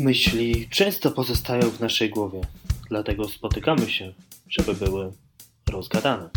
[0.00, 2.40] Myśli często pozostają w naszej głowie,
[2.88, 4.12] dlatego spotykamy się,
[4.48, 5.12] żeby były
[5.70, 6.30] rozgadane.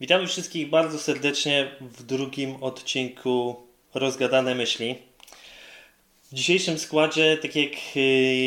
[0.00, 3.56] Witamy wszystkich bardzo serdecznie w drugim odcinku
[3.94, 4.94] Rozgadane Myśli.
[6.32, 8.00] W dzisiejszym składzie, tak jak y,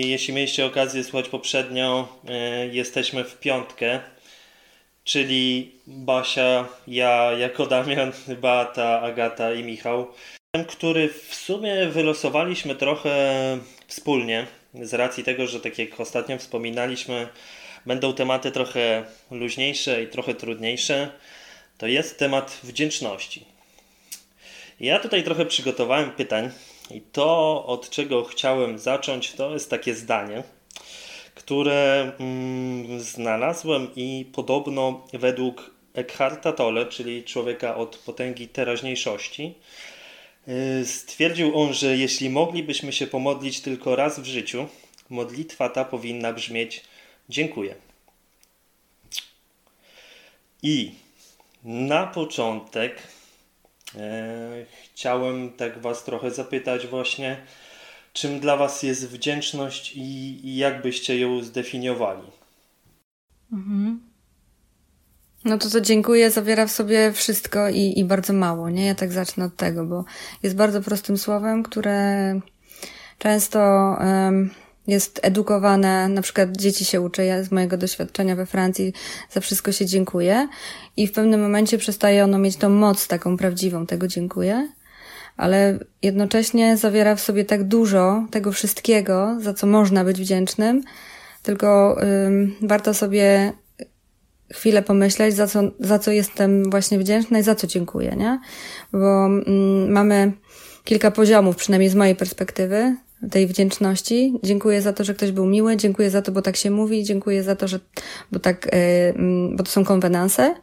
[0.05, 2.19] jeśli mieliście okazję słuchać poprzednio,
[2.69, 3.99] y, jesteśmy w piątkę,
[5.09, 10.07] czyli Basia, ja jako Damian, Beata, Agata i Michał,
[10.67, 13.11] który w sumie wylosowaliśmy trochę
[13.87, 17.27] wspólnie, z racji tego, że tak jak ostatnio wspominaliśmy,
[17.86, 21.09] będą tematy trochę luźniejsze i trochę trudniejsze,
[21.78, 23.45] to jest temat wdzięczności.
[24.79, 26.50] Ja tutaj trochę przygotowałem pytań
[26.91, 30.43] i to, od czego chciałem zacząć, to jest takie zdanie,
[31.39, 39.53] które mm, znalazłem i podobno według Eckharta Tolle, czyli człowieka od potęgi teraźniejszości,
[40.48, 44.68] yy, stwierdził on, że jeśli moglibyśmy się pomodlić tylko raz w życiu,
[45.09, 46.84] modlitwa ta powinna brzmieć
[47.30, 47.76] dziękuję.
[50.64, 50.92] I
[51.64, 53.03] na początek
[53.96, 57.38] e, chciałem tak Was trochę zapytać właśnie,
[58.20, 62.28] czym dla Was jest wdzięczność i, i jak byście ją zdefiniowali?
[63.53, 64.00] Mhm.
[65.45, 68.86] No to to dziękuję zawiera w sobie wszystko i, i bardzo mało, nie?
[68.86, 70.06] Ja tak zacznę od tego, bo
[70.44, 72.40] jest bardzo prostym słowem, które
[73.17, 73.59] często
[74.00, 74.50] um,
[74.88, 78.94] jest edukowane, na przykład dzieci się uczę, ja z mojego doświadczenia we Francji
[79.31, 80.47] za wszystko się dziękuję
[80.97, 84.70] i w pewnym momencie przestaje ono mieć tą moc taką prawdziwą, tego dziękuję,
[85.40, 90.84] ale jednocześnie zawiera w sobie tak dużo tego wszystkiego, za co można być wdzięcznym,
[91.44, 93.54] tylko ym, warto sobie
[94.54, 98.40] chwilę pomyśleć, za co, za co jestem właśnie wdzięczna i za co dziękuję, nie?
[98.92, 100.31] Bo ym, mamy
[100.84, 102.96] kilka poziomów, przynajmniej z mojej perspektywy,
[103.31, 104.34] tej wdzięczności.
[104.44, 107.44] Dziękuję za to, że ktoś był miły, dziękuję za to, bo tak się mówi, dziękuję
[107.44, 107.80] za to, że,
[108.31, 110.56] bo tak, yy, bo to są konwenanse.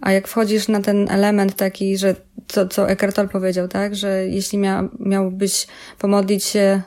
[0.00, 2.14] A jak wchodzisz na ten element taki, że
[2.48, 5.66] co, co Eckhart Tolle powiedział, tak, że jeśli mia, miałbyś
[5.98, 6.82] pomodlić się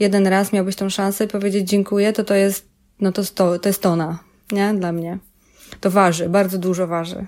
[0.00, 2.68] jeden raz, miałbyś tą szansę i powiedzieć dziękuję, to to jest,
[3.00, 4.18] no to, to, to jest tona,
[4.52, 4.74] nie?
[4.74, 5.18] Dla mnie.
[5.80, 7.26] To waży, bardzo dużo waży.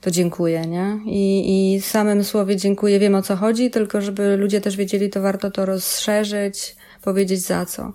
[0.00, 0.98] To dziękuję, nie?
[1.06, 5.20] I, I samym słowie dziękuję wiem o co chodzi, tylko żeby ludzie też wiedzieli, to
[5.22, 6.76] warto to rozszerzyć,
[7.06, 7.92] powiedzieć za co.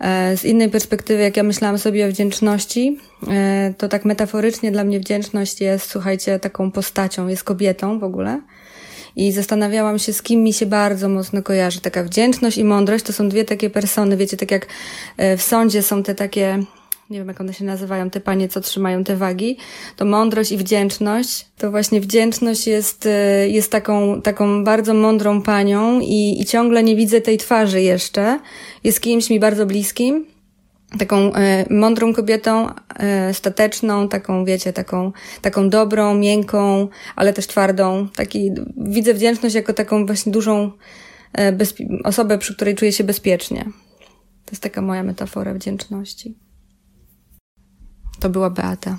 [0.00, 4.84] E, z innej perspektywy, jak ja myślałam sobie o wdzięczności, e, to tak metaforycznie dla
[4.84, 8.40] mnie wdzięczność jest, słuchajcie, taką postacią, jest kobietą w ogóle.
[9.16, 11.80] I zastanawiałam się, z kim mi się bardzo mocno kojarzy.
[11.80, 14.66] Taka wdzięczność i mądrość to są dwie takie persony, wiecie, tak jak
[15.16, 16.58] e, w sądzie są te takie
[17.10, 19.56] nie wiem jak one się nazywają, te panie, co trzymają te wagi,
[19.96, 26.00] to mądrość i wdzięczność, to właśnie wdzięczność jest, y, jest taką, taką bardzo mądrą panią
[26.00, 28.40] i, i ciągle nie widzę tej twarzy jeszcze.
[28.84, 30.26] Jest kimś mi bardzo bliskim,
[30.98, 32.68] taką e, mądrą kobietą,
[32.98, 35.12] e, stateczną, taką, wiecie, taką,
[35.42, 38.08] taką dobrą, miękką, ale też twardą.
[38.16, 40.72] Taki, widzę wdzięczność jako taką właśnie dużą
[41.38, 41.56] e,
[42.04, 43.64] osobę, przy której czuję się bezpiecznie.
[44.44, 46.45] To jest taka moja metafora wdzięczności.
[48.26, 48.98] To była Beata.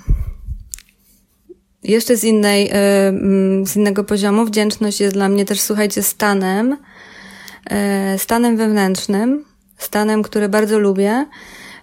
[1.82, 6.76] Jeszcze z innej, y, mm, z innego poziomu wdzięczność jest dla mnie też, słuchajcie, stanem,
[8.14, 9.44] y, stanem wewnętrznym,
[9.78, 11.26] stanem, który bardzo lubię,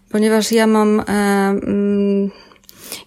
[0.09, 2.31] ponieważ ja mam, y, mm,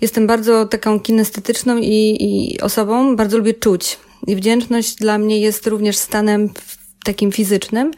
[0.00, 3.98] jestem bardzo taką kinestetyczną i, i osobą, bardzo lubię czuć.
[4.26, 6.50] I wdzięczność dla mnie jest również stanem
[7.04, 7.90] takim fizycznym.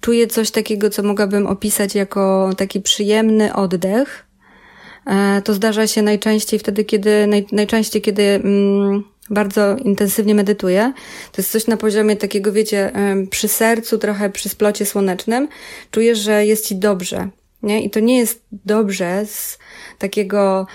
[0.00, 4.31] Czuję coś takiego, co mogłabym opisać jako taki przyjemny oddech,
[5.44, 10.92] to zdarza się najczęściej wtedy, kiedy, naj, najczęściej, kiedy mm, bardzo intensywnie medytuję.
[11.32, 12.92] To jest coś na poziomie takiego, wiecie,
[13.30, 15.48] przy sercu, trochę przy splocie słonecznym.
[15.90, 17.28] Czujesz, że jest ci dobrze.
[17.62, 17.84] Nie?
[17.84, 19.58] I to nie jest dobrze z
[20.02, 20.66] takiego,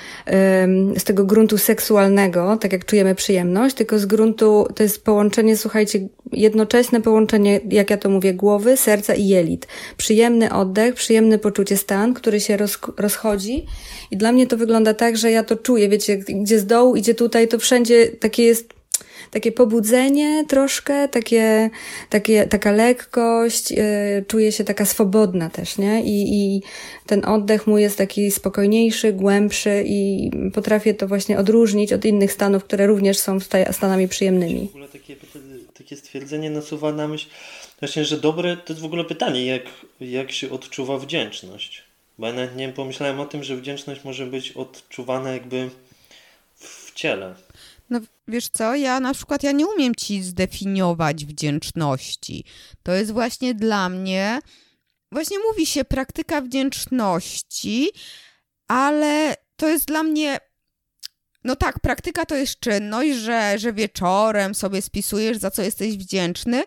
[0.97, 6.07] z tego gruntu seksualnego, tak jak czujemy przyjemność, tylko z gruntu, to jest połączenie, słuchajcie,
[6.31, 9.67] jednoczesne połączenie, jak ja to mówię, głowy, serca i jelit.
[9.97, 13.65] Przyjemny oddech, przyjemne poczucie stan, który się roz, rozchodzi.
[14.11, 17.13] I dla mnie to wygląda tak, że ja to czuję, wiecie, gdzie z dołu idzie
[17.13, 18.76] tutaj, to wszędzie takie jest
[19.31, 21.69] takie pobudzenie troszkę, takie,
[22.09, 23.77] takie, taka lekkość, yy,
[24.27, 26.03] czuję się taka swobodna też, nie?
[26.03, 26.61] I, I
[27.05, 32.63] ten oddech mój jest taki spokojniejszy, głębszy i potrafię to właśnie odróżnić od innych stanów,
[32.63, 33.39] które również są
[33.71, 34.67] stanami przyjemnymi.
[34.67, 35.15] W ogóle takie,
[35.73, 37.27] takie stwierdzenie nasuwa na myśl
[37.79, 39.63] właśnie, że dobre, to jest w ogóle pytanie, jak,
[40.01, 41.83] jak się odczuwa wdzięczność.
[42.17, 45.69] Bo ja nawet nie pomyślałem o tym, że wdzięczność może być odczuwana jakby
[46.55, 47.35] w ciele.
[48.27, 52.45] Wiesz co, ja na przykład ja nie umiem ci zdefiniować wdzięczności.
[52.83, 54.39] To jest właśnie dla mnie,
[55.11, 57.89] właśnie mówi się praktyka wdzięczności,
[58.67, 60.39] ale to jest dla mnie
[61.43, 66.63] no tak, praktyka to jest czynność, że, że wieczorem sobie spisujesz, za co jesteś wdzięczny,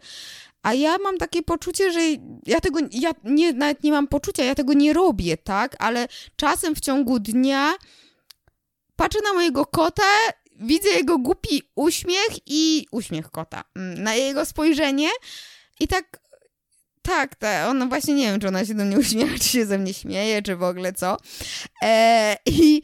[0.63, 2.01] a ja mam takie poczucie, że
[2.47, 5.77] ja tego, ja nie, nawet nie mam poczucia, ja tego nie robię, tak?
[5.79, 7.75] Ale czasem w ciągu dnia
[8.97, 10.03] patrzę na mojego kota,
[10.61, 15.09] widzę jego głupi uśmiech i uśmiech kota, mm, na jego spojrzenie
[15.81, 16.21] i tak
[17.03, 19.79] tak, tak, ona właśnie nie wiem, czy ona się do mnie uśmiecha, czy się ze
[19.79, 21.17] mnie śmieje, czy w ogóle co.
[21.83, 22.83] E, i,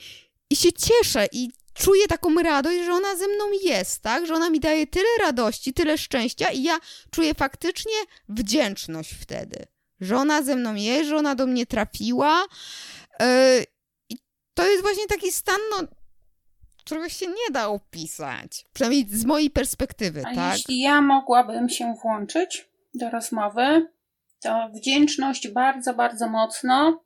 [0.50, 4.26] I się cieszę i czuję taką radość, że ona ze mną jest, tak?
[4.26, 6.78] Że ona mi daje tyle radości, tyle szczęścia i ja
[7.10, 7.92] czuję faktycznie
[8.28, 9.66] wdzięczność wtedy.
[10.00, 12.44] Że ona ze mną jest, że ona do mnie trafiła.
[13.20, 13.26] Yy,
[14.08, 14.16] I
[14.54, 15.88] to jest właśnie taki stan, no,
[16.86, 18.64] którego się nie da opisać.
[18.72, 20.56] Przynajmniej z mojej perspektywy, A tak?
[20.56, 23.86] Jeśli ja mogłabym się włączyć do rozmowy,
[24.42, 27.04] to wdzięczność bardzo, bardzo mocno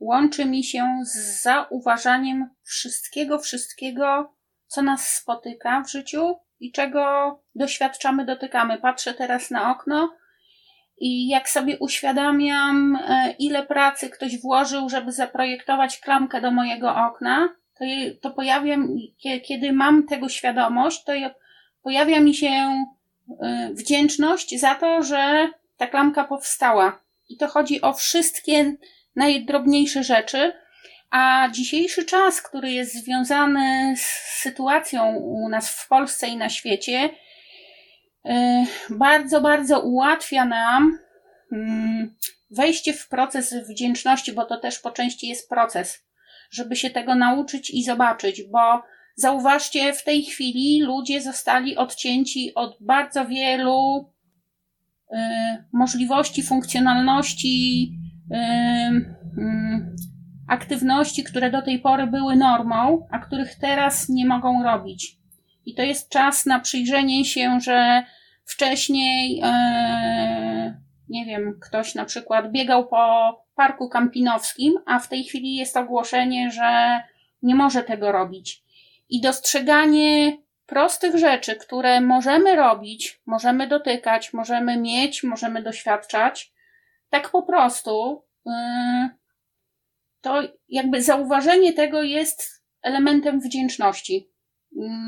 [0.00, 4.34] łączy mi się z zauważaniem wszystkiego, wszystkiego,
[4.66, 7.02] co nas spotyka w życiu i czego
[7.54, 8.78] doświadczamy, dotykamy.
[8.78, 10.16] Patrzę teraz na okno
[10.98, 17.48] i jak sobie uświadamiam, e, ile pracy ktoś włożył, żeby zaprojektować klamkę do mojego okna,
[17.78, 17.84] to,
[18.20, 18.76] to pojawia
[19.44, 21.12] kiedy mam tego świadomość, to
[21.82, 22.48] pojawia mi się
[23.42, 27.00] e, wdzięczność za to, że ta klamka powstała.
[27.28, 28.74] I to chodzi o wszystkie
[29.16, 30.52] najdrobniejsze rzeczy.
[31.10, 34.06] A dzisiejszy czas, który jest związany z
[34.42, 37.10] sytuacją u nas w Polsce i na świecie,
[38.24, 40.98] e, bardzo, bardzo ułatwia nam
[41.52, 42.16] mm,
[42.50, 46.07] wejście w proces wdzięczności, bo to też po części jest proces,
[46.50, 48.82] żeby się tego nauczyć i zobaczyć, bo
[49.16, 54.10] zauważcie, w tej chwili ludzie zostali odcięci od bardzo wielu
[55.12, 55.16] y,
[55.72, 57.92] możliwości, funkcjonalności,
[60.48, 65.18] aktywności, które do tej pory były normą, a których teraz nie mogą robić.
[65.66, 68.02] I to jest czas na przyjrzenie się, że
[68.44, 69.46] wcześniej, e,
[71.08, 76.50] nie wiem, ktoś na przykład biegał po parku kampinowskim, a w tej chwili jest ogłoszenie,
[76.50, 77.00] że
[77.42, 78.62] nie może tego robić.
[79.08, 86.52] I dostrzeganie prostych rzeczy, które możemy robić, możemy dotykać, możemy mieć, możemy doświadczać,
[87.10, 88.50] tak po prostu, y,
[90.20, 94.30] to jakby zauważenie tego jest elementem wdzięczności.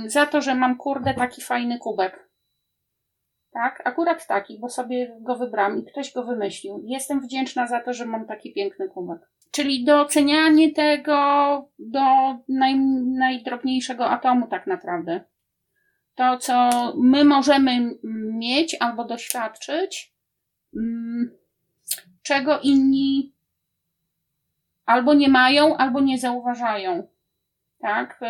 [0.05, 2.30] Y, za to, że mam kurde taki fajny kubek.
[3.53, 6.83] Tak, akurat taki, bo sobie go wybrałam i ktoś go wymyślił.
[6.85, 9.31] Jestem wdzięczna za to, że mam taki piękny kubek.
[9.51, 11.17] Czyli docenianie tego
[11.79, 12.01] do
[12.49, 15.21] naj, najdrobniejszego atomu, tak naprawdę.
[16.15, 17.99] To, co my możemy
[18.33, 20.15] mieć albo doświadczyć,
[20.77, 21.31] mm,
[22.23, 23.35] czego inni
[24.87, 27.09] albo nie mają, albo nie zauważają.
[27.81, 28.21] Tak?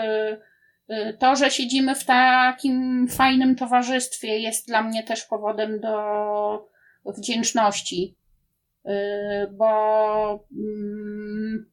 [0.90, 6.68] Y, y, to, że siedzimy w takim fajnym towarzystwie, jest dla mnie też powodem do
[7.04, 8.16] wdzięczności,
[8.86, 8.90] y,
[9.52, 11.70] bo mm,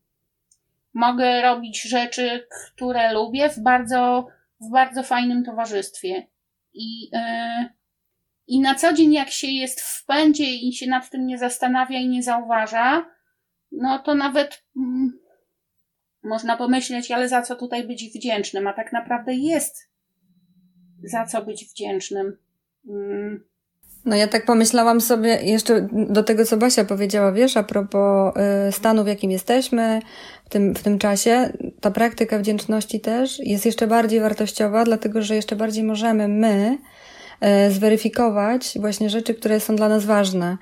[0.93, 4.27] mogę robić rzeczy, które lubię w bardzo,
[4.61, 6.27] w bardzo fajnym towarzystwie.
[6.73, 7.11] I
[8.47, 11.99] i na co dzień, jak się jest w pędzie i się nad tym nie zastanawia
[11.99, 13.05] i nie zauważa,
[13.71, 15.19] no to nawet mm,
[16.27, 18.67] można pomyśleć, ale za co tutaj być wdzięcznym?
[18.67, 19.89] A tak naprawdę jest
[21.03, 22.37] za co być wdzięcznym.
[22.89, 23.43] Mm.
[24.05, 28.33] No ja tak pomyślałam sobie jeszcze do tego, co Basia powiedziała, wiesz, a propos
[28.69, 30.01] y, stanu, w jakim jesteśmy
[30.45, 35.35] w tym, w tym czasie, ta praktyka wdzięczności też jest jeszcze bardziej wartościowa, dlatego że
[35.35, 36.77] jeszcze bardziej możemy my
[37.41, 40.57] E, zweryfikować właśnie rzeczy, które są dla nas ważne.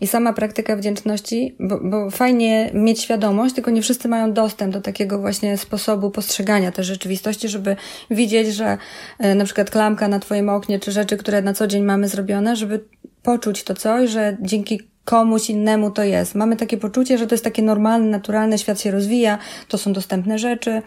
[0.00, 4.80] I sama praktyka wdzięczności, bo, bo, fajnie mieć świadomość, tylko nie wszyscy mają dostęp do
[4.80, 7.76] takiego właśnie sposobu postrzegania tej rzeczywistości, żeby
[8.10, 8.78] widzieć, że
[9.18, 12.56] e, na przykład klamka na Twoim oknie, czy rzeczy, które na co dzień mamy zrobione,
[12.56, 12.84] żeby
[13.22, 16.34] poczuć to coś, że dzięki komuś innemu to jest.
[16.34, 19.38] Mamy takie poczucie, że to jest takie normalne, naturalne, świat się rozwija,
[19.68, 20.82] to są dostępne rzeczy,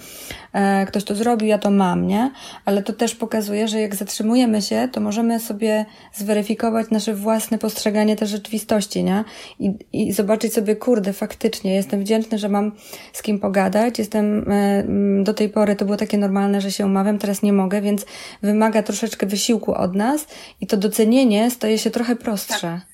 [0.54, 2.32] e, ktoś to zrobił, ja to mam, nie?
[2.66, 8.16] Ale to też pokazuje, że jak zatrzymujemy się, to możemy sobie zweryfikować nasze własne postrzeganie
[8.16, 9.24] tej rzeczywistości, nie?
[9.60, 12.72] I, i zobaczyć sobie, kurde, faktycznie, jestem wdzięczny, że mam
[13.14, 14.84] z kim pogadać, jestem, e,
[15.24, 18.06] do tej pory to było takie normalne, że się umawiam, teraz nie mogę, więc
[18.42, 20.28] wymaga troszeczkę wysiłku od nas
[20.62, 22.82] i to docenienie staje się trochę prostsze.
[22.86, 22.91] Tak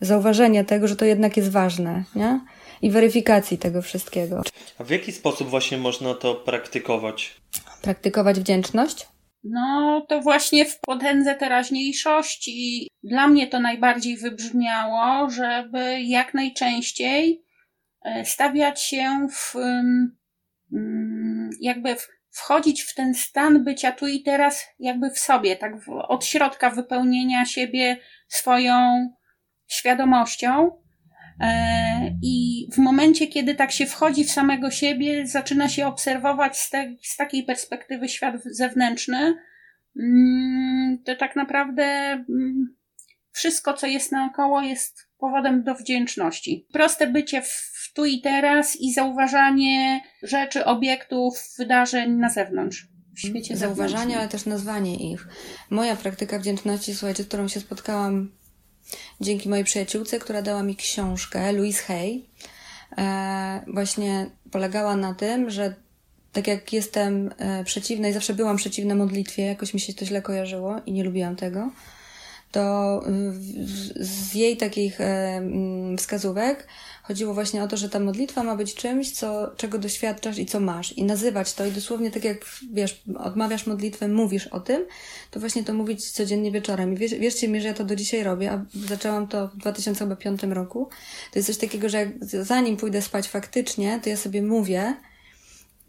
[0.00, 2.40] zauważenie tego, że to jednak jest ważne, nie?
[2.82, 4.42] I weryfikacji tego wszystkiego.
[4.78, 7.40] A w jaki sposób właśnie można to praktykować?
[7.82, 9.06] Praktykować wdzięczność?
[9.44, 17.44] No, to właśnie w potędze teraźniejszości dla mnie to najbardziej wybrzmiało, żeby jak najczęściej
[18.04, 19.56] e, stawiać się w,
[20.72, 21.96] mm, jakby
[22.30, 27.44] wchodzić w ten stan bycia tu i teraz, jakby w sobie, tak od środka wypełnienia
[27.44, 27.96] siebie
[28.28, 29.08] swoją
[29.66, 30.70] świadomością.
[31.40, 36.70] E, I w momencie, kiedy tak się wchodzi w samego siebie, zaczyna się obserwować z,
[36.70, 39.34] te, z takiej perspektywy świat zewnętrzny,
[39.96, 42.76] mm, to tak naprawdę mm,
[43.32, 46.66] wszystko, co jest naokoło, jest powodem do wdzięczności.
[46.72, 52.86] Proste bycie w tu i teraz i zauważanie rzeczy, obiektów, wydarzeń na zewnątrz.
[53.16, 55.28] W świecie Zauważanie, ale też nazwanie ich.
[55.70, 58.32] Moja praktyka wdzięczności, słuchajcie, z którą się spotkałam
[59.20, 62.20] dzięki mojej przyjaciółce, która dała mi książkę, Louise Hay,
[62.98, 65.74] e, właśnie polegała na tym, że
[66.32, 70.22] tak jak jestem e, przeciwna i zawsze byłam przeciwna modlitwie, jakoś mi się to źle
[70.22, 71.70] kojarzyło i nie lubiłam tego,
[72.52, 73.02] to
[73.96, 75.42] z jej takich e,
[75.98, 76.66] wskazówek
[77.06, 80.60] chodziło właśnie o to, że ta modlitwa ma być czymś, co, czego doświadczasz i co
[80.60, 80.92] masz.
[80.92, 84.84] I nazywać to i dosłownie tak jak, wiesz, odmawiasz modlitwę, mówisz o tym,
[85.30, 86.94] to właśnie to mówić codziennie wieczorem.
[86.94, 90.88] I wierzcie mi, że ja to do dzisiaj robię, a zaczęłam to w 2005 roku.
[91.32, 92.08] To jest coś takiego, że jak,
[92.42, 94.96] zanim pójdę spać faktycznie, to ja sobie mówię,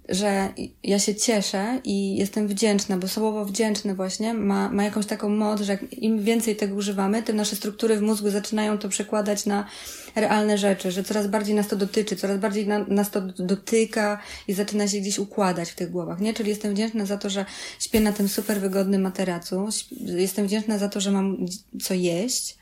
[0.09, 0.49] że
[0.83, 5.61] ja się cieszę i jestem wdzięczna, bo słowo wdzięczne właśnie ma, ma jakąś taką moc,
[5.61, 9.67] że im więcej tego używamy, tym nasze struktury w mózgu zaczynają to przekładać na
[10.15, 14.53] realne rzeczy, że coraz bardziej nas to dotyczy, coraz bardziej na, nas to dotyka i
[14.53, 16.33] zaczyna się gdzieś układać w tych głowach, nie?
[16.33, 17.45] Czyli jestem wdzięczna za to, że
[17.79, 19.67] śpię na tym super wygodnym materacu,
[20.01, 21.45] jestem wdzięczna za to, że mam
[21.81, 22.57] co jeść,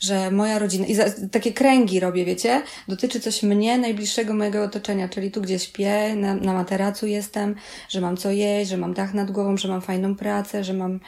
[0.00, 5.08] że moja rodzina, i za, takie kręgi robię, wiecie, dotyczy coś mnie, najbliższego mojego otoczenia,
[5.08, 7.54] czyli tu, gdzie śpię, na, na materacu jestem,
[7.88, 11.00] że mam co jeść, że mam dach nad głową, że mam fajną pracę, że mam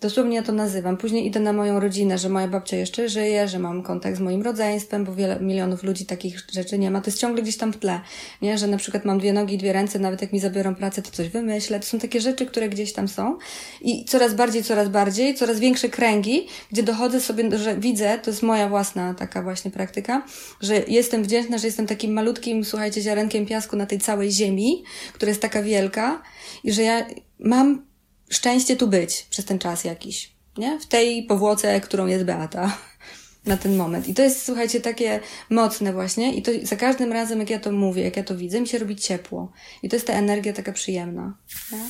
[0.00, 0.96] Dosłownie ja to nazywam.
[0.96, 4.42] Później idę na moją rodzinę, że moja babcia jeszcze żyje, że mam kontakt z moim
[4.42, 7.00] rodzeństwem, bo wiele milionów ludzi takich rzeczy nie ma.
[7.00, 8.00] To jest ciągle gdzieś tam w tle,
[8.42, 8.58] nie?
[8.58, 11.10] Że na przykład mam dwie nogi i dwie ręce, nawet jak mi zabiorą pracę, to
[11.10, 11.80] coś wymyślę.
[11.80, 13.38] To są takie rzeczy, które gdzieś tam są.
[13.80, 18.42] I coraz bardziej, coraz bardziej, coraz większe kręgi, gdzie dochodzę sobie, że widzę, to jest
[18.42, 20.22] moja własna taka właśnie praktyka,
[20.60, 25.28] że jestem wdzięczna, że jestem takim malutkim, słuchajcie, ziarenkiem piasku na tej całej ziemi, która
[25.28, 26.22] jest taka wielka
[26.64, 27.06] i że ja
[27.38, 27.89] mam
[28.30, 30.80] szczęście tu być przez ten czas jakiś, nie?
[30.80, 32.78] W tej powłoce, którą jest Beata
[33.46, 34.08] na ten moment.
[34.08, 35.20] I to jest, słuchajcie, takie
[35.50, 38.60] mocne właśnie i to za każdym razem, jak ja to mówię, jak ja to widzę,
[38.60, 39.52] mi się robi ciepło.
[39.82, 41.34] I to jest ta energia taka przyjemna,
[41.72, 41.84] nie?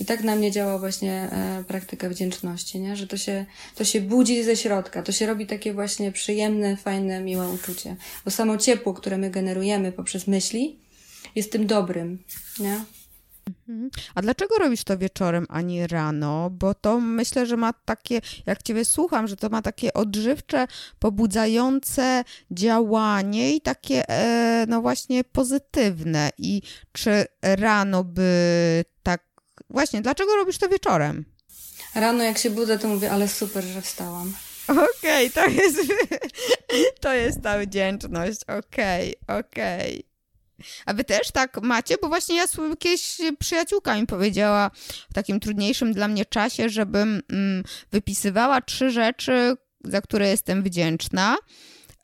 [0.00, 2.96] I tak na mnie działa właśnie e, praktyka wdzięczności, nie?
[2.96, 7.20] Że to się, to się budzi ze środka, to się robi takie właśnie przyjemne, fajne,
[7.20, 7.96] miłe uczucie.
[8.24, 10.78] Bo samo ciepło, które my generujemy poprzez myśli,
[11.34, 12.18] jest tym dobrym,
[12.58, 12.84] nie?
[13.48, 13.90] Mhm.
[14.14, 16.50] A dlaczego robisz to wieczorem, a nie rano?
[16.50, 20.66] Bo to myślę, że ma takie, jak Ciebie słucham, że to ma takie odżywcze,
[20.98, 26.30] pobudzające działanie i takie, e, no właśnie, pozytywne.
[26.38, 26.62] I
[26.92, 29.22] czy rano by tak.
[29.70, 31.24] Właśnie, dlaczego robisz to wieczorem?
[31.94, 34.34] Rano, jak się budzę, to mówię, ale super, że wstałam.
[34.68, 35.78] Okej, okay, to jest,
[37.00, 38.40] to jest ta wdzięczność.
[38.42, 39.92] Okej, okay, okej.
[39.92, 40.15] Okay.
[40.86, 41.94] A wy też tak macie?
[42.02, 42.44] Bo właśnie ja
[42.78, 44.70] kiedyś przyjaciółka mi powiedziała
[45.10, 51.36] w takim trudniejszym dla mnie czasie, żebym mm, wypisywała trzy rzeczy, za które jestem wdzięczna.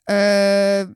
[0.09, 0.87] E,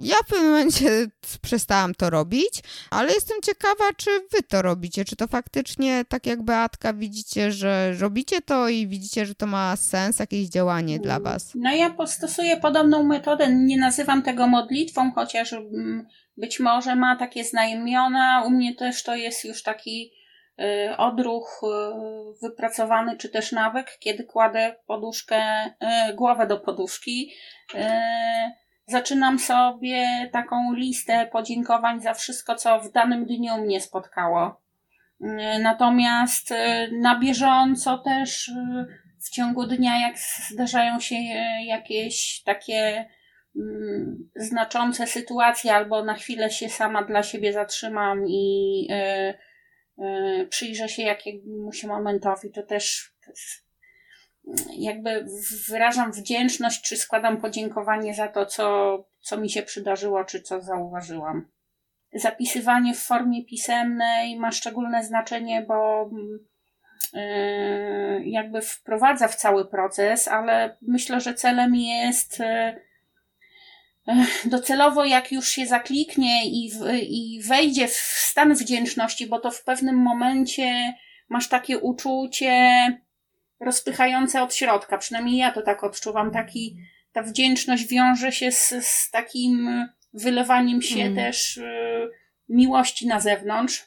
[0.00, 1.06] ja w pewnym momencie
[1.42, 6.42] przestałam to robić, ale jestem ciekawa, czy wy to robicie, czy to faktycznie, tak jak
[6.42, 11.52] Beatka, widzicie, że robicie to i widzicie, że to ma sens, jakieś działanie dla was.
[11.54, 17.44] No ja postosuję podobną metodę, nie nazywam tego modlitwą, chociaż mm, być może ma takie
[17.44, 18.42] znamiona.
[18.46, 20.12] U mnie też to jest już taki
[20.60, 21.68] y, odruch y,
[22.42, 27.32] wypracowany, czy też nawyk, kiedy kładę poduszkę, y, głowę do poduszki.
[28.86, 34.62] Zaczynam sobie taką listę podziękowań za wszystko, co w danym dniu mnie spotkało.
[35.60, 36.54] Natomiast
[36.92, 38.50] na bieżąco też
[39.26, 40.18] w ciągu dnia, jak
[40.50, 41.14] zdarzają się
[41.64, 43.08] jakieś takie
[44.36, 51.02] znaczące sytuacje, albo na chwilę się sama dla siebie zatrzymam i y, y, przyjrzę się
[51.02, 53.12] jakiemuś momentowi, to też
[54.76, 55.26] jakby
[55.68, 61.48] wyrażam wdzięczność, czy składam podziękowanie za to, co, co mi się przydarzyło, czy co zauważyłam.
[62.14, 66.10] Zapisywanie w formie pisemnej ma szczególne znaczenie, bo
[67.14, 72.42] y, jakby wprowadza w cały proces, ale myślę, że celem jest
[74.44, 79.64] docelowo jak już się zakliknie i, w, i wejdzie w stan wdzięczności, bo to w
[79.64, 80.94] pewnym momencie
[81.28, 82.52] masz takie uczucie
[83.60, 84.98] rozpychające od środka.
[84.98, 86.30] Przynajmniej ja to tak odczuwam.
[86.30, 86.76] Taki,
[87.12, 91.16] ta wdzięczność wiąże się z, z takim wylewaniem się mm.
[91.16, 92.10] też y,
[92.48, 93.86] miłości na zewnątrz,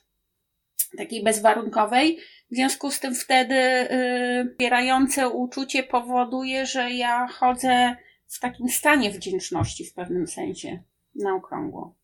[0.98, 2.19] takiej bezwarunkowej.
[2.51, 7.95] W związku z tym wtedy y, wspierające uczucie powoduje, że ja chodzę
[8.27, 10.84] w takim stanie wdzięczności w pewnym sensie
[11.15, 11.96] na okrągło.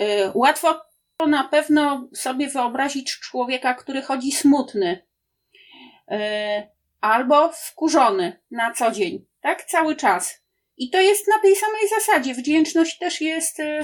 [0.00, 0.04] Y,
[0.34, 0.80] łatwo
[1.28, 5.06] na pewno sobie wyobrazić człowieka, który chodzi smutny
[6.12, 6.16] y,
[7.00, 9.64] albo wkurzony na co dzień, tak?
[9.64, 10.42] Cały czas.
[10.76, 12.34] I to jest na tej samej zasadzie.
[12.34, 13.82] Wdzięczność też jest y,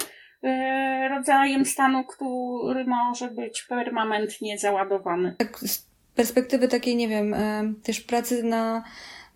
[1.09, 5.35] rodzajem stanu, który może być permanentnie załadowany.
[5.39, 7.37] Tak, z perspektywy takiej, nie wiem,
[7.83, 8.85] też pracy na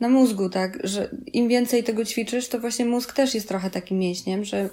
[0.01, 3.99] na mózgu, tak, że im więcej tego ćwiczysz, to właśnie mózg też jest trochę takim
[3.99, 4.69] mięśniem, że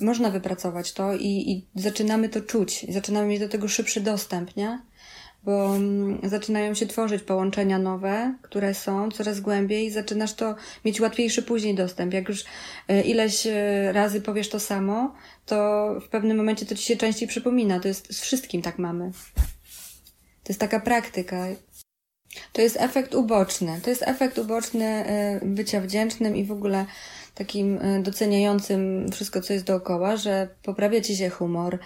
[0.00, 4.80] można wypracować to i, i zaczynamy to czuć, zaczynamy mieć do tego szybszy dostęp, nie?
[5.44, 5.74] Bo
[6.22, 11.74] zaczynają się tworzyć połączenia nowe, które są coraz głębiej i zaczynasz to mieć łatwiejszy później
[11.74, 12.12] dostęp.
[12.12, 12.44] Jak już
[12.88, 15.14] e, ileś e, razy powiesz to samo,
[15.46, 17.80] to w pewnym momencie to ci się częściej przypomina.
[17.80, 19.10] To jest z wszystkim tak mamy.
[20.44, 21.46] To jest taka praktyka.
[22.52, 23.80] To jest efekt uboczny.
[23.84, 26.86] To jest efekt uboczny e, bycia wdzięcznym i w ogóle
[27.34, 31.78] takim e, doceniającym wszystko, co jest dookoła, że poprawia ci się humor,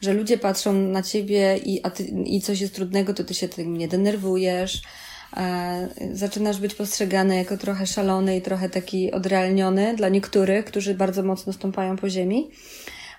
[0.00, 3.48] że ludzie patrzą na ciebie i, a ty, i coś jest trudnego, to ty się
[3.48, 4.82] tym nie denerwujesz.
[5.36, 11.22] E, zaczynasz być postrzegany jako trochę szalony i trochę taki odrealniony dla niektórych, którzy bardzo
[11.22, 12.50] mocno stąpają po ziemi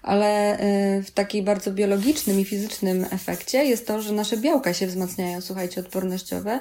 [0.04, 0.60] ale
[1.00, 5.42] y, w takiej bardzo biologicznym i fizycznym efekcie jest to, że nasze białka się wzmacniają,
[5.42, 6.60] słuchajcie, odpornościowe,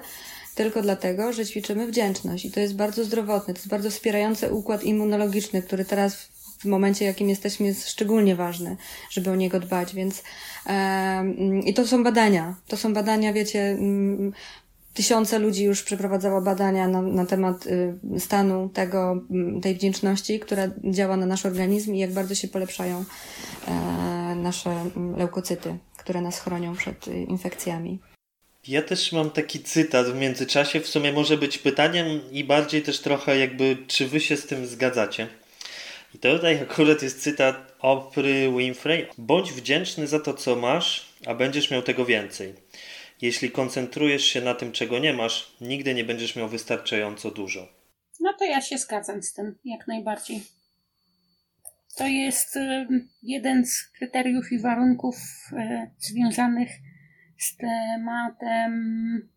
[0.55, 4.85] tylko dlatego, że ćwiczymy wdzięczność i to jest bardzo zdrowotne, to jest bardzo wspierający układ
[4.85, 6.17] immunologiczny, który teraz
[6.59, 8.77] w momencie, jakim jesteśmy, jest szczególnie ważny,
[9.11, 10.23] żeby o niego dbać, więc
[10.67, 11.25] e,
[11.65, 12.55] i to są badania.
[12.69, 13.79] To są badania, wiecie,
[14.95, 19.23] Tysiące ludzi już przeprowadzało badania na, na temat y, stanu tego,
[19.63, 23.05] tej wdzięczności, która działa na nasz organizm i jak bardzo się polepszają
[23.69, 23.73] e,
[24.35, 24.85] nasze
[25.17, 27.99] leukocyty, które nas chronią przed y, infekcjami.
[28.69, 33.01] Ja też mam taki cytat w międzyczasie, w sumie może być pytaniem i bardziej też
[33.01, 35.29] trochę jakby, czy wy się z tym zgadzacie.
[36.15, 39.07] I tutaj akurat jest cytat Oprah Winfrey.
[39.19, 42.55] Bądź wdzięczny za to, co masz, a będziesz miał tego więcej.
[43.23, 47.69] Jeśli koncentrujesz się na tym, czego nie masz, nigdy nie będziesz miał wystarczająco dużo.
[48.21, 50.43] No to ja się zgadzam z tym, jak najbardziej.
[51.97, 52.87] To jest y,
[53.23, 55.17] jeden z kryteriów i warunków
[55.53, 56.71] y, związanych
[57.39, 59.29] z tematem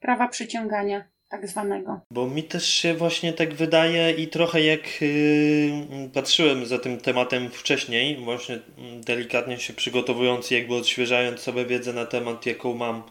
[0.00, 2.00] prawa przyciągania tak zwanego.
[2.10, 7.50] Bo mi też się właśnie tak wydaje i trochę jak yy, patrzyłem za tym tematem
[7.50, 8.58] wcześniej, właśnie
[9.06, 13.02] delikatnie się przygotowując i jakby odświeżając sobie wiedzę na temat, jaką mam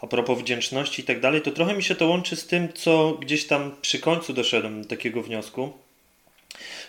[0.00, 3.12] a propos wdzięczności i tak dalej, to trochę mi się to łączy z tym, co
[3.12, 5.72] gdzieś tam przy końcu doszedłem do takiego wniosku,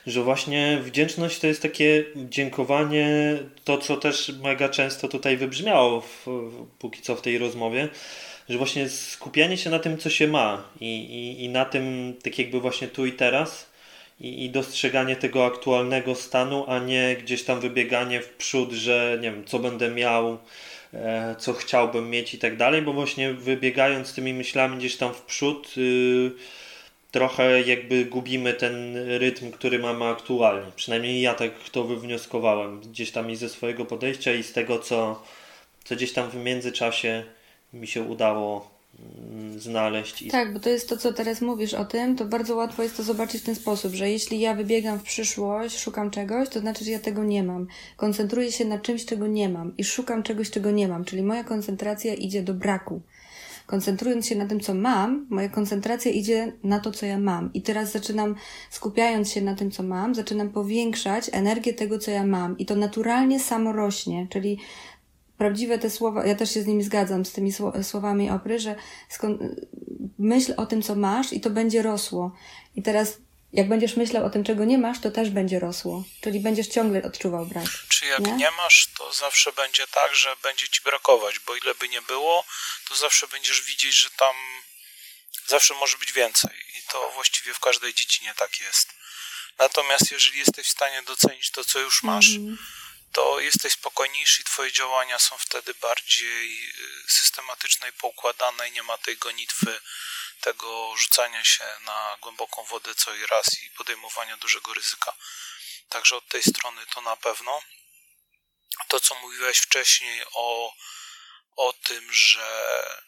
[0.08, 6.28] że właśnie wdzięczność to jest takie dziękowanie, to co też mega często tutaj wybrzmiało w,
[6.80, 7.90] póki co w tej rozmowie,
[8.50, 12.40] że właśnie skupianie się na tym, co się ma i, i, i na tym, tak
[12.40, 13.74] jakby właśnie tu i teraz
[14.22, 19.32] i, i dostrzeganie tego aktualnego stanu, a nie gdzieś tam wybieganie w przód, że nie
[19.32, 20.38] wiem, co będę miał,
[20.94, 25.22] e, co chciałbym mieć i tak dalej, bo właśnie wybiegając tymi myślami gdzieś tam w
[25.22, 26.32] przód, y,
[27.12, 30.72] trochę jakby gubimy ten rytm, który mamy aktualnie.
[30.76, 35.24] Przynajmniej ja tak to wywnioskowałem gdzieś tam i ze swojego podejścia i z tego, co,
[35.84, 37.24] co gdzieś tam w międzyczasie
[37.74, 40.22] mi się udało mm, znaleźć.
[40.22, 40.28] I...
[40.28, 43.04] Tak, bo to jest to, co teraz mówisz o tym, to bardzo łatwo jest to
[43.04, 46.92] zobaczyć w ten sposób, że jeśli ja wybiegam w przyszłość, szukam czegoś, to znaczy, że
[46.92, 47.68] ja tego nie mam.
[47.98, 51.44] Koncentruję się na czymś, czego nie mam i szukam czegoś, czego nie mam, czyli moja
[51.44, 53.02] koncentracja idzie do braku.
[53.66, 57.54] Koncentrując się na tym, co mam, moja koncentracja idzie na to, co ja mam.
[57.54, 58.36] I teraz zaczynam,
[58.70, 62.58] skupiając się na tym, co mam, zaczynam powiększać energię tego, co ja mam.
[62.58, 64.60] I to naturalnie samo rośnie, czyli
[65.38, 68.76] prawdziwe te słowa, ja też się z nimi zgadzam, z tymi słowami opry, że
[70.20, 72.36] myśl o tym, co masz i to będzie rosło.
[72.76, 73.18] I teraz
[73.54, 76.04] jak będziesz myślał o tym, czego nie masz, to też będzie rosło.
[76.22, 77.70] Czyli będziesz ciągle odczuwał brak.
[77.90, 78.36] Czy jak nie?
[78.36, 78.52] nie?
[78.52, 82.46] masz, to zawsze będzie tak, że będzie ci brakować, bo ile by nie było,
[82.90, 84.36] to zawsze będziesz widzieć, że tam
[85.48, 86.52] zawsze może być więcej.
[86.80, 88.90] I to właściwie w każdej dziedzinie tak jest.
[89.60, 92.83] Natomiast jeżeli jesteś w stanie docenić to, co już masz, mm -hmm
[93.14, 96.74] to jesteś spokojniejszy i twoje działania są wtedy bardziej y,
[97.08, 99.82] systematyczne i poukładane i nie ma tej gonitwy,
[100.42, 105.14] tego rzucania się na głęboką wodę co i raz i podejmowania dużego ryzyka.
[105.90, 107.62] Także od tej strony to na pewno.
[108.88, 110.74] To, co mówiłeś wcześniej o,
[111.56, 113.04] o tym, że,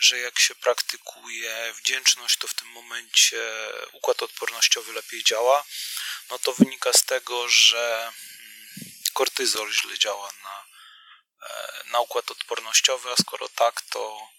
[0.00, 5.64] że jak się praktykuje wdzięczność, to w tym momencie układ odpornościowy lepiej działa.
[6.30, 8.68] No to wynika z tego, że mm,
[9.12, 10.64] kortyzol źle działa na,
[11.48, 14.30] e, na układ odpornościowy, a skoro tak, to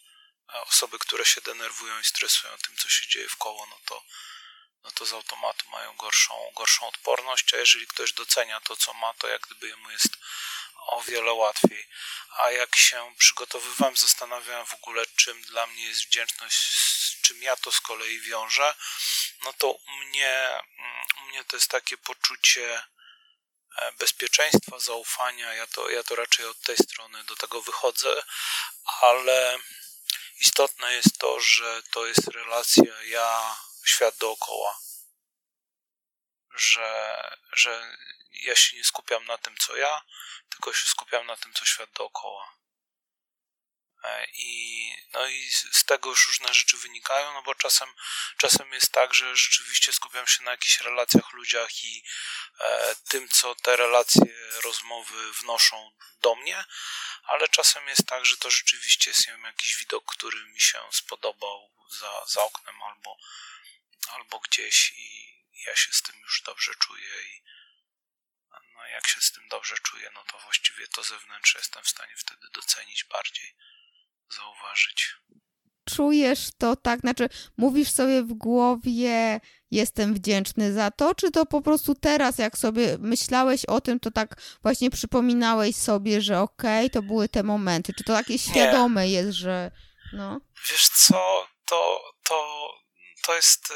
[0.54, 4.04] osoby, które się denerwują i stresują tym, co się dzieje w koło, no to,
[4.84, 9.14] no to z automatu mają gorszą, gorszą odporność, a jeżeli ktoś docenia to, co ma,
[9.14, 10.18] to jak gdyby jemu jest
[10.76, 11.88] o wiele łatwiej.
[12.38, 17.56] A jak się przygotowywałem, zastanawiałem w ogóle, czym dla mnie jest wdzięczność, z czym ja
[17.56, 18.76] to z kolei wiążę,
[19.44, 20.60] no to u mnie,
[21.22, 22.84] u mnie to jest takie poczucie
[23.78, 25.54] e, bezpieczeństwa, zaufania.
[25.54, 28.24] Ja to, ja to raczej od tej strony do tego wychodzę,
[29.02, 29.60] ale
[30.40, 34.80] istotne jest to, że to jest relacja ja-świat dookoła.
[36.54, 37.22] Że,
[37.54, 37.98] że
[38.34, 40.02] ja się nie skupiam na tym, co ja,
[40.50, 42.62] tylko się skupiam na tym, co świat dookoła.
[44.04, 47.94] E, I, no i z tego już różne rzeczy wynikają, no bo czasem,
[48.38, 52.04] czasem jest tak, że rzeczywiście skupiam się na jakichś relacjach, ludziach i
[52.60, 54.26] e, tym, co te relacje,
[54.64, 55.92] rozmowy wnoszą
[56.22, 56.66] do mnie,
[57.24, 61.72] ale czasem jest tak, że to rzeczywiście jest wiem, jakiś widok, który mi się spodobał
[61.90, 63.18] za, za oknem albo,
[64.08, 65.32] albo gdzieś i
[65.68, 67.42] ja się z tym już dobrze czuję i
[68.92, 72.48] jak się z tym dobrze czuję, no to właściwie to zewnętrzne jestem w stanie wtedy
[72.54, 73.56] docenić bardziej,
[74.36, 75.16] zauważyć.
[75.90, 79.40] Czujesz to tak, znaczy mówisz sobie w głowie,
[79.72, 84.12] jestem wdzięczny za to, czy to po prostu teraz, jak sobie myślałeś o tym, to
[84.12, 89.06] tak właśnie przypominałeś sobie, że okej, okay, to były te momenty, czy to takie świadome
[89.06, 89.12] Nie.
[89.12, 89.72] jest, że
[90.14, 90.42] no?
[90.72, 92.70] Wiesz co, to, to,
[93.24, 93.74] to jest, y,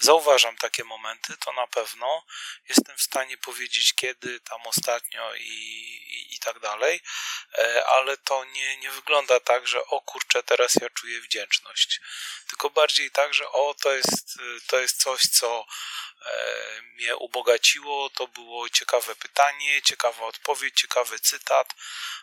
[0.00, 2.26] zauważam takie momenty, to na pewno.
[2.68, 7.00] Jestem w stanie powiedzieć kiedy, tam ostatnio i, i, i, tak dalej,
[7.58, 12.00] e, ale to nie, nie wygląda tak, że o kurczę, teraz ja czuję wdzięczność.
[12.48, 15.66] Tylko bardziej tak, że o, to jest, to jest coś, co
[16.26, 21.74] e, mnie ubogaciło, to było ciekawe pytanie, ciekawa odpowiedź, ciekawy cytat,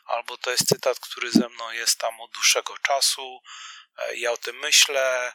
[0.05, 3.41] albo to jest cytat, który ze mną jest tam od dłuższego czasu,
[3.97, 5.33] e, ja o tym myślę,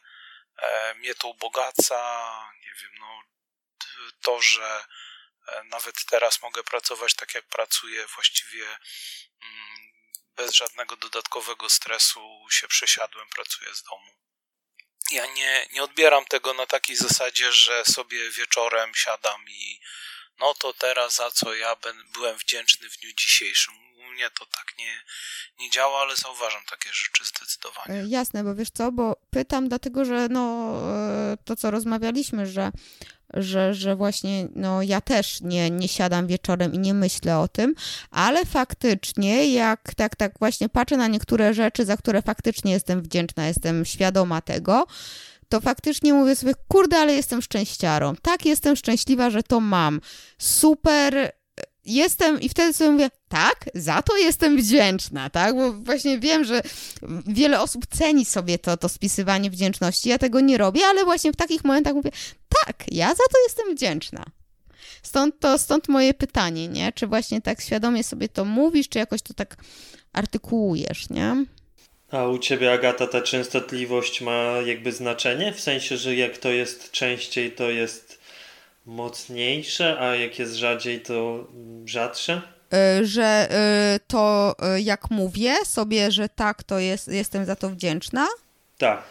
[0.95, 3.23] mnie to ubogaca, nie wiem, no
[4.23, 4.85] to, że
[5.49, 9.93] e, nawet teraz mogę pracować tak jak pracuję, właściwie mm,
[10.37, 14.13] bez żadnego dodatkowego stresu się przesiadłem, pracuję z domu.
[15.11, 19.81] Ja nie, nie odbieram tego na takiej zasadzie, że sobie wieczorem siadam i
[20.41, 21.77] no to teraz za co ja
[22.15, 23.75] byłem wdzięczny w dniu dzisiejszym
[24.13, 24.93] mnie to tak nie,
[25.61, 28.01] nie działa, ale zauważam takie rzeczy zdecydowanie.
[28.01, 32.71] E, jasne, bo wiesz co, bo pytam dlatego, że no e, to co rozmawialiśmy, że
[33.35, 37.75] że, że właśnie no, ja też nie, nie siadam wieczorem i nie myślę o tym,
[38.11, 43.47] ale faktycznie, jak tak, tak właśnie patrzę na niektóre rzeczy, za które faktycznie jestem wdzięczna,
[43.47, 44.87] jestem świadoma tego,
[45.53, 48.15] to faktycznie mówię sobie, kurde, ale jestem szczęściarą.
[48.23, 50.01] Tak, jestem szczęśliwa, że to mam.
[50.39, 51.33] Super
[51.85, 56.63] jestem i wtedy sobie mówię, tak, za to jestem wdzięczna, tak, bo właśnie wiem, że
[57.27, 61.37] wiele osób ceni sobie to, to spisywanie wdzięczności, ja tego nie robię, ale właśnie w
[61.37, 62.11] takich momentach mówię,
[62.67, 64.25] tak, ja za to jestem wdzięczna.
[65.03, 69.23] Stąd, to, stąd moje pytanie, nie, czy właśnie tak świadomie sobie to mówisz, czy jakoś
[69.23, 69.57] to tak
[70.13, 71.45] artykułujesz, nie?
[72.13, 75.53] A u ciebie, Agata, ta częstotliwość ma jakby znaczenie?
[75.53, 78.21] W sensie, że jak to jest częściej, to jest
[78.87, 81.47] mocniejsze, a jak jest rzadziej, to
[81.85, 82.43] rzadsze?
[82.73, 87.69] E, że e, to e, jak mówię sobie, że tak, to jest, jestem za to
[87.69, 88.27] wdzięczna?
[88.79, 89.03] Tak.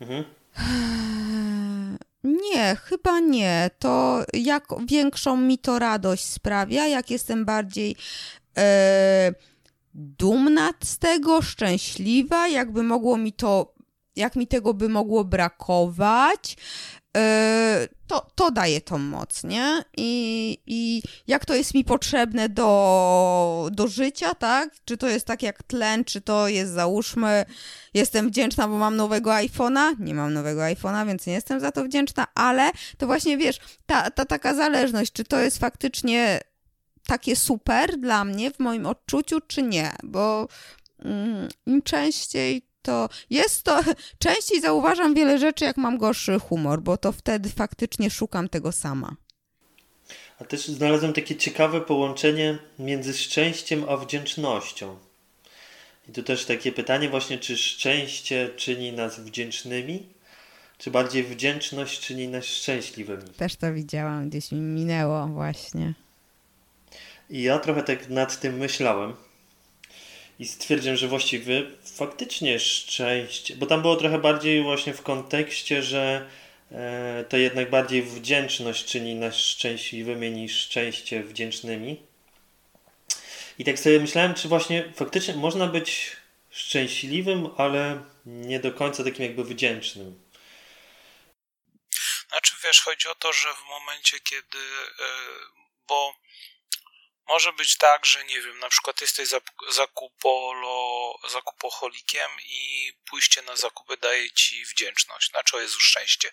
[0.00, 0.24] Mhm.
[2.24, 3.70] Nie, chyba nie.
[3.78, 7.96] To jak większą mi to radość sprawia, jak jestem bardziej
[8.56, 9.32] e,
[9.96, 13.74] dumna z tego, szczęśliwa, jakby mogło mi to,
[14.16, 16.56] jak mi tego by mogło brakować,
[17.16, 19.82] E, to, to daje tą moc, nie?
[19.96, 24.70] I, I jak to jest mi potrzebne do, do życia, tak?
[24.84, 27.44] Czy to jest tak jak tlen, czy to jest, załóżmy,
[27.94, 29.94] jestem wdzięczna, bo mam nowego iPhone'a?
[29.98, 34.10] Nie mam nowego iPhone'a, więc nie jestem za to wdzięczna, ale to właśnie, wiesz, ta,
[34.10, 36.40] ta taka zależność, czy to jest faktycznie
[37.06, 39.92] takie super dla mnie w moim odczuciu, czy nie?
[40.02, 40.48] Bo
[41.04, 43.80] mm, im częściej to jest to,
[44.18, 49.16] częściej zauważam wiele rzeczy, jak mam gorszy humor, bo to wtedy faktycznie szukam tego sama.
[50.40, 54.96] A też znalazłem takie ciekawe połączenie między szczęściem a wdzięcznością.
[56.08, 60.06] I tu też takie pytanie właśnie, czy szczęście czyni nas wdzięcznymi,
[60.78, 63.30] czy bardziej wdzięczność czyni nas szczęśliwymi?
[63.36, 65.94] Też to widziałam, gdzieś mi minęło właśnie.
[67.30, 69.16] I ja trochę tak nad tym myślałem.
[70.38, 71.62] i stwierdziłem, że właściwie
[71.96, 76.30] faktycznie szczęście, bo tam było trochę bardziej właśnie w kontekście, że
[76.72, 82.02] e, to jednak bardziej wdzięczność czyni nas szczęśliwymi niż szczęście wdzięcznymi.
[83.58, 86.16] I tak sobie myślałem, czy właśnie faktycznie można być
[86.50, 90.26] szczęśliwym, ale nie do końca takim jakby wdzięcznym.
[92.28, 95.04] Znaczy, wiesz, chodzi o to, że w momencie, kiedy, e,
[95.88, 96.14] bo
[97.28, 99.28] może być tak, że nie wiem, na przykład jesteś
[99.68, 106.30] zakupolo, zakupoholikiem i pójście na zakupy daje ci wdzięczność, znaczy o Jezu szczęście.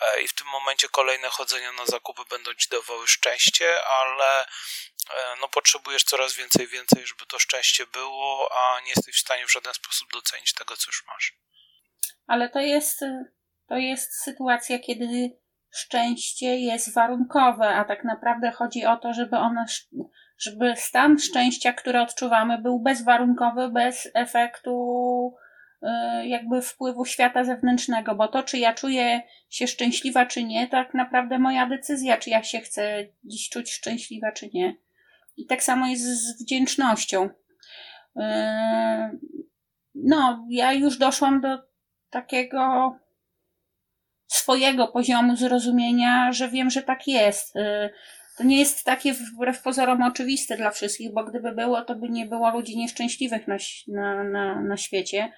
[0.00, 4.46] E, I w tym momencie kolejne chodzenia na zakupy będą ci dawały szczęście, ale
[5.10, 9.46] e, no potrzebujesz coraz więcej, więcej, żeby to szczęście było, a nie jesteś w stanie
[9.46, 11.34] w żaden sposób docenić tego, co już masz.
[12.26, 13.00] Ale to jest,
[13.68, 15.06] to jest sytuacja, kiedy
[15.76, 19.64] szczęście jest warunkowe, a tak naprawdę chodzi o to, żeby ono,
[20.38, 25.34] żeby stan szczęścia, który odczuwamy, był bezwarunkowy, bez efektu
[25.82, 25.86] y,
[26.26, 31.38] jakby wpływu świata zewnętrznego, bo to, czy ja czuję się szczęśliwa, czy nie, tak naprawdę
[31.38, 34.76] moja decyzja, czy ja się chcę dziś czuć szczęśliwa, czy nie.
[35.36, 37.24] I tak samo jest z wdzięcznością.
[37.24, 38.20] Y,
[39.94, 41.58] no, ja już doszłam do
[42.10, 42.92] takiego
[44.26, 47.56] swojego poziomu zrozumienia, że wiem, że tak jest.
[47.56, 47.90] Y,
[48.36, 52.26] to nie jest takie wbrew pozorom oczywiste dla wszystkich, bo gdyby było, to by nie
[52.26, 53.56] było ludzi nieszczęśliwych na,
[53.88, 55.32] na, na, na świecie.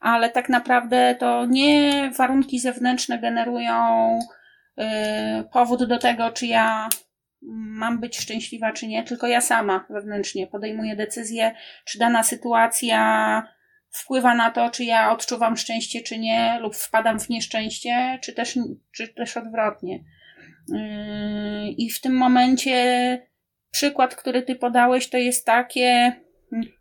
[0.00, 4.08] Ale tak naprawdę to nie warunki zewnętrzne generują
[4.78, 4.84] y,
[5.52, 6.88] powód do tego, czy ja
[7.52, 13.42] mam być szczęśliwa, czy nie, tylko ja sama wewnętrznie podejmuję decyzję, czy dana sytuacja
[13.92, 18.58] wpływa na to, czy ja odczuwam szczęście, czy nie, lub wpadam w nieszczęście, czy też,
[18.92, 20.04] czy też odwrotnie.
[20.68, 20.78] Yy,
[21.68, 23.26] I w tym momencie
[23.70, 26.12] przykład, który ty podałeś, to jest takie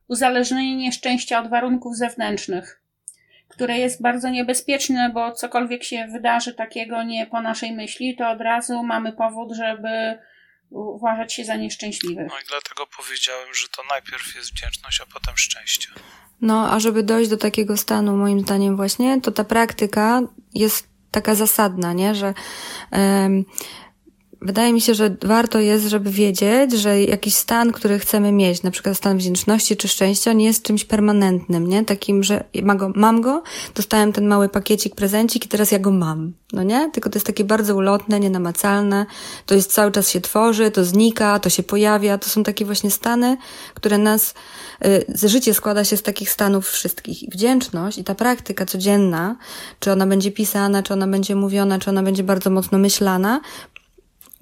[0.08, 2.82] uzależnienie szczęścia od warunków zewnętrznych,
[3.47, 8.41] które jest bardzo niebezpieczne, bo cokolwiek się wydarzy takiego nie po naszej myśli, to od
[8.41, 10.19] razu mamy powód, żeby
[10.69, 12.28] uważać się za nieszczęśliwych.
[12.30, 15.89] No i dlatego powiedziałem, że to najpierw jest wdzięczność, a potem szczęście.
[16.41, 20.21] No, a żeby dojść do takiego stanu, moim zdaniem właśnie, to ta praktyka
[20.54, 22.15] jest taka zasadna, nie?
[22.15, 22.34] Że
[22.91, 23.45] um,
[24.41, 28.71] wydaje mi się, że warto jest, żeby wiedzieć, że jakiś stan, który chcemy mieć, na
[28.71, 31.86] przykład stan wdzięczności czy szczęścia, nie jest czymś permanentnym, nie?
[31.86, 33.43] Takim, że mam go, mam go,
[33.75, 36.91] dostałem ten mały pakiecik, prezencik i teraz ja go mam, no nie?
[36.91, 39.06] Tylko to jest takie bardzo ulotne, nienamacalne,
[39.45, 42.91] to jest cały czas się tworzy, to znika, to się pojawia, to są takie właśnie
[42.91, 43.38] stany,
[43.73, 44.34] które nas,
[45.23, 47.23] y, życie składa się z takich stanów wszystkich.
[47.23, 49.36] I wdzięczność i ta praktyka codzienna,
[49.80, 53.41] czy ona będzie pisana, czy ona będzie mówiona, czy ona będzie bardzo mocno myślana,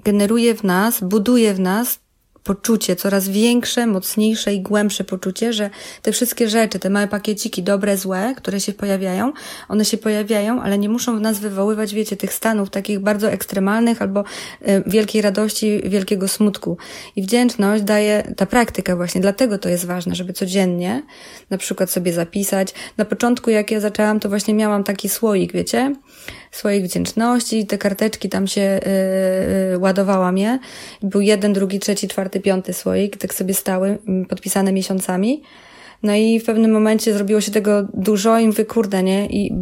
[0.03, 1.99] generuje w nas, buduje w nas
[2.43, 5.69] poczucie, coraz większe, mocniejsze i głębsze poczucie, że
[6.01, 9.33] te wszystkie rzeczy, te małe pakieciki, dobre, złe, które się pojawiają,
[9.67, 14.01] one się pojawiają, ale nie muszą w nas wywoływać, wiecie, tych stanów takich bardzo ekstremalnych
[14.01, 16.77] albo y, wielkiej radości, wielkiego smutku.
[17.15, 21.03] I wdzięczność daje ta praktyka właśnie, dlatego to jest ważne, żeby codziennie
[21.49, 22.73] na przykład sobie zapisać.
[22.97, 25.95] Na początku, jak ja zaczęłam, to właśnie miałam taki słoik, wiecie,
[26.51, 28.79] swojej wdzięczności, te karteczki tam się
[29.71, 30.59] yy, ładowałam je.
[31.01, 33.97] Był jeden, drugi, trzeci, czwarty, piąty słoik, tak sobie stały,
[34.29, 35.43] podpisane miesiącami.
[36.03, 39.25] No i w pewnym momencie zrobiło się tego dużo i mówię, kurde, nie?
[39.25, 39.53] I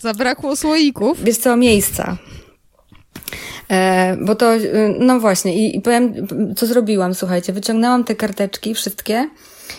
[0.00, 1.24] Zabrakło słoików.
[1.24, 2.16] Wiesz co, miejsca.
[3.70, 4.52] E, bo to,
[4.98, 6.14] no właśnie, i, i powiem,
[6.56, 9.28] co zrobiłam, słuchajcie, wyciągnęłam te karteczki, wszystkie,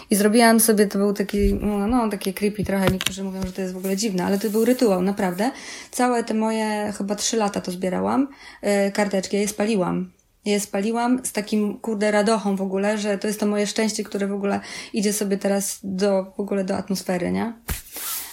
[0.10, 1.54] i zrobiłam sobie, to był taki,
[1.88, 4.65] no, takie creepy trochę, niektórzy mówią, że to jest w ogóle dziwne, ale to był
[4.65, 5.52] rytuał, naprawdę.
[5.91, 8.28] Całe te moje, chyba trzy lata to zbierałam,
[8.63, 10.12] yy, karteczki, ja je spaliłam.
[10.45, 14.04] Ja je spaliłam z takim, kurde, radochą w ogóle, że to jest to moje szczęście,
[14.04, 14.60] które w ogóle
[14.93, 17.54] idzie sobie teraz do, w ogóle do atmosfery, nie?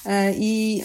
[0.06, 0.82] Yy, I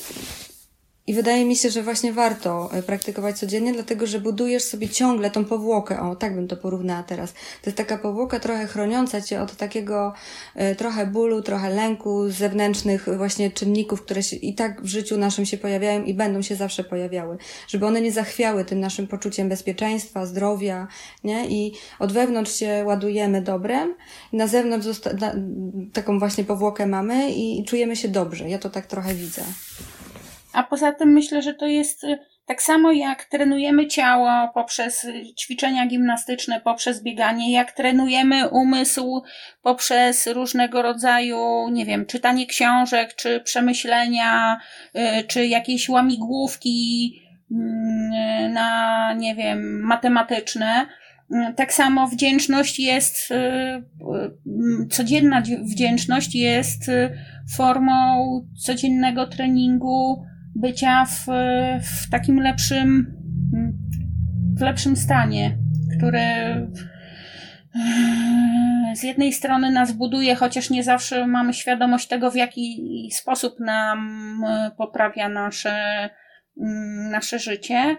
[1.07, 5.31] i wydaje mi się, że właśnie warto e, praktykować codziennie, dlatego że budujesz sobie ciągle
[5.31, 6.01] tą powłokę.
[6.01, 7.33] O, tak bym to porównała teraz.
[7.33, 10.13] To jest taka powłoka trochę chroniąca cię od takiego
[10.55, 15.45] e, trochę bólu, trochę lęku, zewnętrznych właśnie czynników, które się i tak w życiu naszym
[15.45, 17.37] się pojawiają i będą się zawsze pojawiały.
[17.67, 20.87] Żeby one nie zachwiały tym naszym poczuciem bezpieczeństwa, zdrowia,
[21.23, 21.47] nie?
[21.47, 23.95] I od wewnątrz się ładujemy dobrem,
[24.33, 24.87] na zewnątrz
[25.93, 28.49] taką właśnie powłokę mamy i czujemy się dobrze.
[28.49, 29.41] Ja to tak trochę widzę.
[30.57, 35.07] A poza tym myślę, że to jest y, tak samo jak trenujemy ciało poprzez
[35.39, 39.23] ćwiczenia gimnastyczne, poprzez bieganie, jak trenujemy umysł
[39.61, 44.57] poprzez różnego rodzaju, nie wiem, czytanie książek, czy przemyślenia,
[44.95, 47.13] y, czy jakieś łamigłówki
[47.51, 50.85] mm, na, nie wiem, matematyczne,
[51.55, 53.33] Tak samo wdzięczność jest,
[54.89, 56.91] codzienna wdzięczność jest
[57.57, 58.25] formą
[58.65, 60.25] codziennego treningu
[60.59, 61.25] bycia w,
[61.83, 63.13] w takim lepszym,
[64.57, 65.57] w lepszym stanie,
[65.97, 66.27] który
[68.95, 74.41] z jednej strony nas buduje, chociaż nie zawsze mamy świadomość tego, w jaki sposób nam
[74.77, 76.09] poprawia nasze,
[77.11, 77.97] nasze życie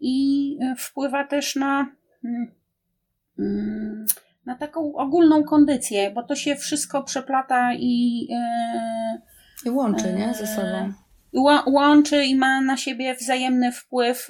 [0.00, 1.86] i wpływa też na,
[4.46, 8.28] na taką ogólną kondycję, bo to się wszystko przeplata i,
[9.66, 10.34] I łączy, nie?
[10.34, 10.92] Ze sobą
[11.66, 14.28] łączy i ma na siebie wzajemny wpływ.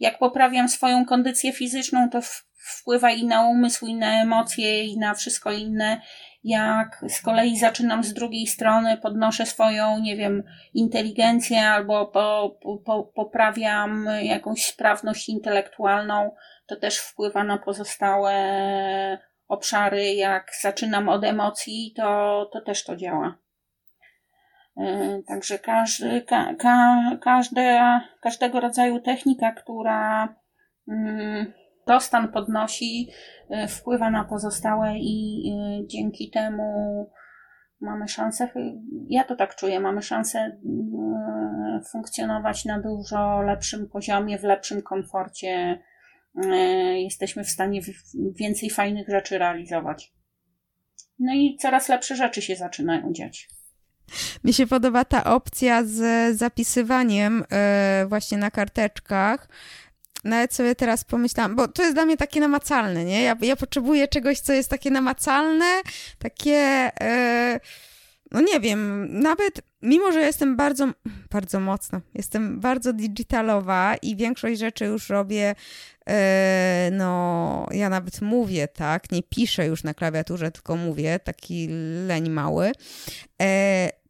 [0.00, 2.20] Jak poprawiam swoją kondycję fizyczną, to
[2.62, 6.00] wpływa i na umysł, i na emocje, i na wszystko inne.
[6.44, 10.42] Jak z kolei zaczynam z drugiej strony, podnoszę swoją, nie wiem,
[10.74, 16.34] inteligencję albo po, po, poprawiam jakąś sprawność intelektualną,
[16.66, 18.32] to też wpływa na pozostałe
[19.48, 20.14] obszary.
[20.14, 23.38] Jak zaczynam od emocji, to, to też to działa.
[24.76, 30.34] E, także każdy, ka, ka, każde, każdego rodzaju technika, która
[30.88, 31.52] mm,
[31.86, 33.08] dostan podnosi,
[33.50, 37.10] e, wpływa na pozostałe i e, dzięki temu
[37.80, 38.48] mamy szansę,
[39.08, 40.58] ja to tak czuję, mamy szansę
[41.92, 45.78] funkcjonować na dużo lepszym poziomie, w lepszym komforcie.
[46.94, 47.80] Jesteśmy w stanie
[48.14, 50.12] więcej fajnych rzeczy realizować.
[51.18, 53.48] No i coraz lepsze rzeczy się zaczynają dziać.
[54.44, 59.48] Mi się podoba ta opcja z zapisywaniem e, właśnie na karteczkach.
[60.24, 63.22] Nawet sobie teraz pomyślałam, bo to jest dla mnie takie namacalne, nie?
[63.22, 65.80] Ja, ja potrzebuję czegoś, co jest takie namacalne,
[66.18, 66.90] takie.
[67.00, 67.60] E,
[68.30, 70.88] no nie wiem, nawet mimo, że jestem bardzo,
[71.30, 75.54] bardzo mocno, jestem bardzo digitalowa i większość rzeczy już robię,
[76.92, 81.68] no ja nawet mówię, tak, nie piszę już na klawiaturze, tylko mówię, taki
[82.06, 82.72] leń mały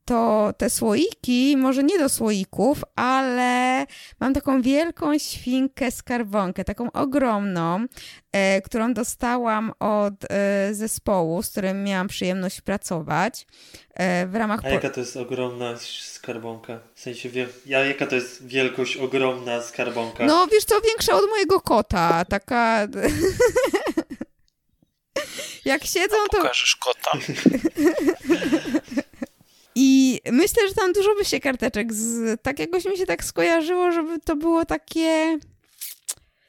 [0.05, 3.87] to te słoiki, może nie do słoików, ale
[4.21, 7.87] mam taką wielką świnkę skarbonkę, taką ogromną,
[8.33, 13.47] e, którą dostałam od e, zespołu, z którym miałam przyjemność pracować
[13.95, 14.61] e, w ramach...
[14.65, 15.77] A jaka to jest ogromna
[16.13, 16.81] skarbonka?
[16.95, 20.27] W sensie, wie, ja, jaka to jest wielkość ogromna skarbonka?
[20.27, 22.79] No wiesz co, większa od mojego kota, taka...
[25.65, 26.37] Jak siedzą, to...
[26.37, 27.11] Pokażesz kota?
[29.75, 33.93] I myślę, że tam dużo by się karteczek, z, tak jakoś mi się tak skojarzyło,
[33.93, 35.39] żeby to było takie...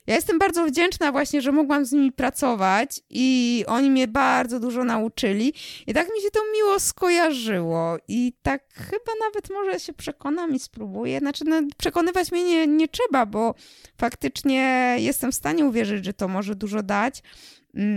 [0.08, 4.84] Ja jestem bardzo wdzięczna właśnie, że mogłam z nimi pracować i oni mnie bardzo dużo
[4.84, 5.54] nauczyli.
[5.88, 7.98] I tak mi się to miło skojarzyło.
[8.08, 11.20] I tak chyba nawet może się przekonam i spróbuję.
[11.20, 13.56] Znaczy no, przekonywać mnie nie, nie trzeba, bo
[13.98, 17.24] faktycznie jestem w stanie uwierzyć, że to może dużo dać,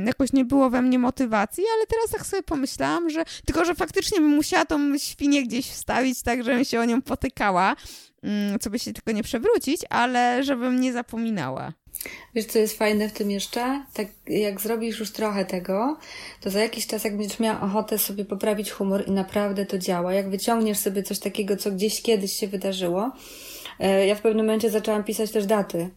[0.06, 4.20] jakoś nie było we mnie motywacji, ale teraz tak sobie pomyślałam, że tylko, że faktycznie
[4.20, 7.76] bym musiała tą świnię gdzieś wstawić, tak żebym się o nią potykała,
[8.22, 11.72] mm, co by się tylko nie przewrócić, ale żebym nie zapominała.
[12.34, 13.84] Wiesz, co jest fajne w tym jeszcze?
[13.94, 15.96] Tak jak zrobisz już trochę tego,
[16.40, 20.12] to za jakiś czas, jak będziesz miała ochotę sobie poprawić humor i naprawdę to działa,
[20.12, 23.12] jak wyciągniesz sobie coś takiego, co gdzieś kiedyś się wydarzyło,
[23.80, 25.90] e, ja w pewnym momencie zaczęłam pisać też daty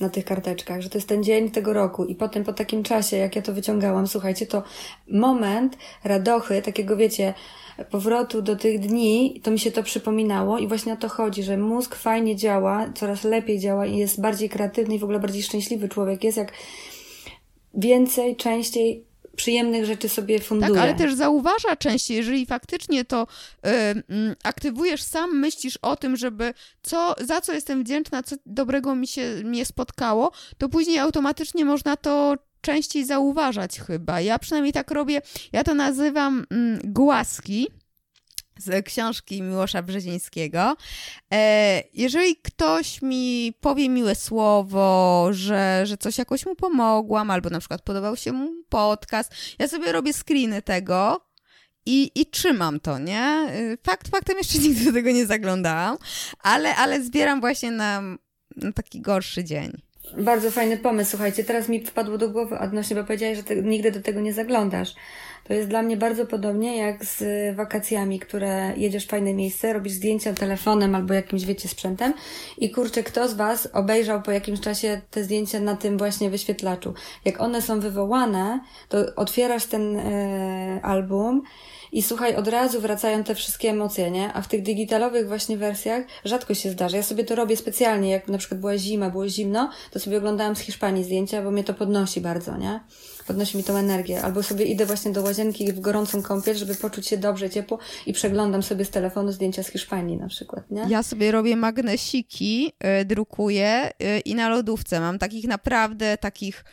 [0.00, 3.16] na tych karteczkach, że to jest ten dzień tego roku i potem po takim czasie,
[3.16, 4.62] jak ja to wyciągałam, słuchajcie, to
[5.10, 7.34] moment radochy, takiego wiecie,
[7.90, 11.56] powrotu do tych dni, to mi się to przypominało i właśnie o to chodzi, że
[11.56, 15.88] mózg fajnie działa, coraz lepiej działa i jest bardziej kreatywny i w ogóle bardziej szczęśliwy
[15.88, 16.52] człowiek jest, jak
[17.74, 19.07] więcej, częściej
[19.38, 20.72] przyjemnych rzeczy sobie funduje.
[20.72, 23.26] Tak, ale też zauważa częściej, jeżeli faktycznie to
[23.66, 28.94] y, y, aktywujesz sam, myślisz o tym, żeby co, za co jestem wdzięczna, co dobrego
[28.94, 34.20] mi się mnie spotkało, to później automatycznie można to częściej zauważać chyba.
[34.20, 35.22] Ja przynajmniej tak robię,
[35.52, 37.68] ja to nazywam mm, głaski,
[38.58, 40.76] z książki Miłosza Brzezińskiego.
[41.32, 47.58] E, jeżeli ktoś mi powie miłe słowo, że, że coś jakoś mu pomogłam, albo na
[47.58, 51.28] przykład podobał się mu podcast, ja sobie robię screeny tego
[51.86, 53.22] i, i trzymam to, nie?
[53.22, 55.96] E, fakt faktem jeszcze nigdy do tego nie zaglądałam,
[56.42, 58.02] ale, ale zbieram właśnie na,
[58.56, 59.72] na taki gorszy dzień.
[60.16, 61.44] Bardzo fajny pomysł, słuchajcie.
[61.44, 64.94] Teraz mi wpadło do głowy odnośnie, bo powiedziałeś, że nigdy do tego nie zaglądasz.
[65.48, 69.92] To jest dla mnie bardzo podobnie jak z wakacjami, które jedziesz w fajne miejsce, robisz
[69.92, 72.14] zdjęcia telefonem albo jakimś, wiecie, sprzętem
[72.58, 76.94] i kurczę, kto z Was obejrzał po jakimś czasie te zdjęcia na tym właśnie wyświetlaczu.
[77.24, 81.42] Jak one są wywołane, to otwierasz ten e, album
[81.92, 84.32] i słuchaj, od razu wracają te wszystkie emocje, nie?
[84.32, 86.96] A w tych digitalowych właśnie wersjach rzadko się zdarza.
[86.96, 90.56] Ja sobie to robię specjalnie, jak na przykład była zima, było zimno, to sobie oglądałam
[90.56, 92.80] z Hiszpanii zdjęcia, bo mnie to podnosi bardzo, nie?
[93.28, 94.22] Podnosi mi tą energię.
[94.22, 98.12] Albo sobie idę właśnie do łazienki w gorącą kąpiel, żeby poczuć się dobrze, ciepło i
[98.12, 100.86] przeglądam sobie z telefonu zdjęcia z Hiszpanii na przykład, nie?
[100.88, 106.64] Ja sobie robię magnesiki, y, drukuję y, i na lodówce mam takich naprawdę takich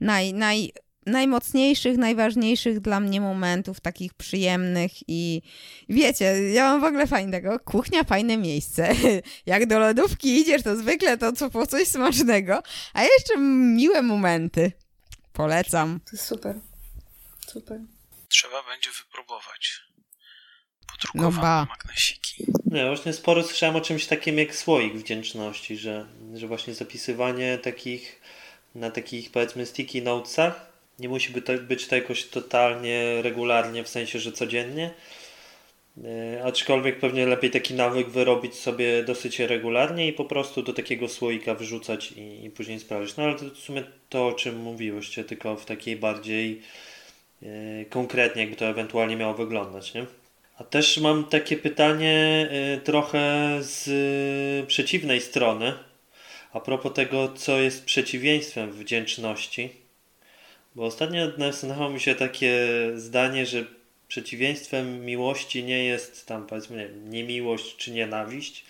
[0.00, 0.72] naj, naj,
[1.06, 5.42] najmocniejszych, najważniejszych dla mnie momentów, takich przyjemnych i
[5.88, 8.88] wiecie, ja mam w ogóle fajnego, kuchnia fajne miejsce.
[9.46, 12.62] Jak do lodówki idziesz, to zwykle to co po coś smacznego,
[12.94, 14.72] a jeszcze miłe momenty.
[15.36, 16.00] Polecam.
[16.00, 16.60] To jest super.
[17.46, 17.80] Super.
[18.28, 19.80] Trzeba będzie wypróbować.
[20.80, 21.66] No Podrukowane ba.
[21.70, 22.46] magnesiki.
[22.64, 28.20] Nie, właśnie sporo słyszałem o czymś takim jak słoik wdzięczności, że, że właśnie zapisywanie takich
[28.74, 30.66] na takich powiedzmy sticky notesach
[30.98, 31.32] nie musi
[31.68, 34.94] być to jakoś totalnie regularnie, w sensie, że codziennie.
[36.04, 41.08] E, aczkolwiek pewnie lepiej taki nawyk wyrobić sobie dosyć regularnie i po prostu do takiego
[41.08, 43.16] słoika wrzucać i, i później sprawdzić.
[43.16, 46.62] No ale to w sumie to, o czym mówiłyście, tylko w takiej bardziej
[47.42, 50.06] e, konkretnie, jakby to ewentualnie miało wyglądać, nie?
[50.58, 53.18] A też mam takie pytanie y, trochę
[53.60, 53.88] z
[54.64, 55.72] y, przeciwnej strony.
[56.52, 59.70] A propos tego, co jest przeciwieństwem wdzięczności.
[60.74, 63.64] Bo ostatnio nasunęło mi się takie zdanie, że
[64.08, 68.64] przeciwieństwem miłości nie jest tam powiedzmy nie, niemiłość czy nienawiść,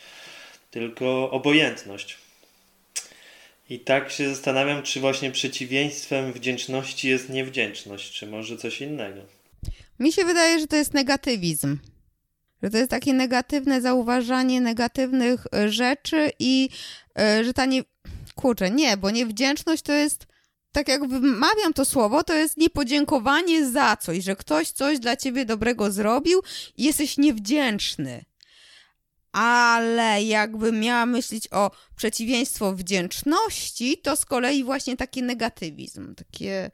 [0.70, 2.18] tylko obojętność.
[3.70, 9.20] I tak się zastanawiam, czy właśnie przeciwieństwem wdzięczności jest niewdzięczność, czy może coś innego.
[9.98, 11.78] Mi się wydaje, że to jest negatywizm.
[12.62, 16.68] Że to jest takie negatywne zauważanie negatywnych rzeczy i
[17.18, 17.82] e, że ta nie.
[18.34, 20.26] Kurczę, nie, bo niewdzięczność to jest.
[20.76, 25.44] Tak jak wymawiam to słowo, to jest niepodziękowanie za coś, że ktoś coś dla ciebie
[25.44, 26.42] dobrego zrobił
[26.76, 28.24] i jesteś niewdzięczny.
[29.32, 36.70] Ale jakbym miała myśleć o przeciwieństwo wdzięczności, to z kolei właśnie taki negatywizm, takie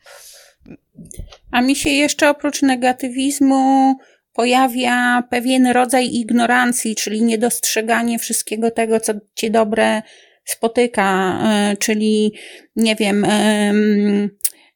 [1.50, 3.94] A mi się jeszcze oprócz negatywizmu
[4.32, 10.02] pojawia pewien rodzaj ignorancji, czyli niedostrzeganie wszystkiego tego, co cię dobre
[10.44, 12.32] spotyka, e, czyli
[12.76, 14.30] nie wiem, em,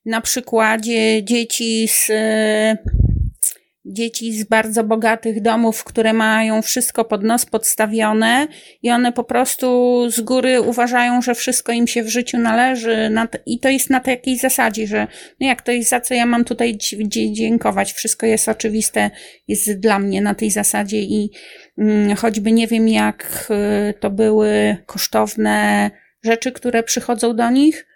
[0.05, 2.77] na przykładzie dzieci z e,
[3.87, 8.49] dzieci z bardzo bogatych domów, które mają wszystko pod nos podstawione
[8.83, 9.67] i one po prostu
[10.11, 13.11] z góry uważają, że wszystko im się w życiu należy
[13.47, 15.07] i to jest na takiej zasadzie, że
[15.41, 16.79] no jak to jest za co ja mam tutaj
[17.33, 19.11] dziękować, wszystko jest oczywiste,
[19.49, 21.31] jest dla mnie na tej zasadzie i
[22.16, 23.49] choćby nie wiem jak
[23.91, 25.91] y, to były kosztowne
[26.22, 27.87] rzeczy, które przychodzą do nich,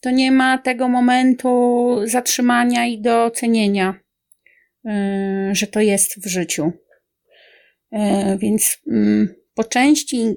[0.00, 3.94] to nie ma tego momentu zatrzymania i docenienia
[4.86, 4.90] y,
[5.52, 6.72] że to jest w życiu.
[7.92, 7.98] Y,
[8.38, 10.36] Więc mm, po części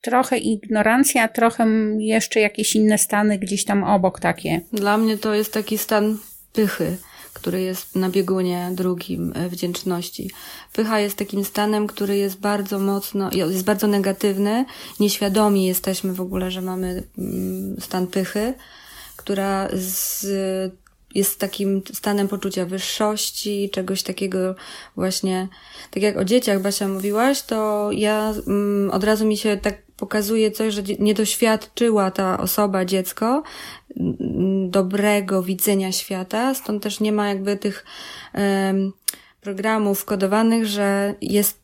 [0.00, 1.66] trochę ignorancja, trochę
[1.98, 4.60] jeszcze jakieś inne stany gdzieś tam obok takie.
[4.72, 6.18] Dla mnie to jest taki stan
[6.52, 6.96] pychy,
[7.32, 10.30] który jest na biegunie drugim e, wdzięczności.
[10.72, 14.64] Pycha jest takim stanem, który jest bardzo mocno, jest bardzo negatywny.
[15.00, 18.54] Nieświadomi jesteśmy w ogóle, że mamy mm, stan pychy,
[19.16, 20.26] która z,
[21.14, 24.54] jest takim stanem poczucia wyższości, czegoś takiego
[24.96, 25.48] właśnie,
[25.90, 30.50] tak jak o dzieciach Basia mówiłaś, to ja mm, od razu mi się tak pokazuje
[30.50, 33.42] coś, że nie doświadczyła ta osoba, dziecko,
[34.68, 37.84] dobrego widzenia świata, stąd też nie ma jakby tych
[38.32, 38.92] em,
[39.40, 41.60] programów kodowanych, że jest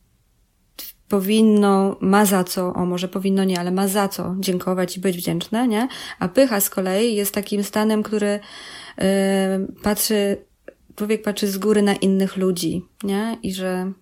[1.09, 5.16] powinno, ma za co, o może powinno nie, ale ma za co dziękować i być
[5.16, 5.89] wdzięczne, nie?
[6.18, 8.41] A pycha z kolei jest takim stanem, który
[8.97, 10.37] em, patrzy,
[10.97, 13.39] człowiek patrzy z góry na innych ludzi, nie?
[13.43, 13.93] I że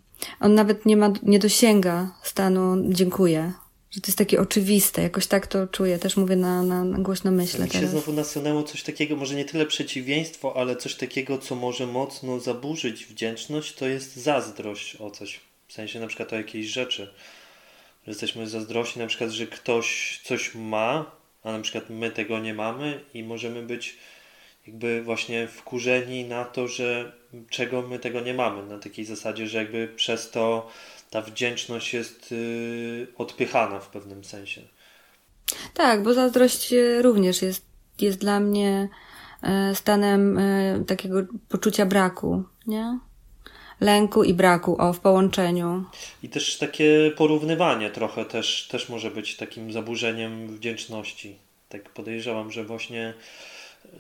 [0.41, 3.53] on nawet nie ma, nie dosięga stanu dziękuję.
[3.95, 7.30] Że to jest takie oczywiste, jakoś tak to czuję, też mówię na, na, na głośno
[7.30, 7.90] myślę Mi się teraz.
[7.90, 13.05] znowu nasunęło coś takiego, może nie tyle przeciwieństwo, ale coś takiego, co może mocno zaburzyć
[13.07, 15.40] wdzięczność, to jest zazdrość o coś.
[15.68, 17.03] W sensie na przykład o jakiejś rzeczy.
[18.05, 21.11] Że jesteśmy zazdrośni na przykład, że ktoś coś ma,
[21.45, 23.97] a na przykład my tego nie mamy i możemy być
[24.66, 27.12] jakby właśnie wkurzeni na to, że
[27.51, 28.66] czego my tego nie mamy.
[28.66, 30.70] Na takiej zasadzie, że jakby przez to
[31.14, 34.60] ta wdzięczność jest yy, odpychana w pewnym sensie.
[35.74, 37.64] Tak, bo zazdrość e, również jest,
[38.00, 38.88] jest dla mnie
[39.42, 40.40] e, stanem
[40.86, 41.16] takiego
[41.48, 42.98] poczucia braku, nie?
[43.80, 45.84] Lęku i braku, o, w połączeniu.
[46.22, 51.38] I też takie porównywanie trochę też, też może być takim zaburzeniem wdzięczności.
[51.68, 53.14] Tak podejrzewam, że właśnie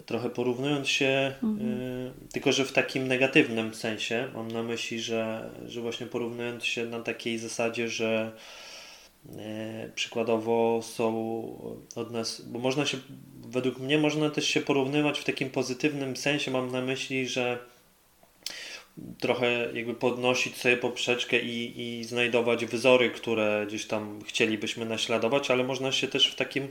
[0.06, 1.70] trochę porównując się, Mhm.
[1.70, 6.86] y, tylko że w takim negatywnym sensie, mam na myśli, że, że właśnie porównując się
[6.86, 8.32] na takiej zasadzie, że
[9.26, 9.32] y,
[9.94, 11.10] przykładowo są
[11.96, 12.98] od nas, bo można się,
[13.44, 17.58] według mnie można też się porównywać w takim pozytywnym sensie, mam na myśli, że
[19.20, 25.64] trochę jakby podnosić sobie poprzeczkę i, i znajdować wzory, które gdzieś tam chcielibyśmy naśladować, ale
[25.64, 26.68] można się też w takim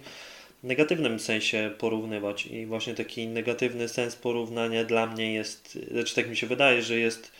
[0.64, 6.38] negatywnym sensie porównywać i właśnie taki negatywny sens porównania dla mnie jest, znaczy tak mi
[6.38, 7.32] się wydaje, że jest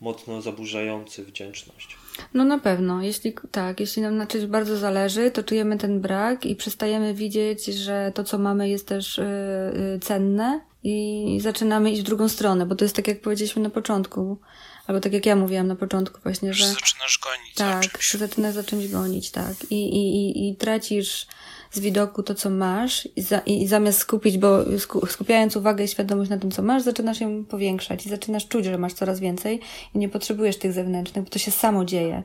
[0.00, 1.96] mocno zaburzający wdzięczność.
[2.34, 3.02] No na pewno.
[3.02, 7.64] Jeśli tak, jeśli nam na czymś bardzo zależy, to czujemy ten brak i przestajemy widzieć,
[7.64, 12.74] że to, co mamy, jest też yy, cenne i zaczynamy iść w drugą stronę, bo
[12.74, 14.38] to jest tak, jak powiedzieliśmy na początku,
[14.86, 16.66] albo tak jak ja mówiłam na początku właśnie, że...
[16.68, 19.54] Zaczynasz gonić za Tak, że zaczynasz za czymś gonić, tak.
[19.70, 21.26] I, i, i, i tracisz
[21.70, 25.88] z widoku to, co masz i, za, i zamiast skupić, bo sku, skupiając uwagę i
[25.88, 29.60] świadomość na tym, co masz, zaczynasz ją powiększać i zaczynasz czuć, że masz coraz więcej
[29.94, 32.22] i nie potrzebujesz tych zewnętrznych, bo to się samo dzieje.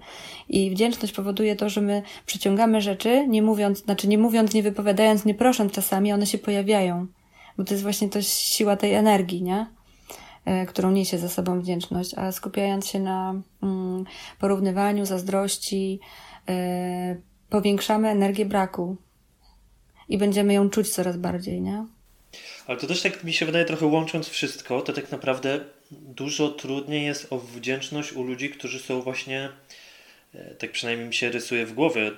[0.49, 5.25] I wdzięczność powoduje to, że my przyciągamy rzeczy, nie mówiąc, znaczy nie mówiąc, nie wypowiadając,
[5.25, 7.07] nie prosząc czasami, one się pojawiają.
[7.57, 9.67] Bo to jest właśnie to siła tej energii, nie?
[10.45, 14.05] E, którą niesie ze sobą wdzięczność, a skupiając się na mm,
[14.39, 15.99] porównywaniu, zazdrości,
[16.49, 17.15] e,
[17.49, 18.97] powiększamy energię braku
[20.10, 21.86] i będziemy ją czuć coraz bardziej, nie?
[22.68, 25.60] Ale to też tak mi się wydaje, trochę łącząc wszystko, to tak naprawdę
[25.91, 29.49] dużo trudniej jest o wdzięczność u ludzi, którzy są właśnie,
[30.36, 32.12] e, tak przynajmniej mi się rysuje w głowie, e,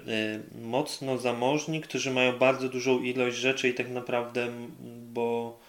[0.62, 4.48] mocno zamożni, którzy mają bardzo dużą ilość rzeczy i tak naprawdę,
[5.14, 5.60] bo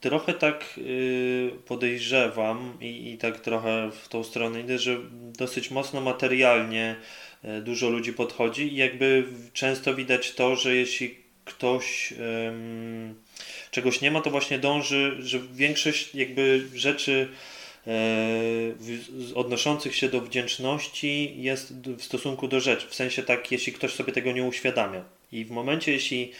[0.00, 6.00] trochę tak y, podejrzewam i, i tak trochę w tą stronę idę, że dosyć mocno
[6.00, 6.96] materialnie e,
[7.62, 11.14] dużo ludzi podchodzi i jakby często widać to, że jeśli
[11.44, 13.14] ktoś em,
[13.70, 17.28] czegoś nie ma, to właśnie dąży, że większość jakby rzeczy
[17.86, 17.90] e,
[19.34, 22.86] odnoszących się do wdzięczności jest w stosunku do rzeczy.
[22.88, 25.04] W sensie tak, jeśli ktoś sobie tego nie uświadamia.
[25.32, 26.32] I w momencie, jeśli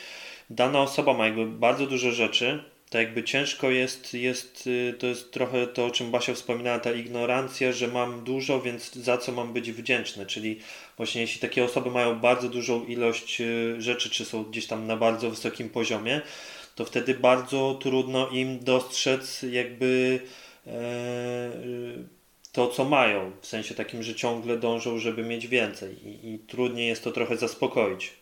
[0.51, 5.33] dana osoba ma jakby bardzo dużo rzeczy, to jakby ciężko jest, jest, y, to jest
[5.33, 9.53] trochę to, o czym Basia wspominała, ta ignorancja, że mam dużo, więc za co mam
[9.53, 10.27] być wdzięczny.
[10.27, 10.61] Czyli
[10.97, 14.97] właśnie jeśli takie osoby mają bardzo dużą ilość y, rzeczy, czy są gdzieś tam na
[14.97, 16.21] bardzo wysokim poziomie,
[16.75, 20.21] to wtedy bardzo trudno im dostrzec jakby
[20.67, 20.71] e,
[22.53, 23.33] to, co mają.
[23.41, 27.37] W sensie takim, że ciągle dążą, żeby mieć więcej i, i trudniej jest to trochę
[27.37, 28.18] zaspokoić.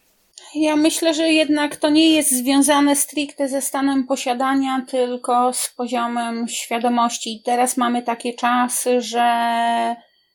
[0.55, 6.49] Ja myślę, że jednak to nie jest związane stricte ze stanem posiadania, tylko z poziomem
[6.49, 7.43] świadomości.
[7.45, 9.27] Teraz mamy takie czasy, że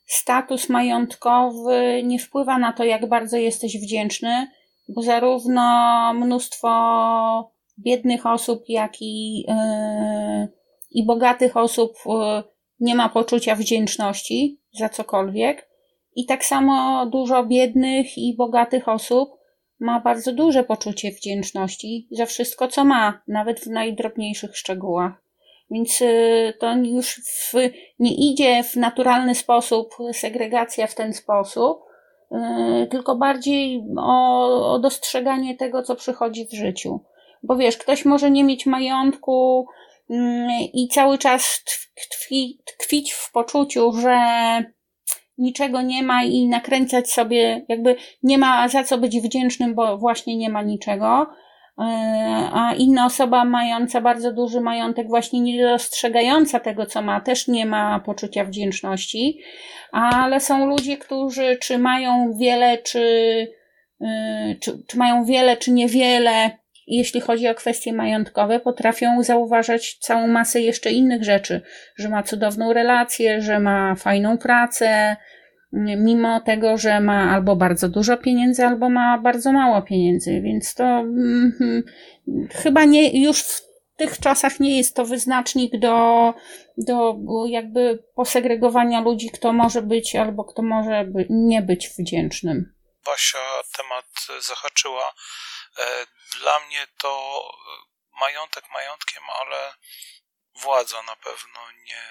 [0.05, 4.47] status majątkowy nie wpływa na to, jak bardzo jesteś wdzięczny,
[4.89, 6.69] bo zarówno mnóstwo
[7.79, 10.47] biednych osób, jak i, yy,
[10.91, 12.43] i bogatych osób yy,
[12.79, 15.69] nie ma poczucia wdzięczności za cokolwiek.
[16.15, 19.40] I tak samo dużo biednych i bogatych osób
[19.81, 25.11] ma bardzo duże poczucie wdzięczności za wszystko, co ma, nawet w najdrobniejszych szczegółach.
[25.71, 27.53] Więc y, to już w,
[27.99, 31.79] nie idzie w naturalny sposób segregacja w ten sposób,
[32.31, 36.99] y, tylko bardziej o, o dostrzeganie tego, co przychodzi w życiu.
[37.43, 39.65] Bo wiesz, ktoś może nie mieć majątku
[40.09, 41.63] mm, i cały czas
[42.09, 44.17] tkwi, tkwić w poczuciu, że
[45.41, 50.37] niczego nie ma i nakręcać sobie, jakby nie ma za co być wdzięcznym, bo właśnie
[50.37, 51.27] nie ma niczego.
[51.79, 51.83] E,
[52.53, 57.65] A inna osoba mająca bardzo duży majątek, właśnie nie dostrzegająca tego, co ma, też nie
[57.65, 59.39] ma poczucia wdzięczności.
[59.91, 62.99] Ale są ludzie, którzy czy mają wiele, czy,
[64.01, 66.51] y, czy, czy mają wiele, czy niewiele,
[66.87, 71.61] jeśli chodzi o kwestie majątkowe, potrafią zauważać całą masę jeszcze innych rzeczy,
[71.95, 75.15] że ma cudowną relację, że ma fajną pracę,
[75.73, 80.83] mimo tego, że ma albo bardzo dużo pieniędzy, albo ma bardzo mało pieniędzy, więc to
[80.83, 81.83] mm,
[82.51, 83.61] chyba nie, już w
[83.97, 86.33] tych czasach nie jest to wyznacznik do,
[86.77, 87.15] do
[87.47, 92.73] jakby posegregowania ludzi, kto może być albo kto może by, nie być wdzięcznym.
[93.05, 93.39] Basia
[93.77, 94.05] temat
[94.47, 95.13] zahaczyła.
[95.77, 95.83] E,
[96.41, 97.41] Dla mnie to
[98.19, 99.73] majątek majątkiem, ale
[100.61, 102.03] władza na pewno nie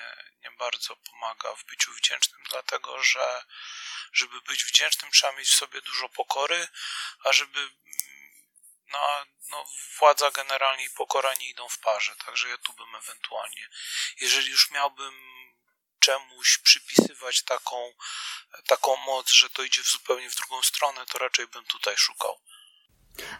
[0.60, 3.44] bardzo pomaga w byciu wdzięcznym, dlatego że
[4.12, 6.68] żeby być wdzięcznym trzeba mieć w sobie dużo pokory,
[7.24, 7.70] a żeby
[8.86, 9.64] no, no
[9.98, 13.68] władza generalnie i pokora nie idą w parze, także ja tu bym ewentualnie,
[14.20, 15.40] jeżeli już miałbym
[16.00, 17.94] czemuś przypisywać taką,
[18.66, 22.40] taką moc, że to idzie w zupełnie w drugą stronę, to raczej bym tutaj szukał.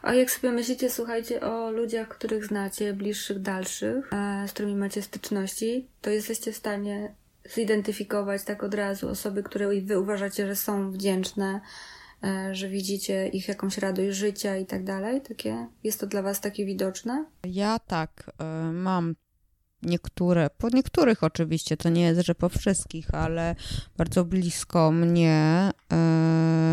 [0.02, 5.02] A jak sobie myślicie, słuchajcie, o ludziach, których znacie, bliższych, dalszych, e, z którymi macie
[5.02, 7.14] styczności, to jesteście w stanie
[7.54, 11.60] zidentyfikować tak od razu osoby, które wy uważacie, że są wdzięczne,
[12.24, 15.20] e, że widzicie ich jakąś radość życia i tak dalej?
[15.20, 17.24] Takie, jest to dla was takie widoczne?
[17.44, 19.14] Ja tak, e, mam
[19.82, 23.56] niektóre, po niektórych oczywiście, to nie jest, że po wszystkich, ale
[23.96, 25.70] bardzo blisko mnie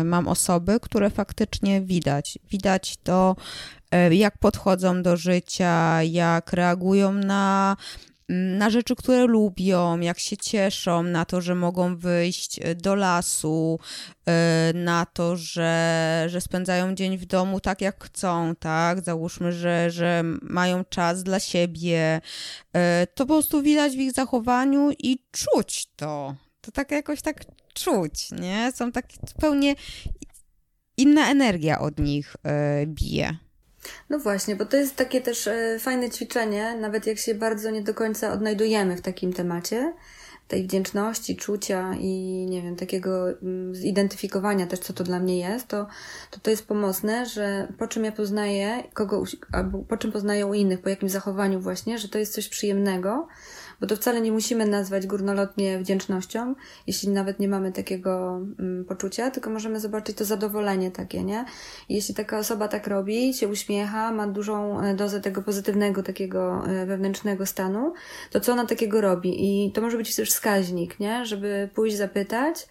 [0.00, 2.38] y, mam osoby, które faktycznie widać.
[2.50, 3.36] Widać to,
[4.10, 7.76] y, jak podchodzą do życia, jak reagują na
[8.28, 13.78] na rzeczy, które lubią, jak się cieszą na to, że mogą wyjść e, do lasu,
[14.26, 19.04] e, na to, że, że spędzają dzień w domu tak, jak chcą, tak?
[19.04, 22.20] Załóżmy, że, że mają czas dla siebie.
[22.72, 26.34] E, to po prostu widać w ich zachowaniu i czuć to.
[26.60, 28.72] To tak jakoś tak czuć, nie?
[28.74, 29.74] Są tak zupełnie
[30.96, 32.36] inna energia od nich
[32.86, 33.47] bije.
[34.10, 37.82] No właśnie, bo to jest takie też e, fajne ćwiczenie, nawet jak się bardzo nie
[37.82, 39.92] do końca odnajdujemy w takim temacie,
[40.48, 45.68] tej wdzięczności, czucia i nie wiem, takiego mm, zidentyfikowania też, co to dla mnie jest,
[45.68, 45.86] to
[46.30, 50.54] to, to jest pomocne, że po czym ja poznaję kogo, albo po czym poznaję u
[50.54, 53.28] innych, po jakim zachowaniu właśnie, że to jest coś przyjemnego,
[53.80, 56.54] bo to wcale nie musimy nazwać górnolotnie wdzięcznością,
[56.86, 61.44] jeśli nawet nie mamy takiego mm, poczucia, tylko możemy zobaczyć to zadowolenie takie, nie?
[61.88, 66.64] I jeśli taka osoba tak robi, się uśmiecha, ma dużą e, dozę tego pozytywnego, takiego
[66.66, 67.92] e, wewnętrznego stanu,
[68.30, 69.66] to co ona takiego robi?
[69.66, 71.26] I to może być też wskaźnik, nie?
[71.26, 72.66] Żeby pójść zapytać,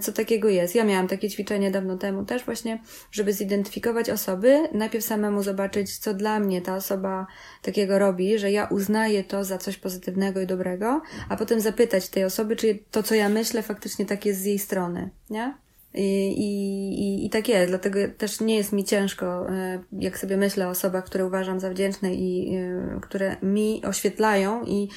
[0.00, 0.74] co takiego jest.
[0.74, 2.78] Ja miałam takie ćwiczenie dawno temu też właśnie,
[3.10, 7.26] żeby zidentyfikować osoby, najpierw samemu zobaczyć, co dla mnie ta osoba
[7.62, 12.24] takiego robi, że ja uznaję to za coś pozytywnego i dobrego, a potem zapytać tej
[12.24, 15.54] osoby, czy to, co ja myślę, faktycznie tak jest z jej strony, nie?
[15.94, 20.66] I, i, I tak jest, dlatego też nie jest mi ciężko, e, jak sobie myślę
[20.66, 24.88] o osobach, które uważam za wdzięczne i e, które mi oświetlają i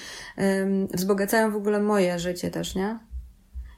[0.93, 2.99] wzbogacają w ogóle moje życie też, nie?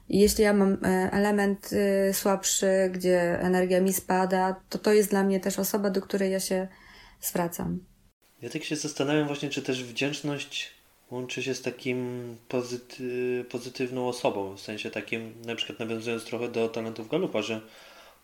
[0.08, 5.24] Jeśli ja mam e, element y, słabszy, gdzie energia mi spada, to to jest dla
[5.24, 6.68] mnie też osoba, do której ja się
[7.20, 7.78] zwracam.
[8.42, 10.78] Ja tak się zastanawiam właśnie, czy też wdzięczność
[11.10, 16.68] łączy się z takim pozyty, pozytywną osobą, w sensie takim, na przykład nawiązując trochę do
[16.68, 17.60] talentów Galupa, że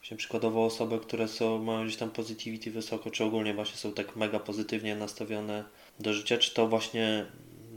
[0.00, 4.16] właśnie przykładowo osoby, które są, mają gdzieś tam positivity wysoko, czy ogólnie właśnie są tak
[4.16, 5.64] mega pozytywnie nastawione
[6.00, 7.26] do życia, czy to właśnie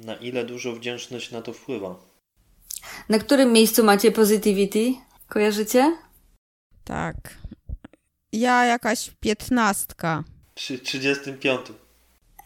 [0.06, 1.96] na ile dużo wdzięczność na to wpływa?
[3.10, 4.94] Na którym miejscu macie Positivity?
[5.28, 5.98] Kojarzycie?
[6.84, 7.16] Tak.
[8.32, 10.24] Ja jakaś piętnastka.
[10.56, 11.62] Przy 35.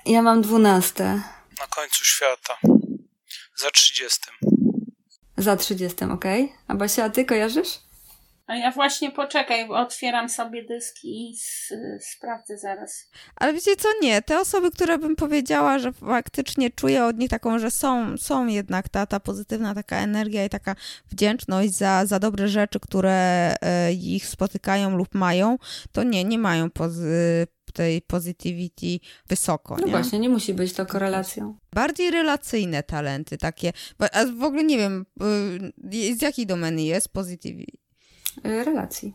[0.06, 1.06] Ja mam dwunaste.
[1.60, 2.58] Na końcu świata.
[3.56, 4.18] Za 30.
[5.38, 6.44] Za 30, okej.
[6.44, 6.58] Okay.
[6.68, 7.80] A Basia, a ty kojarzysz?
[8.52, 11.36] A ja właśnie poczekaj, bo otwieram sobie dyski i
[11.99, 13.10] sprawdzę zaraz.
[13.36, 14.22] Ale wiecie co, nie.
[14.22, 18.89] Te osoby, które bym powiedziała, że faktycznie czuję od nich taką, że są, są jednak
[18.89, 20.76] ta, ta pozytywna taka energia i taka
[21.10, 25.58] wdzięczność za, za dobre rzeczy, które e, ich spotykają lub mają,
[25.91, 29.78] to nie, nie mają pozy tej positivity wysoko.
[29.80, 29.91] No nie?
[29.91, 31.58] właśnie, nie musi być to korelacją.
[31.74, 33.74] Bardziej relacyjne talenty takie.
[34.14, 35.06] A w ogóle nie wiem,
[35.93, 37.81] y, z jakiej domeny jest positivity?
[38.46, 39.14] Y, relacji.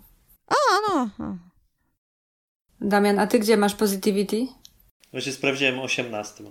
[0.49, 0.55] A,
[0.89, 1.11] no.
[2.81, 4.47] Damian, a ty gdzie masz positivity?
[5.13, 6.45] Właśnie sprawdziłem 18.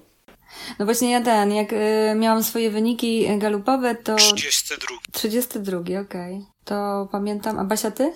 [0.79, 4.15] No właśnie ja ten, jak y, miałam swoje wyniki galupowe, to...
[4.15, 4.87] 32.
[5.11, 6.01] 32, okej.
[6.01, 6.41] Okay.
[6.63, 7.59] To pamiętam.
[7.59, 8.13] A Basia, ty?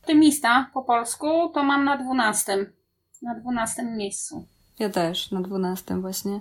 [0.00, 2.72] Optymista po polsku to mam na 12.
[3.22, 4.46] Na 12 miejscu.
[4.78, 6.40] Ja też, na 12 właśnie.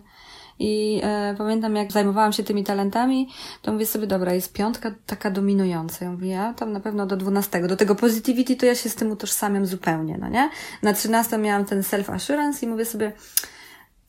[0.63, 3.29] I e, pamiętam, jak zajmowałam się tymi talentami,
[3.61, 6.05] to mówię sobie, dobra, jest piątka taka dominująca.
[6.05, 7.67] Ja mówię, ja tam na pewno do dwunastego.
[7.67, 10.49] Do tego positivity to ja się z tym utożsamiam zupełnie, no nie?
[10.81, 13.11] Na trzynastą miałam ten self-assurance i mówię sobie,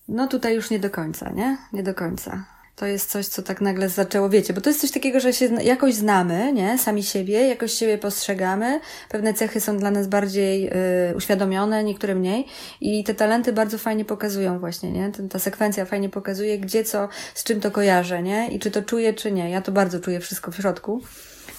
[0.08, 1.56] no tutaj już nie do końca, nie?
[1.72, 2.44] Nie do końca
[2.82, 5.62] to jest coś, co tak nagle zaczęło, wiecie, bo to jest coś takiego, że się
[5.62, 6.78] jakoś znamy, nie?
[6.78, 8.80] Sami siebie, jakoś siebie postrzegamy.
[9.08, 10.70] Pewne cechy są dla nas bardziej
[11.10, 12.46] y, uświadomione, niektóre mniej.
[12.80, 15.12] I te talenty bardzo fajnie pokazują właśnie, nie?
[15.30, 18.48] Ta sekwencja fajnie pokazuje, gdzie co, z czym to kojarzę, nie?
[18.48, 19.50] I czy to czuję, czy nie.
[19.50, 21.02] Ja to bardzo czuję wszystko w środku.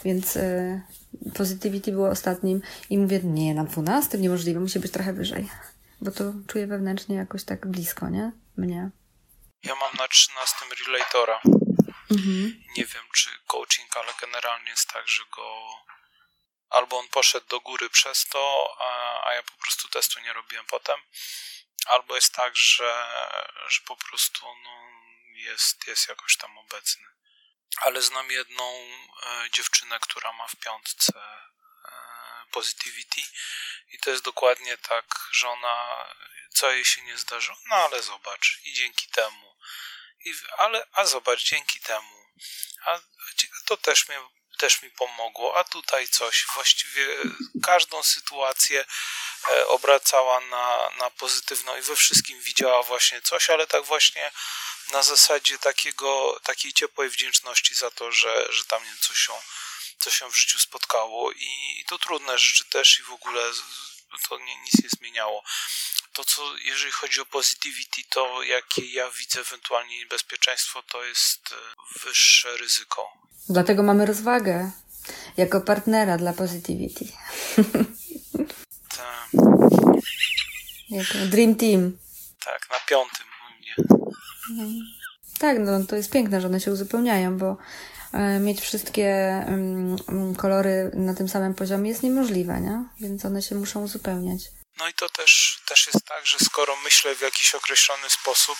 [0.05, 0.81] Więc y,
[1.33, 5.49] Positivity było ostatnim i mówię, nie, na dwunastym niemożliwe, musi być trochę wyżej.
[6.01, 8.31] Bo to czuję wewnętrznie jakoś tak blisko, nie?
[8.57, 8.89] Mnie.
[9.63, 10.55] Ja mam na 13
[10.85, 11.41] relatora.
[12.11, 12.63] Mhm.
[12.77, 15.75] Nie wiem, czy coaching, ale generalnie jest tak, że go
[16.69, 20.65] albo on poszedł do góry przez to, a, a ja po prostu testu nie robiłem
[20.65, 20.99] potem,
[21.85, 23.07] albo jest tak, że,
[23.67, 24.71] że po prostu no,
[25.35, 27.03] jest, jest jakoś tam obecny.
[27.81, 31.91] Ale znam jedną e, dziewczynę, która ma w piątce e,
[32.51, 33.21] positivity
[33.91, 36.05] I to jest dokładnie tak, że ona,
[36.53, 39.55] co jej się nie zdarzyło, no ale zobacz, i dzięki temu.
[40.25, 42.25] I, ale, a zobacz, dzięki temu.
[42.85, 42.99] A, a
[43.65, 44.19] to też mnie
[44.57, 46.45] też mi pomogło, a tutaj coś.
[46.53, 47.07] Właściwie
[47.63, 48.85] każdą sytuację
[49.49, 54.31] e, obracała na, na pozytywną i we wszystkim widziała właśnie coś, ale tak właśnie
[54.91, 59.33] na zasadzie takiego, takiej ciepłej wdzięczności za to, że, że tam nie coś się,
[59.99, 63.51] coś się w życiu spotkało i to trudne rzeczy też i w ogóle
[64.29, 65.43] to nie, nic nie zmieniało.
[66.13, 71.99] To, co jeżeli chodzi o positivity, to jakie ja widzę ewentualnie niebezpieczeństwo, to jest e,
[71.99, 73.11] wyższe ryzyko.
[73.49, 74.71] Dlatego mamy rozwagę
[75.37, 77.05] jako partnera dla positivity.
[78.97, 79.29] Tak.
[81.31, 81.97] dream team.
[82.45, 83.75] Tak, na piątym u mnie.
[85.39, 87.57] Tak, no to jest piękne, że one się uzupełniają, bo
[88.13, 92.83] e, mieć wszystkie um, kolory na tym samym poziomie jest niemożliwe, nie?
[92.99, 94.62] Więc one się muszą uzupełniać.
[94.77, 98.57] No i to też, też jest tak, że skoro myślę w jakiś określony sposób,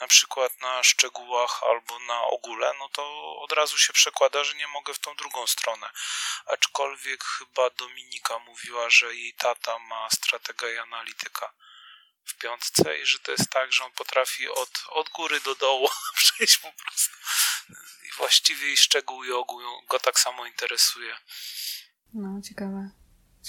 [0.00, 4.68] na przykład na szczegółach albo na ogóle, no to od razu się przekłada, że nie
[4.68, 5.90] mogę w tą drugą stronę.
[6.46, 11.52] Aczkolwiek chyba Dominika mówiła, że jej tata ma strategię i analityka
[12.24, 15.88] w piątce i że to jest tak, że on potrafi od, od góry do dołu
[16.16, 17.16] przejść po prostu.
[18.04, 21.16] I właściwie i szczegół i ogół go tak samo interesuje.
[22.14, 22.90] No, ciekawe.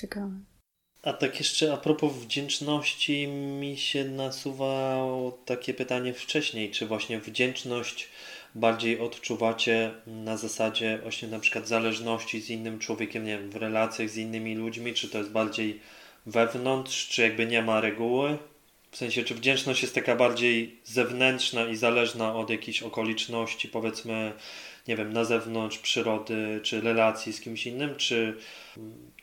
[0.01, 0.54] Ciekawe.
[1.05, 8.09] A tak jeszcze a propos wdzięczności, mi się nasuwało takie pytanie wcześniej, czy właśnie wdzięczność
[8.55, 14.09] bardziej odczuwacie na zasadzie właśnie na przykład zależności z innym człowiekiem, nie wiem, w relacjach
[14.09, 15.79] z innymi ludźmi, czy to jest bardziej
[16.25, 18.37] wewnątrz, czy jakby nie ma reguły?
[18.91, 24.33] W sensie, czy wdzięczność jest taka bardziej zewnętrzna i zależna od jakichś okoliczności, powiedzmy,
[24.87, 28.37] nie wiem, na zewnątrz przyrody, czy relacji z kimś innym, czy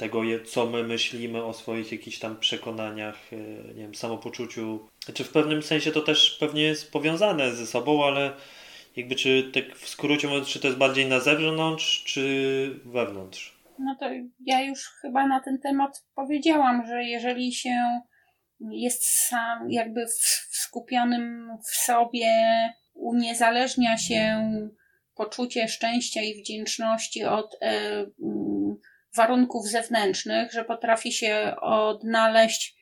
[0.03, 3.37] tego, co my myślimy o swoich jakichś tam przekonaniach, e,
[3.75, 4.89] nie wiem, samopoczuciu.
[5.15, 8.33] Czy w pewnym sensie to też pewnie jest powiązane ze sobą, ale
[8.97, 13.59] jakby czy tak w skrócie mówiąc, czy to jest bardziej na zewnątrz, czy wewnątrz?
[13.79, 14.07] No to
[14.47, 18.01] ja już chyba na ten temat powiedziałam, że jeżeli się
[18.71, 22.29] jest sam jakby w skupionym w sobie,
[22.95, 24.51] uniezależnia się
[25.15, 28.07] poczucie szczęścia i wdzięczności od e,
[29.17, 32.77] warunków zewnętrznych, że potrafi się odnaleźć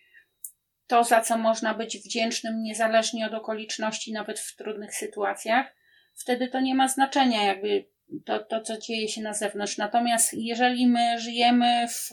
[0.86, 5.66] to, za co można być wdzięcznym, niezależnie od okoliczności, nawet w trudnych sytuacjach,
[6.14, 7.84] wtedy to nie ma znaczenia, jakby
[8.24, 9.78] to, to co dzieje się na zewnątrz.
[9.78, 12.10] Natomiast jeżeli my żyjemy w,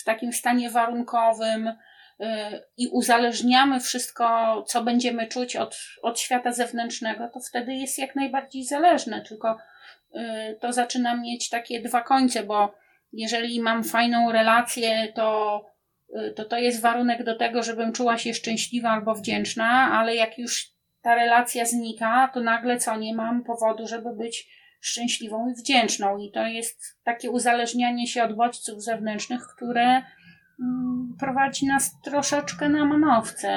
[0.00, 1.72] w takim stanie warunkowym,
[2.76, 8.64] i uzależniamy wszystko, co będziemy czuć od, od świata zewnętrznego, to wtedy jest jak najbardziej
[8.64, 9.20] zależne.
[9.20, 9.58] Tylko
[10.14, 12.74] y, to zaczyna mieć takie dwa końce, bo
[13.12, 15.64] jeżeli mam fajną relację, to,
[16.36, 20.66] to to jest warunek do tego, żebym czuła się szczęśliwa albo wdzięczna, ale jak już
[21.02, 24.48] ta relacja znika, to nagle co, nie mam powodu, żeby być
[24.80, 26.18] szczęśliwą i wdzięczną.
[26.18, 30.02] I to jest takie uzależnianie się od bodźców zewnętrznych, które
[30.60, 33.48] Mm, prowadzi nas troszeczkę na manowce.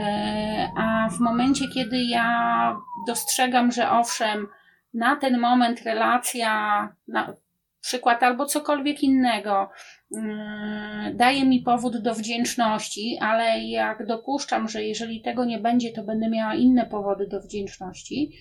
[0.00, 4.48] E, a w momencie, kiedy ja dostrzegam, że owszem,
[4.94, 7.34] na ten moment relacja, na
[7.80, 9.70] przykład albo cokolwiek innego,
[10.16, 16.04] mm, daje mi powód do wdzięczności, ale jak dopuszczam, że jeżeli tego nie będzie, to
[16.04, 18.32] będę miała inne powody do wdzięczności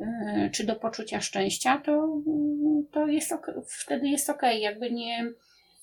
[0.00, 2.22] e, czy do poczucia szczęścia, to,
[2.92, 3.34] to jest,
[3.66, 4.42] wtedy jest ok.
[4.60, 5.32] Jakby nie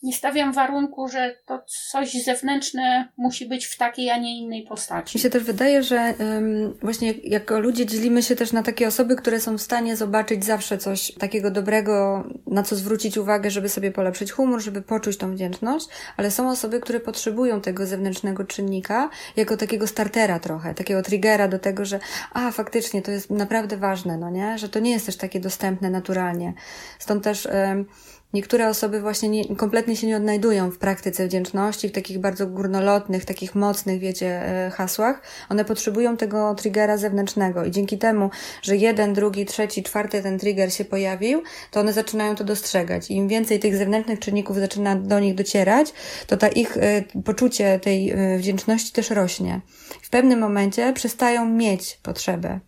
[0.03, 5.17] nie stawiam warunku, że to coś zewnętrzne musi być w takiej, a nie innej postaci.
[5.17, 9.15] Mi się też wydaje, że um, właśnie jako ludzie dzielimy się też na takie osoby,
[9.15, 13.91] które są w stanie zobaczyć zawsze coś takiego dobrego, na co zwrócić uwagę, żeby sobie
[13.91, 15.87] polepszyć humor, żeby poczuć tą wdzięczność,
[16.17, 21.59] ale są osoby, które potrzebują tego zewnętrznego czynnika jako takiego startera trochę, takiego triggera do
[21.59, 21.99] tego, że
[22.33, 24.57] a, faktycznie to jest naprawdę ważne, no nie?
[24.57, 26.53] Że to nie jest też takie dostępne naturalnie.
[26.99, 27.85] Stąd też um,
[28.33, 33.25] Niektóre osoby właśnie nie, kompletnie się nie odnajdują w praktyce wdzięczności, w takich bardzo górnolotnych,
[33.25, 35.21] takich mocnych, wiecie, e, hasłach.
[35.49, 38.29] One potrzebują tego triggera zewnętrznego i dzięki temu,
[38.61, 43.11] że jeden, drugi, trzeci, czwarty ten trigger się pojawił, to one zaczynają to dostrzegać.
[43.11, 45.93] Im więcej tych zewnętrznych czynników zaczyna do nich docierać,
[46.27, 49.61] to ta ich e, poczucie tej e, wdzięczności też rośnie.
[50.01, 52.59] W pewnym momencie przestają mieć potrzebę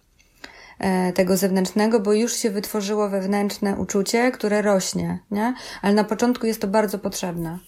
[1.15, 5.53] tego zewnętrznego, bo już się wytworzyło wewnętrzne uczucie, które rośnie, nie?
[5.81, 7.59] Ale na początku jest to bardzo potrzebne.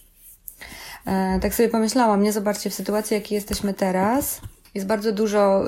[1.05, 4.41] E, tak sobie pomyślałam, nie zobaczcie, w sytuacji, jakiej jesteśmy teraz,
[4.75, 5.63] jest bardzo dużo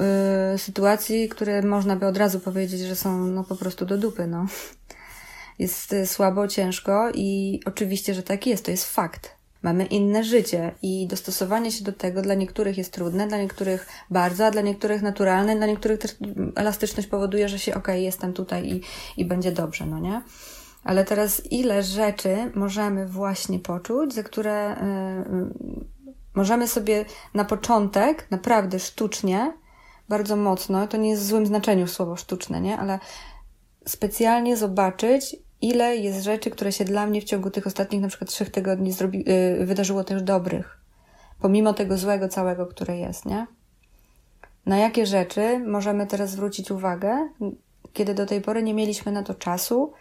[0.54, 4.28] y, sytuacji, które można by od razu powiedzieć, że są no po prostu do dupy,
[4.28, 4.46] no.
[5.60, 9.37] Jest słabo, ciężko i oczywiście, że tak jest, to jest fakt.
[9.62, 14.46] Mamy inne życie i dostosowanie się do tego dla niektórych jest trudne, dla niektórych bardzo,
[14.46, 16.16] a dla niektórych naturalne, dla niektórych też
[16.56, 18.82] elastyczność powoduje, że się okej, okay, jestem tutaj i,
[19.18, 20.22] i będzie dobrze, no nie?
[20.84, 24.76] Ale teraz ile rzeczy możemy właśnie poczuć, za które
[25.32, 29.54] yy, możemy sobie na początek naprawdę sztucznie,
[30.10, 32.78] bardzo mocno, to nie jest w złym znaczeniu słowo sztuczne, nie?
[32.78, 33.00] Ale
[33.86, 38.30] specjalnie zobaczyć, ile jest rzeczy, które się dla mnie w ciągu tych ostatnich na przykład
[38.30, 39.24] trzech tygodni zrobi,
[39.60, 40.78] yy, wydarzyło też dobrych.
[41.42, 43.48] Pomimo tego złego całego, które jest, nie?
[44.66, 47.30] Na jakie rzeczy możemy teraz zwrócić uwagę,
[47.94, 49.94] kiedy do tej pory nie mieliśmy na to czasu,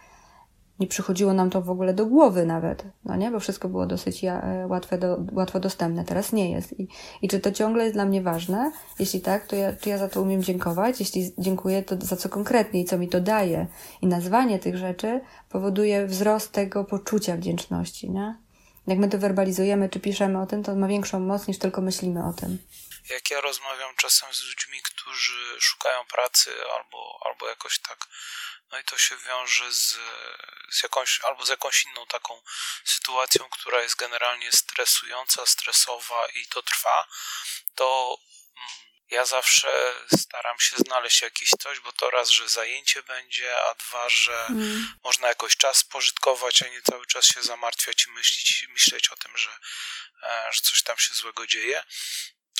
[0.79, 3.31] nie przychodziło nam to w ogóle do głowy nawet, no nie?
[3.31, 6.79] Bo wszystko było dosyć ja, łatwe do, łatwo dostępne, teraz nie jest.
[6.79, 6.87] I,
[7.21, 8.71] I czy to ciągle jest dla mnie ważne?
[8.99, 10.99] Jeśli tak, to ja, czy ja za to umiem dziękować?
[10.99, 13.67] Jeśli dziękuję, to za co konkretnie i co mi to daje?
[14.01, 18.37] I nazwanie tych rzeczy powoduje wzrost tego poczucia wdzięczności, nie?
[18.87, 22.27] Jak my to werbalizujemy, czy piszemy o tym, to ma większą moc niż tylko myślimy
[22.27, 22.57] o tym.
[23.09, 27.97] Jak ja rozmawiam czasem z ludźmi, którzy szukają pracy albo, albo jakoś tak
[28.71, 29.97] no i to się wiąże z,
[30.71, 32.41] z jakąś, albo z jakąś inną taką
[32.85, 37.07] sytuacją, która jest generalnie stresująca, stresowa i to trwa,
[37.75, 38.17] to
[38.57, 38.69] mm,
[39.09, 44.09] ja zawsze staram się znaleźć jakieś coś, bo to raz, że zajęcie będzie, a dwa,
[44.09, 44.95] że mm.
[45.03, 49.37] można jakoś czas spożytkować, a nie cały czas się zamartwiać i myśleć, myśleć o tym,
[49.37, 49.57] że,
[50.23, 51.83] e, że coś tam się złego dzieje.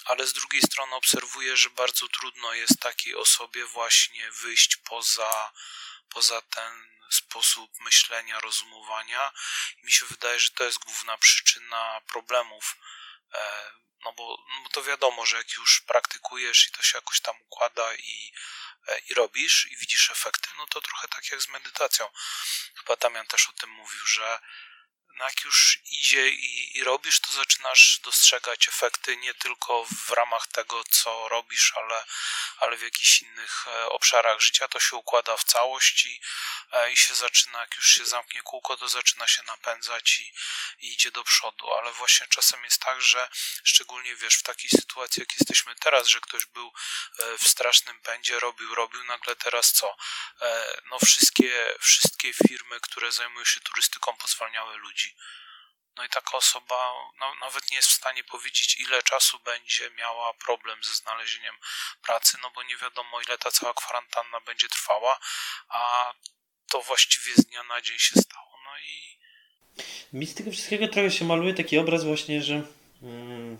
[0.05, 5.51] Ale z drugiej strony obserwuję, że bardzo trudno jest takiej osobie właśnie wyjść poza
[6.09, 9.31] poza ten sposób myślenia, rozumowania.
[9.77, 12.77] I mi się wydaje, że to jest główna przyczyna problemów.
[13.33, 13.71] E,
[14.03, 17.35] no bo, no bo to wiadomo, że jak już praktykujesz i to się jakoś tam
[17.41, 18.33] układa i,
[18.87, 22.09] e, i robisz i widzisz efekty, no to trochę tak jak z medytacją.
[22.79, 24.39] Chyba Damian też o tym mówił, że
[25.17, 30.47] no jak już idzie i, i, robisz, to zaczynasz dostrzegać efekty nie tylko w ramach
[30.47, 32.05] tego, co robisz, ale,
[32.57, 34.67] ale w jakichś innych e, obszarach życia.
[34.67, 36.21] To się układa w całości
[36.71, 40.33] e, i się zaczyna, jak już się zamknie kółko, to zaczyna się napędzać i,
[40.79, 41.73] i idzie do przodu.
[41.73, 43.29] Ale właśnie czasem jest tak, że
[43.63, 46.73] szczególnie wiesz, w takiej sytuacji, jak jesteśmy teraz, że ktoś był
[47.19, 49.95] e, w strasznym pędzie, robił, robił, nagle teraz co?
[50.85, 55.15] No wszystkie, wszystkie firmy, które zajmują się turystyką, pozwalniały ludzi ludzi.
[55.97, 60.33] No i taka osoba no, nawet nie jest w stanie powiedzieć, ile czasu będzie miała
[60.33, 61.55] problem ze znalezieniem
[62.03, 65.19] pracy, no bo nie wiadomo, ile ta cała kwarantanna będzie trwała,
[65.69, 66.13] a
[66.69, 68.51] to właściwie z dnia na dzień się stało.
[68.65, 69.17] No i.
[70.13, 72.61] Mi z tego wszystkiego trochę się maluje taki obraz, właśnie, że.
[73.01, 73.57] Mm,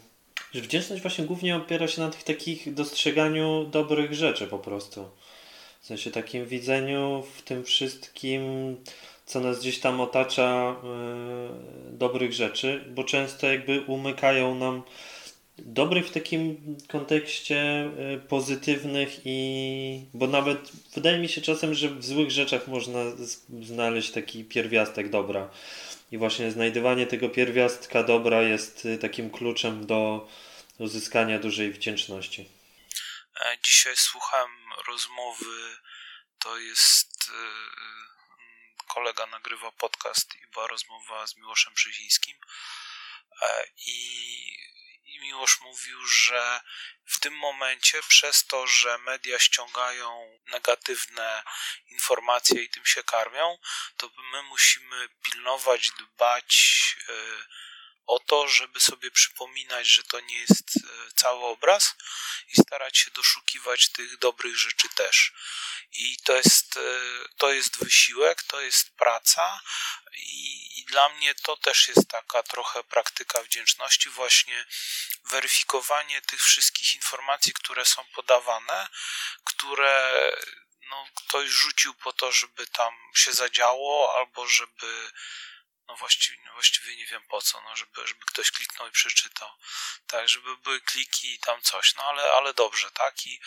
[0.54, 5.18] że wdzięczność właśnie głównie opiera się na tych takich dostrzeganiu dobrych rzeczy po prostu.
[5.82, 8.76] W sensie takim widzeniu w tym wszystkim
[9.28, 14.84] co nas gdzieś tam otacza yy, dobrych rzeczy, bo często jakby umykają nam
[15.58, 16.58] dobrych w takim
[16.88, 23.00] kontekście yy, pozytywnych i bo nawet wydaje mi się czasem, że w złych rzeczach można
[23.62, 25.50] znaleźć taki pierwiastek dobra.
[26.12, 30.28] I właśnie znajdywanie tego pierwiastka dobra jest y, takim kluczem do
[30.78, 32.50] uzyskania dużej wdzięczności.
[33.46, 34.52] E, dzisiaj słuchałem
[34.88, 35.46] rozmowy,
[36.40, 37.32] to jest
[38.98, 42.38] kolega nagrywa podcast i była rozmowa z Miłoszem Brzezińskim
[43.42, 44.00] e, i,
[45.06, 46.62] i Miłosz mówił, że
[47.06, 51.44] w tym momencie przez to, że media ściągają negatywne
[51.88, 53.58] informacje i tym się karmią,
[53.98, 56.56] to my musimy pilnować, dbać
[57.10, 57.14] e,
[58.08, 61.96] o to, żeby sobie przypominać, że to nie jest e, cały obraz
[62.48, 65.34] i starać się doszukiwać tych dobrych rzeczy też.
[65.92, 66.80] I to jest, e,
[67.38, 69.62] to jest wysiłek, to jest praca
[70.14, 74.66] i, i dla mnie to też jest taka trochę praktyka wdzięczności, właśnie
[75.24, 78.88] weryfikowanie tych wszystkich informacji, które są podawane,
[79.44, 80.32] które
[80.90, 85.12] no, ktoś rzucił po to, żeby tam się zadziało, albo żeby
[85.88, 89.50] no właściwie, no właściwie nie wiem po co, no żeby, żeby ktoś kliknął i przeczytał,
[90.08, 93.40] tak, żeby były kliki i tam coś, no ale, ale dobrze, tak, i,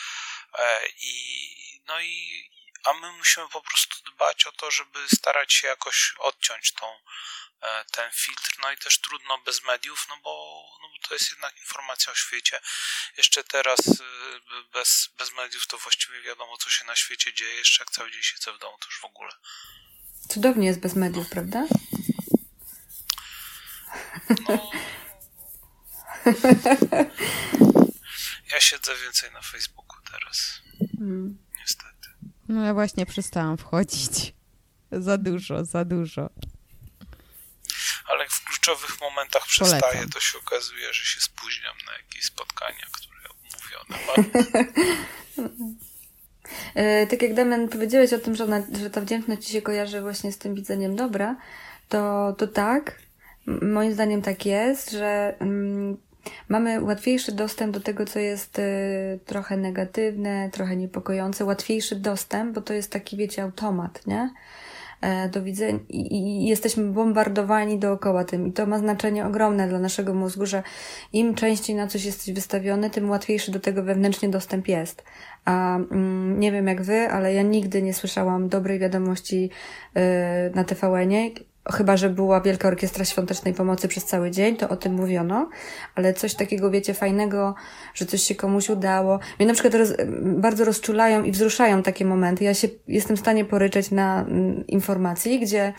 [0.59, 2.51] e, i no i
[2.85, 6.87] a my musimy po prostu dbać o to, żeby starać się jakoś odciąć tą,
[7.63, 11.31] e, ten filtr, no i też trudno bez mediów, no bo, no bo to jest
[11.31, 12.61] jednak informacja o świecie.
[13.17, 17.83] Jeszcze teraz e, bez, bez mediów to właściwie wiadomo, co się na świecie dzieje, jeszcze
[17.83, 19.33] jak cały dzień siedzę w domu, to już w ogóle.
[20.29, 21.65] Cudownie jest bez mediów, prawda?
[24.49, 24.71] No.
[28.53, 30.61] Ja siedzę więcej na Facebooku teraz.
[30.99, 31.39] Hmm.
[31.61, 32.09] Niestety.
[32.49, 34.35] No ja właśnie przestałam wchodzić.
[34.93, 36.31] Za dużo, za dużo.
[38.05, 40.11] Ale w kluczowych momentach przestaję, Polecam.
[40.11, 44.25] to się okazuje, że się spóźniam na jakieś spotkania, które umówione mam.
[46.75, 50.01] E, tak jak Damian powiedziałeś o tym, że, ona, że ta wdzięczność ci się kojarzy
[50.01, 51.37] właśnie z tym widzeniem dobra,
[51.89, 53.03] to, to tak,
[53.63, 55.97] moim zdaniem tak jest, że mm,
[56.49, 58.63] mamy łatwiejszy dostęp do tego, co jest y,
[59.27, 64.31] trochę negatywne, trochę niepokojące, łatwiejszy dostęp, bo to jest taki, wiecie, automat, nie?
[65.01, 70.15] E, do widzenia i, jesteśmy bombardowani dookoła tym i to ma znaczenie ogromne dla naszego
[70.15, 70.63] mózgu, że
[71.13, 75.05] im częściej na coś jesteś wystawiony, tym łatwiejszy do tego wewnętrznie dostęp jest.
[75.45, 79.51] A mm, nie wiem jak wy, ale ja nigdy nie słyszałam dobrej wiadomości
[79.95, 80.03] yy,
[80.55, 81.31] na TVN-ie,
[81.69, 85.49] chyba, że była Wielka Orkiestra Świątecznej Pomocy przez cały dzień, to o tym mówiono,
[85.95, 87.55] ale coś takiego, wiecie, fajnego,
[87.95, 89.19] że coś się komuś udało.
[89.39, 89.93] Mnie na przykład roz,
[90.23, 92.45] bardzo rozczulają i wzruszają takie momenty.
[92.45, 95.73] Ja się jestem w stanie poryczeć na mm, informacji, gdzie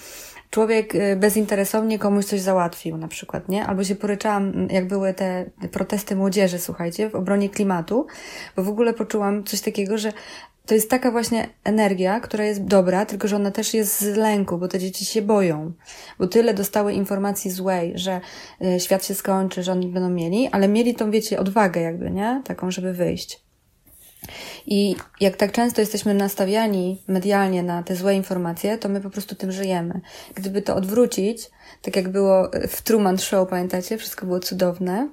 [0.49, 3.65] człowiek y, bezinteresownie komuś coś załatwił, na przykład, nie?
[3.65, 8.07] Albo się poryczałam, mm, jak były te protesty młodzieży, słuchajcie, w obronie klimatu,
[8.55, 10.13] bo w ogóle poczułam coś takiego, że
[10.65, 14.57] to jest taka właśnie energia, która jest dobra, tylko że ona też jest z lęku,
[14.57, 15.73] bo te dzieci się boją.
[16.19, 18.21] Bo tyle dostały informacji złej, że
[18.61, 22.41] y, świat się skończy, że oni będą mieli, ale mieli tą, wiecie, odwagę jakby, nie?
[22.45, 23.43] Taką, żeby wyjść.
[24.65, 29.35] I jak tak często jesteśmy nastawiani medialnie na te złe informacje, to my po prostu
[29.35, 30.01] tym żyjemy.
[30.35, 31.49] Gdyby to odwrócić,
[31.81, 33.97] tak jak było w Truman Show, pamiętacie?
[33.97, 35.09] Wszystko było cudowne.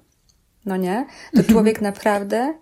[0.66, 1.07] No nie?
[1.32, 1.55] To mhm.
[1.55, 2.55] człowiek naprawdę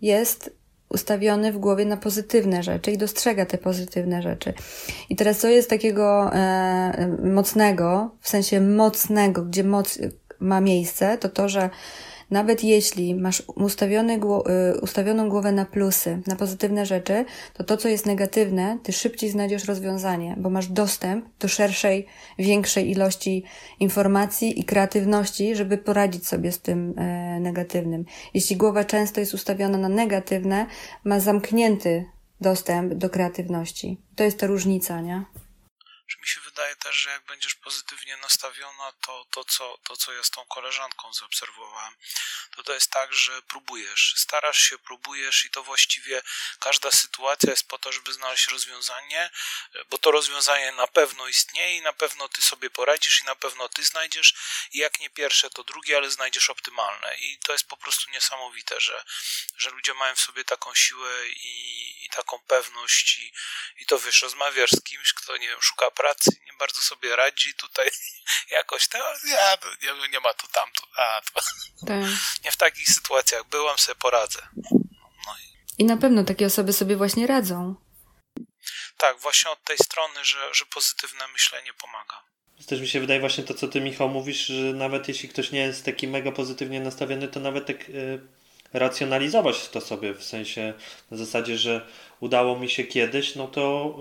[0.00, 0.56] jest
[0.88, 4.52] ustawiony w głowie na pozytywne rzeczy i dostrzega te pozytywne rzeczy.
[5.08, 9.98] I teraz co jest takiego e, mocnego, w sensie mocnego, gdzie moc
[10.40, 11.70] ma miejsce, to to, że
[12.30, 17.24] nawet jeśli masz ustawiony, y, ustawioną głowę na plusy, na pozytywne rzeczy,
[17.54, 22.06] to to, co jest negatywne, ty szybciej znajdziesz rozwiązanie, bo masz dostęp do szerszej,
[22.38, 23.44] większej ilości
[23.80, 28.04] informacji i kreatywności, żeby poradzić sobie z tym e, negatywnym.
[28.34, 30.66] Jeśli głowa często jest ustawiona na negatywne,
[31.04, 32.04] ma zamknięty
[32.40, 34.00] dostęp do kreatywności.
[34.16, 35.24] To jest ta różnica, nie?
[36.08, 40.12] że mi się wydaje też, że jak będziesz pozytywnie nastawiona, to to, co, to, co
[40.12, 41.96] ja z tą koleżanką zaobserwowałem,
[42.56, 46.22] to to jest tak, że próbujesz, starasz się, próbujesz i to właściwie
[46.60, 49.30] każda sytuacja jest po to, żeby znaleźć rozwiązanie,
[49.90, 53.68] bo to rozwiązanie na pewno istnieje i na pewno ty sobie poradzisz i na pewno
[53.68, 54.34] ty znajdziesz.
[54.72, 57.16] I jak nie pierwsze, to drugie, ale znajdziesz optymalne.
[57.16, 59.04] I to jest po prostu niesamowite, że,
[59.56, 63.32] że ludzie mają w sobie taką siłę i, i taką pewność i,
[63.76, 67.54] i to wiesz, rozmawiasz z kimś, kto nie wiem, szuka pracy, nie bardzo sobie radzi
[67.54, 67.90] tutaj
[68.50, 71.40] jakoś, to ja, nie, nie ma to tamto, a, to.
[71.86, 72.04] Tak.
[72.44, 74.42] nie w takich sytuacjach byłam, sobie poradzę.
[75.26, 75.82] No i...
[75.82, 77.74] I na pewno takie osoby sobie właśnie radzą.
[78.96, 82.22] Tak, właśnie od tej strony, że, że pozytywne myślenie pomaga.
[82.66, 85.60] Też mi się wydaje właśnie to, co ty Michał mówisz, że nawet jeśli ktoś nie
[85.60, 88.20] jest taki mega pozytywnie nastawiony, to nawet tak y,
[88.72, 90.74] racjonalizować to sobie, w sensie
[91.10, 91.86] na zasadzie, że
[92.20, 93.96] udało mi się kiedyś, no to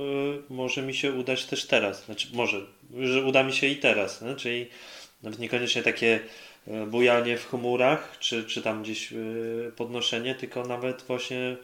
[0.49, 2.05] y, może mi się udać też teraz.
[2.05, 2.61] Znaczy, może,
[2.99, 4.21] że uda mi się i teraz.
[4.21, 4.35] Nie?
[4.35, 4.69] Czyli
[5.23, 6.19] nawet niekoniecznie takie
[6.67, 11.57] y, bujanie w chmurach, czy, czy tam gdzieś y, podnoszenie, tylko nawet właśnie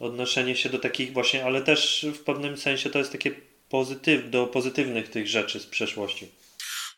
[0.00, 3.30] odnoszenie się do takich właśnie, ale też w pewnym sensie to jest takie
[3.68, 6.28] pozytyw, do pozytywnych tych rzeczy z przeszłości.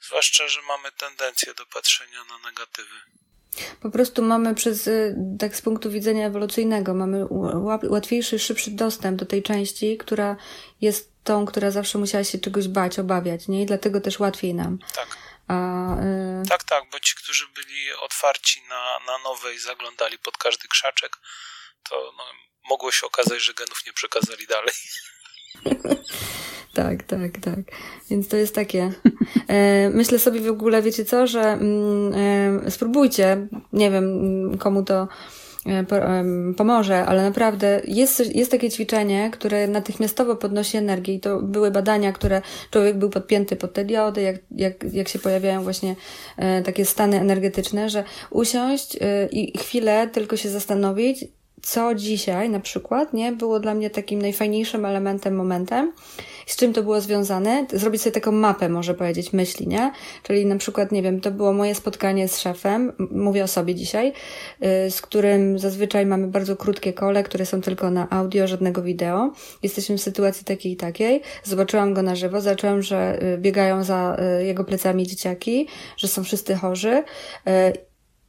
[0.00, 2.94] Zwłaszcza, że mamy tendencję do patrzenia na negatywy.
[3.82, 7.26] Po prostu mamy przez, y, tak z punktu widzenia ewolucyjnego, mamy
[7.88, 10.36] łatwiejszy, szybszy dostęp do tej części, która
[10.80, 13.62] jest tą, która zawsze musiała się czegoś bać, obawiać, nie?
[13.62, 14.78] I dlatego też łatwiej nam.
[14.94, 15.06] Tak.
[15.48, 15.54] A,
[16.44, 16.48] y...
[16.48, 21.16] Tak, tak, bo ci, którzy byli otwarci na, na nowe i zaglądali pod każdy krzaczek,
[21.88, 22.24] to no,
[22.68, 24.74] mogło się okazać, że genów nie przekazali dalej.
[26.76, 27.58] Tak, tak, tak.
[28.10, 28.92] Więc to jest takie.
[29.48, 32.12] E, myślę sobie w ogóle, wiecie co, że mm,
[32.66, 35.08] e, spróbujcie, nie wiem komu to
[35.66, 35.84] e,
[36.56, 42.12] pomoże, ale naprawdę jest, jest takie ćwiczenie, które natychmiastowo podnosi energię i to były badania,
[42.12, 45.96] które człowiek był podpięty pod te diody, jak, jak, jak się pojawiają właśnie
[46.64, 48.98] takie stany energetyczne, że usiąść
[49.30, 51.24] i chwilę tylko się zastanowić,
[51.66, 55.92] co dzisiaj na przykład, nie, było dla mnie takim najfajniejszym elementem, momentem,
[56.46, 59.92] z czym to było związane, zrobić sobie taką mapę, może powiedzieć, myśli, nie?
[60.22, 64.12] Czyli na przykład, nie wiem, to było moje spotkanie z szefem, mówię o sobie dzisiaj,
[64.86, 69.32] y, z którym zazwyczaj mamy bardzo krótkie kole, które są tylko na audio, żadnego wideo.
[69.62, 71.22] Jesteśmy w sytuacji takiej i takiej.
[71.44, 76.24] Zobaczyłam go na żywo, zaczęłam, że y, biegają za y, jego plecami dzieciaki, że są
[76.24, 77.02] wszyscy chorzy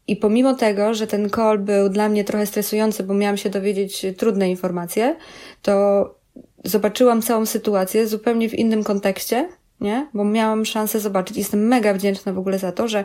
[0.07, 4.05] i pomimo tego, że ten call był dla mnie trochę stresujący, bo miałam się dowiedzieć
[4.17, 5.15] trudne informacje,
[5.61, 6.15] to
[6.63, 9.49] zobaczyłam całą sytuację zupełnie w innym kontekście
[9.81, 10.07] nie?
[10.13, 11.37] Bo miałam szansę zobaczyć.
[11.37, 13.03] Jestem mega wdzięczna w ogóle za to, że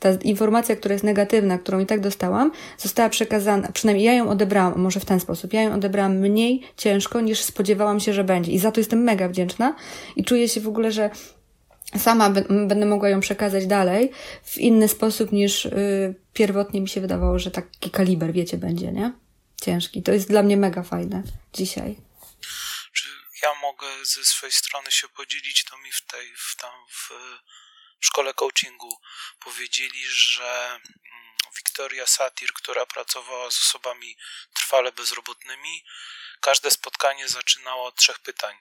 [0.00, 4.78] ta informacja, która jest negatywna, którą i tak dostałam, została przekazana, przynajmniej ja ją odebrałam,
[4.80, 8.52] może w ten sposób, ja ją odebrałam mniej ciężko niż spodziewałam się, że będzie.
[8.52, 9.74] I za to jestem mega wdzięczna
[10.16, 11.10] i czuję się w ogóle, że
[11.98, 14.10] sama będę mogła ją przekazać dalej
[14.44, 19.12] w inny sposób niż yy, pierwotnie mi się wydawało, że taki kaliber, wiecie, będzie, nie?
[19.62, 20.02] Ciężki.
[20.02, 21.22] To jest dla mnie mega fajne
[21.52, 21.96] dzisiaj
[23.44, 27.10] ja mogę ze swojej strony się podzielić, to mi w tej, w tam w
[28.00, 29.00] szkole coachingu
[29.40, 34.16] powiedzieli, że mm, Wiktoria Satir, która pracowała z osobami
[34.54, 35.84] trwale bezrobotnymi,
[36.40, 38.56] każde spotkanie zaczynało od trzech pytań.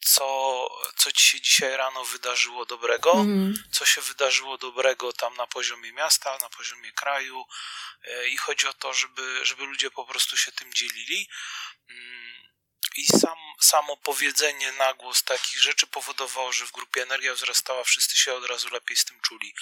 [0.00, 3.54] Co, co ci się dzisiaj rano wydarzyło dobrego, mm.
[3.72, 7.44] co się wydarzyło dobrego tam na poziomie miasta, na poziomie kraju
[8.04, 11.28] e, i chodzi o to, żeby, żeby ludzie po prostu się tym dzielili.
[11.90, 12.26] Mm,
[12.96, 18.16] i sam, samo powiedzenie na głos takich rzeczy powodowało, że w grupie energia wzrastała, wszyscy
[18.16, 19.54] się od razu lepiej z tym czuli.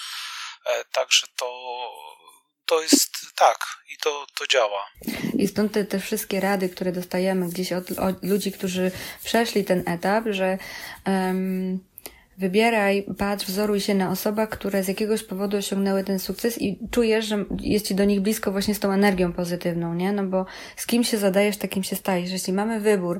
[0.65, 1.49] E, także to,
[2.65, 3.57] to jest tak
[3.93, 4.85] i to, to działa.
[5.37, 8.91] I stąd te, te wszystkie rady, które dostajemy gdzieś od, od ludzi, którzy
[9.23, 10.57] przeszli ten etap, że
[11.07, 11.79] um,
[12.37, 17.25] Wybieraj, patrz, wzoruj się na osobach, które z jakiegoś powodu osiągnęły ten sukces i czujesz,
[17.25, 20.11] że jest ci do nich blisko właśnie z tą energią pozytywną, nie?
[20.11, 22.31] No bo z kim się zadajesz, takim się stajesz.
[22.31, 23.19] Jeśli mamy wybór,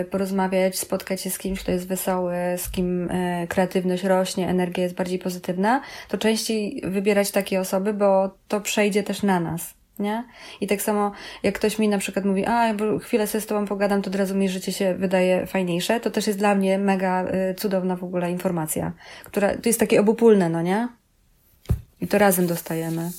[0.00, 4.82] y, porozmawiać, spotkać się z kimś, kto jest wesoły, z kim y, kreatywność rośnie, energia
[4.82, 10.24] jest bardziej pozytywna, to częściej wybierać takie osoby, bo to przejdzie też na nas nie?
[10.60, 14.02] I tak samo, jak ktoś mi na przykład mówi, a, chwilę sobie z tobą pogadam,
[14.02, 17.54] to od razu mi życie się wydaje fajniejsze, to też jest dla mnie mega y,
[17.54, 18.92] cudowna w ogóle informacja,
[19.24, 20.88] która, to jest takie obopólne, no nie?
[22.00, 23.10] I to razem dostajemy.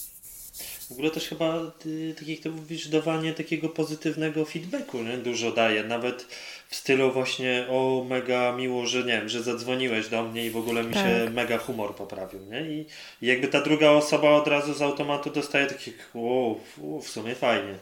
[0.91, 5.17] W ogóle też chyba, ty, tak jak mówisz, dawanie takiego pozytywnego feedbacku nie?
[5.17, 5.83] dużo daje.
[5.83, 6.27] Nawet
[6.71, 10.57] w stylu właśnie o mega miło, że nie wiem, że zadzwoniłeś do mnie i w
[10.57, 11.03] ogóle mi tak.
[11.03, 12.39] się mega humor poprawił.
[12.39, 12.61] Nie?
[12.61, 12.85] I,
[13.21, 16.55] I, jakby ta druga osoba od razu z automatu dostaje takie o,
[17.01, 17.75] w sumie fajnie.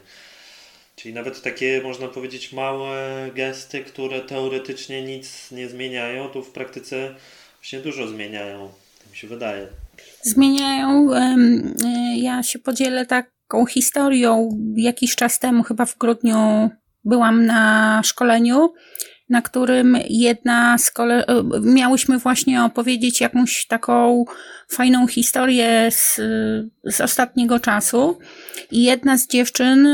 [0.96, 7.14] Czyli nawet takie, można powiedzieć, małe gesty, które teoretycznie nic nie zmieniają, tu w praktyce
[7.60, 8.72] właśnie dużo zmieniają.
[8.98, 9.66] Tak mi się wydaje
[10.22, 11.08] zmieniają.
[12.16, 14.58] Ja się podzielę taką historią.
[14.76, 16.70] Jakiś czas temu, chyba w grudniu,
[17.04, 18.72] byłam na szkoleniu,
[19.28, 21.26] na którym jedna z kole...
[21.26, 24.24] E, miałyśmy właśnie opowiedzieć jakąś taką
[24.68, 26.20] fajną historię z,
[26.84, 28.18] z ostatniego czasu.
[28.70, 29.88] I jedna z dziewczyn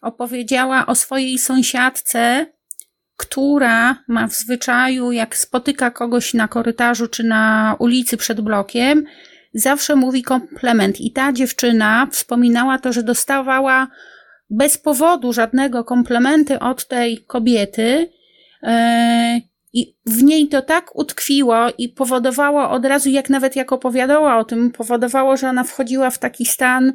[0.00, 2.46] opowiedziała o swojej sąsiadce,
[3.16, 9.04] która ma w zwyczaju, jak spotyka kogoś na korytarzu czy na ulicy przed blokiem,
[9.54, 11.00] zawsze mówi komplement.
[11.00, 13.88] I ta dziewczyna wspominała to, że dostawała
[14.50, 18.10] bez powodu żadnego komplementy od tej kobiety.
[19.74, 24.44] I w niej to tak utkwiło i powodowało od razu, jak nawet jak opowiadała o
[24.44, 26.92] tym, powodowało, że ona wchodziła w taki stan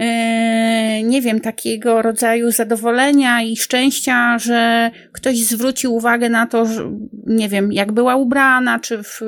[0.00, 6.92] E, nie wiem, takiego rodzaju zadowolenia i szczęścia, że ktoś zwrócił uwagę na to, że,
[7.26, 9.20] nie wiem, jak była ubrana, czy w,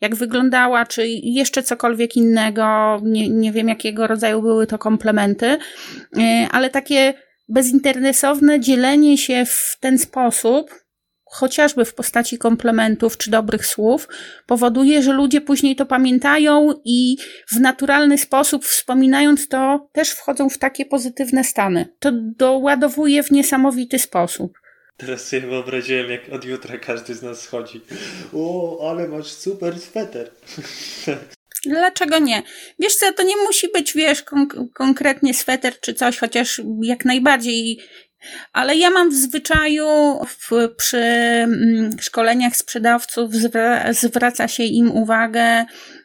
[0.00, 2.98] jak wyglądała, czy jeszcze cokolwiek innego.
[3.02, 5.56] Nie, nie wiem, jakiego rodzaju były to komplementy,
[6.18, 7.14] e, ale takie
[7.48, 10.70] bezinteresowne dzielenie się w ten sposób,
[11.26, 14.08] chociażby w postaci komplementów czy dobrych słów,
[14.46, 17.16] powoduje, że ludzie później to pamiętają i
[17.48, 21.88] w naturalny sposób, wspominając to, też wchodzą w takie pozytywne stany.
[21.98, 24.58] To doładowuje w niesamowity sposób.
[24.96, 27.80] Teraz sobie wyobraziłem, jak od jutra każdy z nas schodzi.
[28.34, 30.30] O, ale masz super sweter.
[31.66, 32.42] Dlaczego nie?
[32.78, 37.80] Wiesz co, to nie musi być, wiesz, kon- konkretnie sweter czy coś, chociaż jak najbardziej
[38.52, 39.86] ale ja mam w zwyczaju
[40.28, 43.30] w, przy mm, szkoleniach sprzedawców
[43.90, 45.60] zwraca się im uwagę,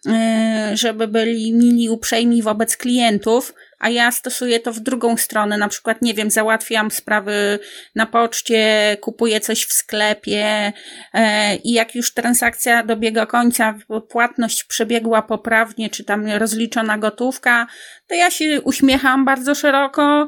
[0.07, 5.57] y, żeby byli mili, uprzejmi wobec klientów, a ja stosuję to w drugą stronę.
[5.57, 7.59] Na przykład, nie wiem, załatwiam sprawy
[7.95, 10.73] na poczcie, kupuję coś w sklepie
[11.15, 11.19] y,
[11.63, 13.75] i jak już transakcja dobiega końca,
[14.09, 17.67] płatność przebiegła poprawnie, czy tam rozliczona gotówka,
[18.07, 20.27] to ja się uśmiecham bardzo szeroko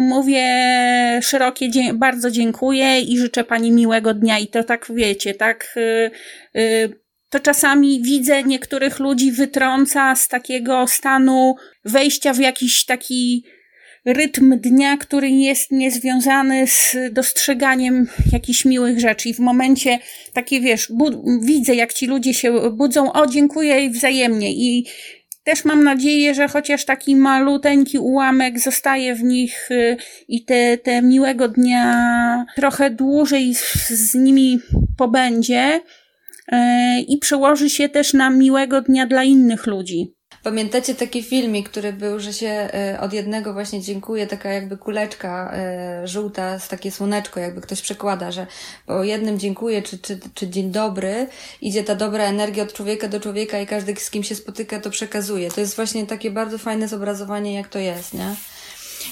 [0.00, 0.48] Mówię
[1.22, 4.38] szerokie, bardzo dziękuję i życzę Pani miłego dnia.
[4.38, 5.74] I to tak wiecie, tak.
[5.76, 6.10] Y,
[6.60, 11.54] y, to czasami widzę niektórych ludzi wytrąca z takiego stanu
[11.84, 13.44] wejścia w jakiś taki
[14.04, 19.28] rytm dnia, który jest niezwiązany z dostrzeganiem jakichś miłych rzeczy.
[19.28, 19.98] I w momencie
[20.32, 20.92] takie, wiesz,
[21.42, 24.52] widzę, jak ci ludzie się budzą, o, dziękuję i wzajemnie.
[24.52, 24.86] I
[25.44, 29.96] też mam nadzieję, że chociaż taki maluteńki ułamek zostaje w nich y,
[30.28, 34.60] i te, te miłego dnia trochę dłużej z, z nimi
[34.98, 35.80] pobędzie,
[37.08, 40.14] i przełoży się też na miłego dnia dla innych ludzi.
[40.42, 45.52] Pamiętacie taki filmik, który był, że się e, od jednego właśnie dziękuję, taka jakby kuleczka
[45.54, 48.46] e, żółta z takie słoneczko, jakby ktoś przekłada, że
[48.86, 51.26] po jednym dziękuję, czy, czy, czy dzień dobry,
[51.60, 54.90] idzie ta dobra energia od człowieka do człowieka i każdy z kim się spotyka to
[54.90, 55.50] przekazuje.
[55.50, 58.34] To jest właśnie takie bardzo fajne zobrazowanie, jak to jest, nie?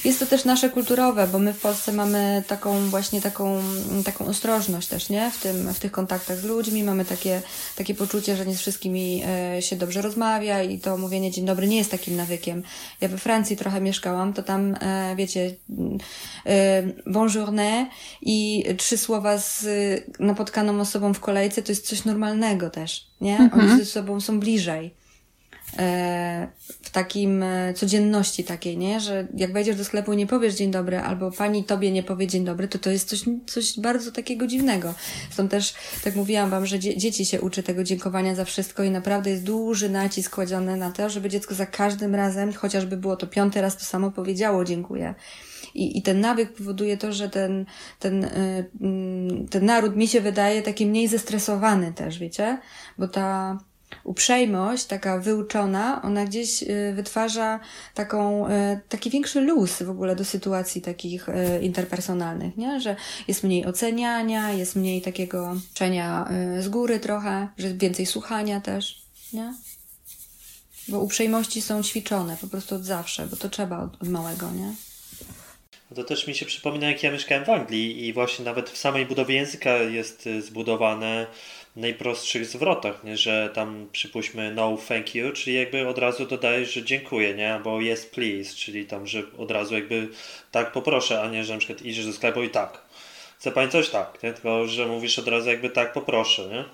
[0.05, 3.63] Jest to też nasze kulturowe, bo my w Polsce mamy taką właśnie taką,
[4.05, 5.31] taką ostrożność też, nie?
[5.31, 7.43] W, tym, w tych kontaktach z ludźmi mamy takie,
[7.77, 9.23] takie poczucie, że nie z wszystkimi
[9.57, 12.63] e, się dobrze rozmawia i to mówienie dzień dobry nie jest takim nawykiem.
[13.01, 15.57] Ja we Francji trochę mieszkałam, to tam, e, wiecie,
[16.47, 17.87] e, bonjourne
[18.23, 19.67] i trzy słowa z
[20.19, 23.39] napotkaną osobą w kolejce to jest coś normalnego też, nie?
[23.39, 23.71] Mhm.
[23.71, 25.00] Oni ze sobą są bliżej.
[25.79, 26.49] E,
[26.83, 29.01] w takim e, codzienności takiej, nie?
[29.01, 32.27] Że jak wejdziesz do sklepu i nie powiesz dzień dobry, albo pani tobie nie powie
[32.27, 34.95] dzień dobry, to to jest coś, coś bardzo takiego dziwnego.
[35.31, 35.75] Stąd też,
[36.05, 39.45] tak mówiłam wam, że dzie dzieci się uczy tego dziękowania za wszystko i naprawdę jest
[39.45, 43.77] duży nacisk kładziony na to, żeby dziecko za każdym razem, chociażby było to piąty raz
[43.77, 45.15] to samo powiedziało dziękuję.
[45.75, 47.67] I, I ten nawyk powoduje to, że ten,
[47.99, 52.59] ten, y, mm, ten naród mi się wydaje taki mniej zestresowany też, wiecie?
[52.99, 53.59] Bo ta,
[54.05, 57.61] uprzejmość, taka wyuczona, ona gdzieś y, wytwarza
[57.95, 62.81] taką, y, taki większy luz w ogóle do sytuacji takich y, interpersonalnych, nie?
[62.81, 62.97] Że
[63.29, 66.29] jest mniej oceniania, jest mniej takiego czenia
[66.61, 69.03] z góry trochę, że więcej słuchania też,
[69.33, 69.55] nie?
[70.89, 74.75] Bo uprzejmości są ćwiczone po prostu od zawsze, bo to trzeba od, od małego, nie?
[75.95, 79.07] To też mi się przypomina, jak ja mieszkałem w Anglii i właśnie nawet w samej
[79.07, 81.27] budowie języka jest zbudowane
[81.81, 83.17] najprostszych zwrotach, nie?
[83.17, 87.55] że tam przypuśćmy no thank you, czyli jakby od razu dodajesz, że dziękuję, nie?
[87.55, 90.09] Albo yes please, czyli tam, że od razu jakby
[90.51, 92.83] tak poproszę, a nie, że na przykład idziesz do sklepu i tak.
[93.39, 93.91] Chce pani coś?
[93.91, 94.33] Tak, nie?
[94.33, 96.65] Tylko, że mówisz od razu jakby tak poproszę, nie?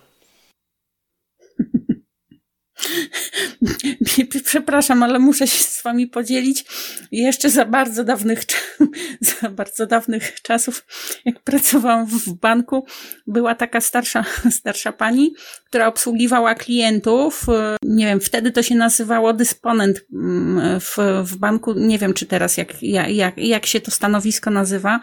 [4.44, 6.64] Przepraszam, ale muszę się z wami podzielić.
[7.12, 8.40] Jeszcze za bardzo dawnych,
[9.40, 10.86] za bardzo dawnych czasów,
[11.24, 12.86] jak pracowałam w banku,
[13.26, 15.34] była taka starsza, starsza pani,
[15.66, 17.46] która obsługiwała klientów.
[17.82, 21.74] Nie wiem, wtedy to się nazywało dysponent mm, w, w banku.
[21.74, 25.00] Nie wiem, czy teraz jak, jak, jak się to stanowisko nazywa.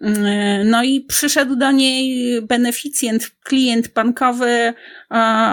[0.00, 4.74] Mm, no i przyszedł do niej beneficjent, klient bankowy,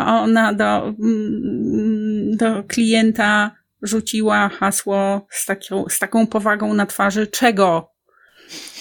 [0.07, 7.91] ona do, mm, do klienta rzuciła hasło z, taką, z taką powagą na twarzy, czego?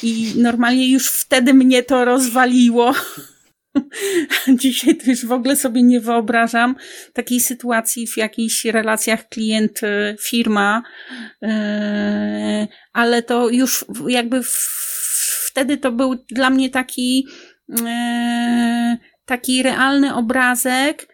[0.02, 2.94] I normalnie już wtedy mnie to rozwaliło.
[4.60, 6.76] Dzisiaj to już w ogóle sobie nie wyobrażam
[7.12, 10.82] takiej sytuacji w jakichś relacjach klient-firma,
[11.42, 11.48] yy,
[12.92, 14.40] ale to już jakby
[15.46, 17.26] wtedy to był dla mnie taki
[17.68, 21.13] yy, taki realny obrazek,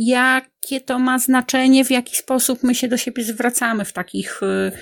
[0.00, 4.72] jakie to ma znaczenie, w jaki sposób my się do siebie zwracamy w takich y,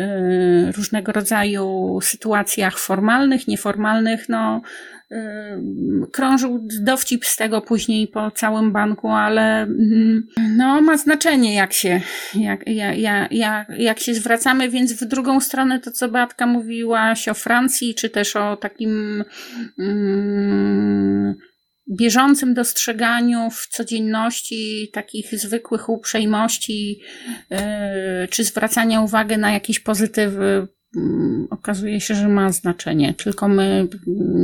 [0.00, 4.28] y, różnego rodzaju sytuacjach formalnych, nieformalnych.
[4.28, 4.60] No,
[5.12, 5.16] y,
[6.12, 10.26] krążył dowcip z tego później po całym banku, ale mm,
[10.56, 12.00] no, ma znaczenie, jak się,
[12.34, 17.34] jak, jak, jak, jak się zwracamy, więc w drugą stronę to, co Beatka mówiłaś o
[17.34, 19.24] Francji, czy też o takim
[19.78, 21.34] mm,
[21.90, 27.00] bieżącym dostrzeganiu w codzienności takich zwykłych uprzejmości,
[27.50, 27.58] yy,
[28.30, 33.14] czy zwracania uwagi na jakieś pozytywy, mm, okazuje się, że ma znaczenie.
[33.14, 33.88] Tylko my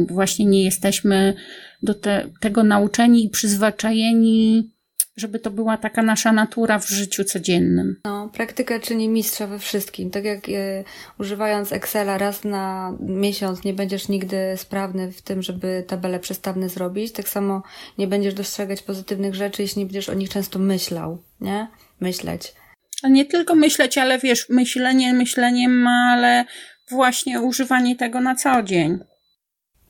[0.09, 1.35] właśnie nie jesteśmy
[1.83, 4.74] do te, tego nauczeni i przyzwyczajeni
[5.17, 8.01] żeby to była taka nasza natura w życiu codziennym.
[8.05, 10.11] No, praktyka czyni mistrza we wszystkim.
[10.11, 10.85] Tak jak e,
[11.19, 17.13] używając Excela raz na miesiąc nie będziesz nigdy sprawny w tym, żeby tabelę przestawne zrobić,
[17.13, 17.63] tak samo
[17.99, 21.69] nie będziesz dostrzegać pozytywnych rzeczy, jeśli nie będziesz o nich często myślał, nie?
[22.01, 22.55] Myśleć.
[23.03, 26.45] A nie tylko myśleć, ale wiesz, myślenie myśleniem, ale
[26.91, 28.99] właśnie używanie tego na co dzień.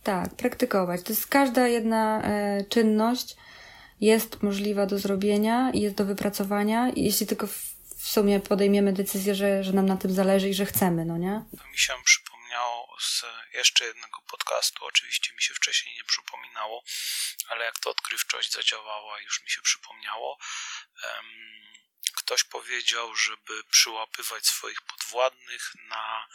[0.02, 1.02] Tak, praktykować.
[1.02, 3.36] To jest każda jedna e, czynność,
[4.04, 9.64] jest możliwa do zrobienia i jest do wypracowania, jeśli tylko w sumie podejmiemy decyzję, że,
[9.64, 11.44] że nam na tym zależy i że chcemy, no nie?
[11.58, 13.24] To mi się przypomniało z
[13.54, 16.84] jeszcze jednego podcastu, oczywiście mi się wcześniej nie przypominało,
[17.48, 20.38] ale jak to odkrywczość zadziałała, już mi się przypomniało.
[22.16, 26.26] Ktoś powiedział, żeby przyłapywać swoich podwładnych na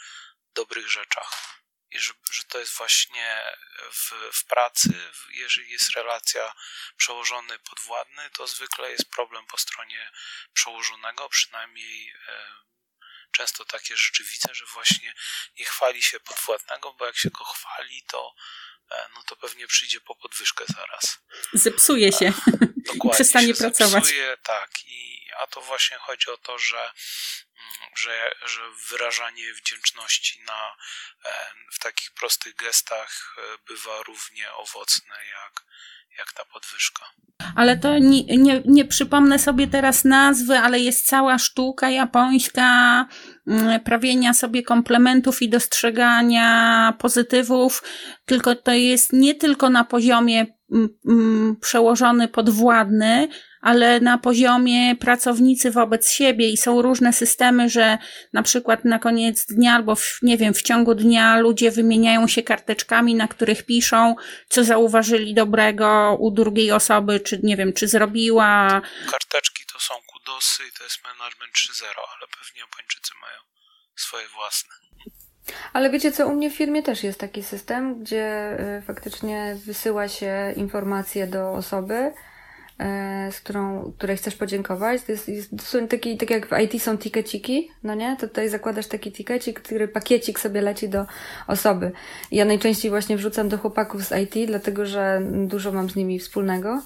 [0.54, 1.59] dobrych rzeczach
[1.90, 3.56] i że, że to jest właśnie
[3.92, 6.54] w, w pracy, jeżeli jest relacja
[6.96, 10.10] przełożony podwładny, to zwykle jest problem po stronie
[10.52, 12.54] przełożonego, przynajmniej e,
[13.32, 15.14] często takie rzeczy widzę, że właśnie
[15.58, 18.34] nie chwali się podwładnego, bo jak się go chwali, to
[18.90, 21.18] no to pewnie przyjdzie po podwyżkę zaraz.
[21.52, 22.32] Zepsuje się.
[22.86, 23.14] Dokładnie.
[23.14, 24.04] Przestanie się pracować.
[24.04, 24.70] Zepsuje, tak.
[24.84, 26.92] I, a to właśnie chodzi o to, że
[27.94, 28.60] że, że
[28.90, 30.76] wyrażanie wdzięczności na,
[31.24, 31.32] e,
[31.72, 35.64] w takich prostych gestach e, bywa równie owocne jak,
[36.18, 37.04] jak ta podwyżka.
[37.56, 43.06] Ale to nie, nie, nie przypomnę sobie teraz nazwy, ale jest cała sztuka japońska
[43.46, 47.82] mm, prawienia sobie komplementów i dostrzegania pozytywów,
[48.24, 53.28] tylko to jest nie tylko na poziomie mm, mm, przełożony podwładny,
[53.60, 57.98] ale na poziomie pracownicy wobec siebie i są różne systemy, że
[58.32, 62.42] na przykład na koniec dnia albo w, nie wiem, w ciągu dnia ludzie wymieniają się
[62.42, 64.14] karteczkami, na których piszą,
[64.48, 68.82] co zauważyli dobrego u drugiej osoby, czy nie wiem, czy zrobiła.
[69.10, 73.40] Karteczki to są kudosy i to jest management 3.0, ale pewnie Japończycy mają
[73.96, 74.74] swoje własne.
[75.72, 80.08] Ale wiecie co, u mnie w firmie też jest taki system, gdzie y, faktycznie wysyła
[80.08, 82.12] się informacje do osoby,
[83.30, 85.02] z którą, której chcesz podziękować.
[85.02, 88.16] To jest, jest są taki, tak jak w IT są tikeciki, no nie?
[88.16, 91.06] To tutaj zakładasz taki tikecik, który pakiecik sobie leci do
[91.46, 91.92] osoby.
[92.32, 96.82] Ja najczęściej właśnie wrzucam do chłopaków z IT, dlatego że dużo mam z nimi wspólnego.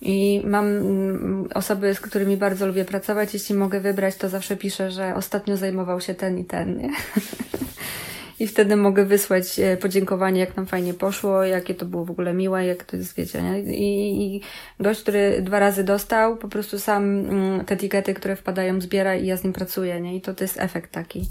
[0.00, 3.34] I mam mm, osoby, z którymi bardzo lubię pracować.
[3.34, 6.90] Jeśli mogę wybrać, to zawsze piszę, że ostatnio zajmował się ten i ten, nie?
[8.38, 12.34] i wtedy mogę wysłać e, podziękowanie, jak nam fajnie poszło, jakie to było w ogóle
[12.34, 13.60] miłe, jak to jest, wiecie, nie?
[13.60, 14.40] I, i
[14.80, 19.26] gość, który dwa razy dostał, po prostu sam mm, te etykiety, które wpadają, zbiera i
[19.26, 20.16] ja z nim pracuję, nie?
[20.16, 21.28] I to, to jest efekt taki,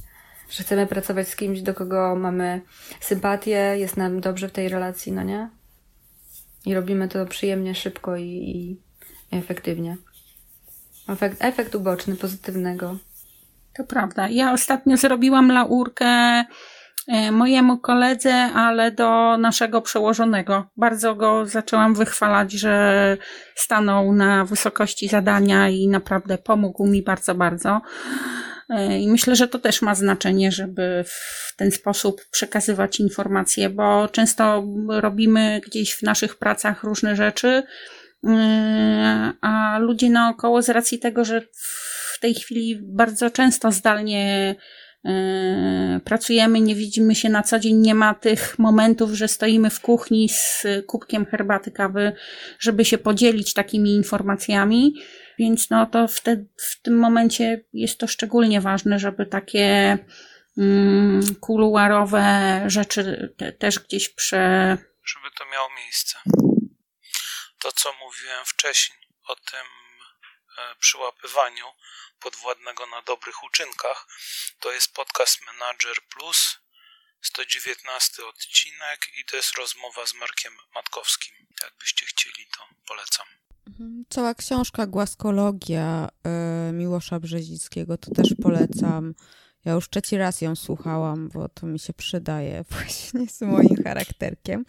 [0.50, 2.62] że chcemy pracować z kimś, do kogo mamy
[3.00, 5.50] sympatię, jest nam dobrze w tej relacji, no nie?
[6.66, 8.78] I robimy to przyjemnie, szybko i, i
[9.38, 9.98] efektywnie.
[11.10, 12.98] Efekt, efekt uboczny, pozytywnego.
[13.74, 14.30] To prawda.
[14.30, 16.44] Ja ostatnio zrobiłam laurkę
[17.32, 20.70] mojemu koledze, ale do naszego przełożonego.
[20.78, 23.18] Bardzo go zaczęłam wychwalać, że
[23.56, 27.82] stanął na wysokości zadania i naprawdę pomógł mi bardzo, bardzo.
[28.70, 34.08] E, I myślę, że to też ma znaczenie, żeby w ten sposób przekazywać informacje, bo
[34.08, 37.64] często robimy gdzieś w naszych pracach różne rzeczy,
[38.28, 41.42] e, a ludzie naokoło z racji tego, że
[42.14, 44.56] w tej chwili bardzo często zdalnie
[46.06, 50.30] pracujemy, nie widzimy się na co dzień, nie ma tych momentów, że stoimy w kuchni
[50.30, 52.16] z kubkiem herbaty, kawy,
[52.60, 54.94] żeby się podzielić takimi informacjami.
[55.40, 59.98] Więc no to w, te, w tym momencie jest to szczególnie ważne, żeby takie
[60.58, 64.78] mm, kuluarowe rzeczy te, też gdzieś prze...
[65.06, 66.18] Żeby to miało miejsce.
[67.60, 69.68] To, co mówiłem wcześniej o tym
[70.58, 71.66] e, przyłapywaniu,
[72.24, 74.08] podwładnego na dobrych uczynkach.
[74.60, 76.58] To jest podcast Manager Plus,
[77.22, 81.36] 119 odcinek i to jest rozmowa z Markiem Matkowskim.
[81.64, 83.26] Jakbyście chcieli, to polecam.
[83.68, 84.06] Mhm.
[84.10, 86.10] Cała książka Głaskologia
[86.70, 89.14] y, Miłosza Brzezickiego to też polecam.
[89.65, 94.65] Ja już trzeci raz ją słuchałam, bo to mi się przydaje właśnie z moim charakterkiem.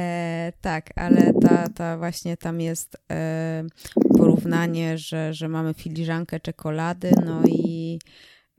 [0.00, 3.64] E, tak, ale ta, ta właśnie tam jest e,
[4.18, 7.98] porównanie, że, że mamy filiżankę czekolady, no i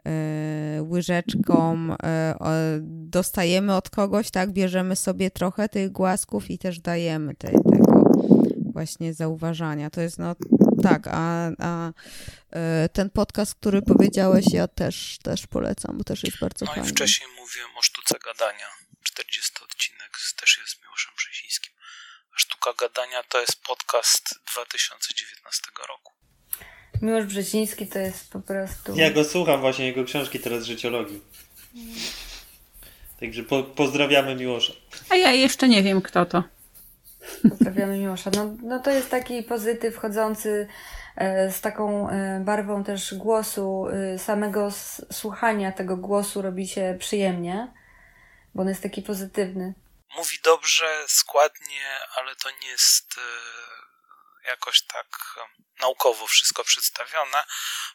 [0.07, 2.35] e, łyżeczką e,
[2.81, 8.11] dostajemy od kogoś, tak, bierzemy sobie trochę tych głasków i też dajemy te, tego
[8.73, 9.89] właśnie zauważania.
[9.89, 10.35] To jest no
[10.83, 11.91] tak, a, a
[12.51, 16.83] e, ten podcast, który powiedziałeś, ja też, też polecam, bo też jest bardzo no fajny.
[16.83, 18.67] No i wcześniej mówiłem o sztuce gadania.
[19.03, 21.73] 40 odcinek też jest z Miłoszem Brzezińskim.
[22.35, 26.13] A sztuka gadania to jest podcast 2019 roku.
[27.01, 28.95] Miłosz Brzeziński to jest po prostu...
[28.95, 31.21] Ja go słucham właśnie, jego książki teraz życiologii.
[33.19, 34.73] Także po, pozdrawiamy Miłosza.
[35.09, 36.43] A ja jeszcze nie wiem, kto to.
[37.49, 38.31] Pozdrawiamy Miłosza.
[38.35, 40.67] No, no to jest taki pozytyw wchodzący
[41.15, 44.69] e, z taką e, barwą też głosu, e, samego
[45.11, 47.73] słuchania tego głosu robi się przyjemnie,
[48.55, 49.73] bo on jest taki pozytywny.
[50.15, 53.15] Mówi dobrze, składnie, ale to nie jest
[54.47, 55.07] jakoś tak
[55.81, 57.43] naukowo wszystko przedstawione.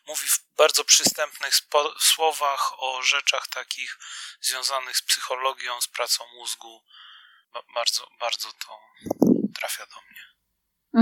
[0.07, 1.55] Mówi w bardzo przystępnych
[1.99, 3.99] słowach o rzeczach takich
[4.41, 6.83] związanych z psychologią, z pracą mózgu
[7.75, 8.79] bardzo, bardzo to
[9.61, 10.23] trafia do mnie.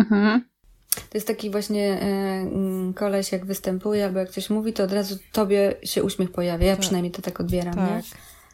[0.02, 0.48] Mhm.
[0.94, 4.93] To jest taki właśnie e, mm, koleś, jak występuje, albo jak coś mówi, to od
[4.93, 6.66] razu tobie się uśmiech pojawia.
[6.66, 6.81] Ja tak.
[6.81, 8.05] przynajmniej to tak odbieram, tak.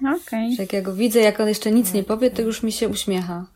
[0.00, 0.16] nie?
[0.16, 0.52] Okay.
[0.56, 2.88] Że jak ja go widzę, jak on jeszcze nic nie powie, to już mi się
[2.88, 3.46] uśmiecha.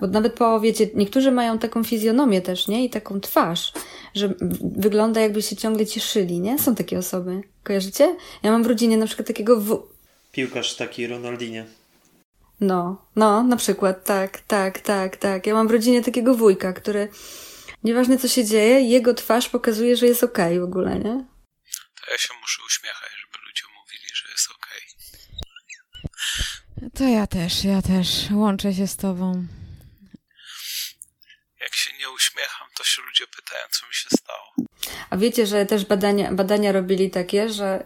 [0.00, 2.84] Bo nawet po, wiecie, niektórzy mają taką fizjonomię też, nie?
[2.84, 3.72] I taką twarz,
[4.14, 6.58] że wygląda jakby się ciągle cieszyli, nie?
[6.58, 7.42] Są takie osoby.
[7.62, 8.16] Kojarzycie?
[8.42, 9.82] Ja mam w rodzinie na przykład takiego w...
[10.32, 11.66] Piłkarz taki Ronaldinie.
[12.60, 15.46] No, no, na przykład, tak, tak, tak, tak.
[15.46, 17.08] Ja mam w rodzinie takiego wujka, który
[17.84, 21.24] nieważne co się dzieje, jego twarz pokazuje, że jest okej okay w ogóle, nie?
[22.00, 24.82] To ja się muszę uśmiechać, żeby ludzie mówili, że jest okej.
[26.76, 26.90] Okay.
[26.94, 29.46] To ja też, ja też łączę się z tobą.
[31.60, 34.54] Jak się nie uśmiecham, to się ludzie pytają, co mi się stało.
[35.10, 37.84] A wiecie, że też badania, badania robili takie, że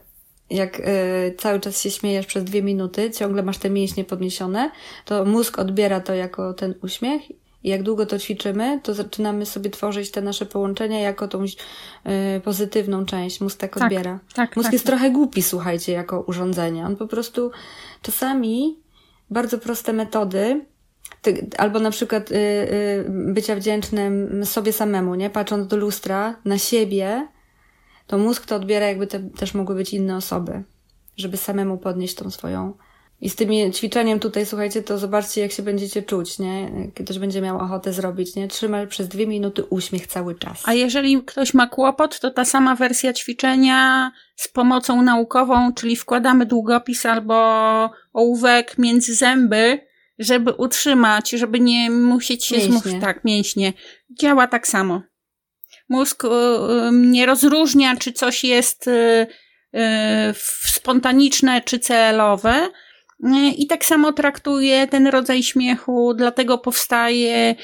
[0.52, 4.70] jak y, cały czas się śmiejesz przez dwie minuty, ciągle masz te mięśnie podniesione,
[5.04, 7.30] to mózg odbiera to jako ten uśmiech
[7.64, 11.48] i jak długo to ćwiczymy, to zaczynamy sobie tworzyć te nasze połączenia jako tą y,
[12.44, 13.40] pozytywną część.
[13.40, 14.18] Mózg tak, tak odbiera.
[14.34, 14.90] Tak, Mózg tak, jest tak.
[14.90, 16.86] trochę głupi, słuchajcie, jako urządzenie.
[16.86, 17.50] On po prostu
[18.02, 18.78] czasami
[19.30, 20.64] bardzo proste metody,
[21.22, 25.30] ty, albo na przykład y, y, bycia wdzięcznym sobie samemu, nie?
[25.30, 27.28] Patrząc do lustra, na siebie,
[28.06, 30.62] to mózg to odbiera, jakby te, też mogły być inne osoby,
[31.16, 32.74] żeby samemu podnieść tą swoją.
[33.20, 36.70] I z tym ćwiczeniem tutaj, słuchajcie, to zobaczcie, jak się będziecie czuć, nie?
[36.94, 38.48] Ktoś będzie miał ochotę zrobić, nie?
[38.48, 40.62] Trzymaj przez dwie minuty uśmiech cały czas.
[40.64, 46.46] A jeżeli ktoś ma kłopot, to ta sama wersja ćwiczenia z pomocą naukową, czyli wkładamy
[46.46, 47.34] długopis albo
[48.12, 49.78] ołówek między zęby,
[50.18, 53.00] żeby utrzymać, żeby nie musieć się zmusić.
[53.00, 53.72] Tak, mięśnie.
[54.20, 55.02] Działa tak samo.
[55.92, 56.30] Mózg y, y,
[56.92, 59.26] nie rozróżnia, czy coś jest y,
[60.64, 62.68] spontaniczne, czy celowe.
[63.56, 67.54] I tak samo traktuje ten rodzaj śmiechu, dlatego powstaje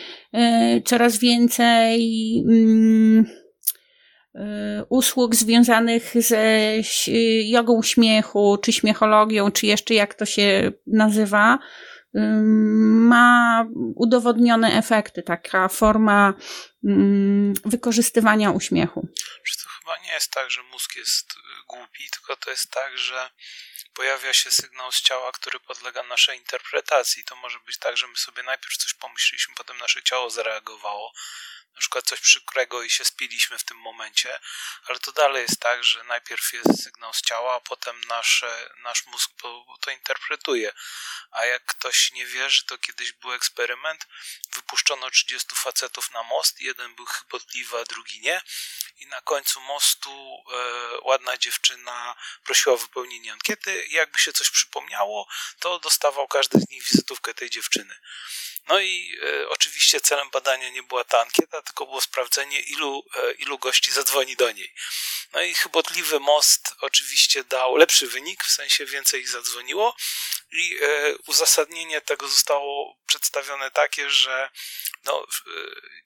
[0.84, 2.00] coraz więcej
[2.48, 3.26] mm,
[4.88, 6.72] usług związanych ze
[7.44, 11.58] jogą śmiechu, czy śmiechologią, czy jeszcze jak to się nazywa
[12.14, 13.64] ma
[13.94, 16.34] udowodnione efekty, taka forma
[17.64, 19.08] wykorzystywania uśmiechu.
[19.62, 21.34] to chyba nie jest tak, że mózg jest
[21.68, 23.30] głupi, tylko to jest tak, że
[23.94, 27.24] pojawia się sygnał z ciała, który podlega naszej interpretacji.
[27.24, 31.12] To może być tak, że my sobie najpierw coś pomyśleliśmy, potem nasze ciało zareagowało
[31.78, 34.38] na przykład coś przykrego i się spiliśmy w tym momencie,
[34.86, 39.06] ale to dalej jest tak, że najpierw jest sygnał z ciała, a potem nasze, nasz
[39.06, 39.30] mózg
[39.80, 40.72] to, interpretuje.
[41.30, 44.06] A jak ktoś nie wierzy, to kiedyś był eksperyment,
[44.54, 48.42] wypuszczono 30 facetów na most, jeden był chybotliwy, a drugi nie
[48.98, 55.28] i na końcu mostu e, ładna dziewczyna prosiła o wypełnienie ankiety jakby się coś przypomniało,
[55.58, 57.98] to dostawał każdy z nich wizytówkę tej dziewczyny.
[58.68, 63.32] No i e, oczywiście celem badania nie była ta ankieta, tylko było sprawdzenie, ilu, e,
[63.32, 64.74] ilu gości zadzwoni do niej.
[65.32, 69.96] No i chybotliwy most oczywiście dał lepszy wynik, w sensie więcej ich zadzwoniło
[70.52, 74.50] i e, uzasadnienie tego zostało przedstawione takie, że
[75.04, 75.50] no, e,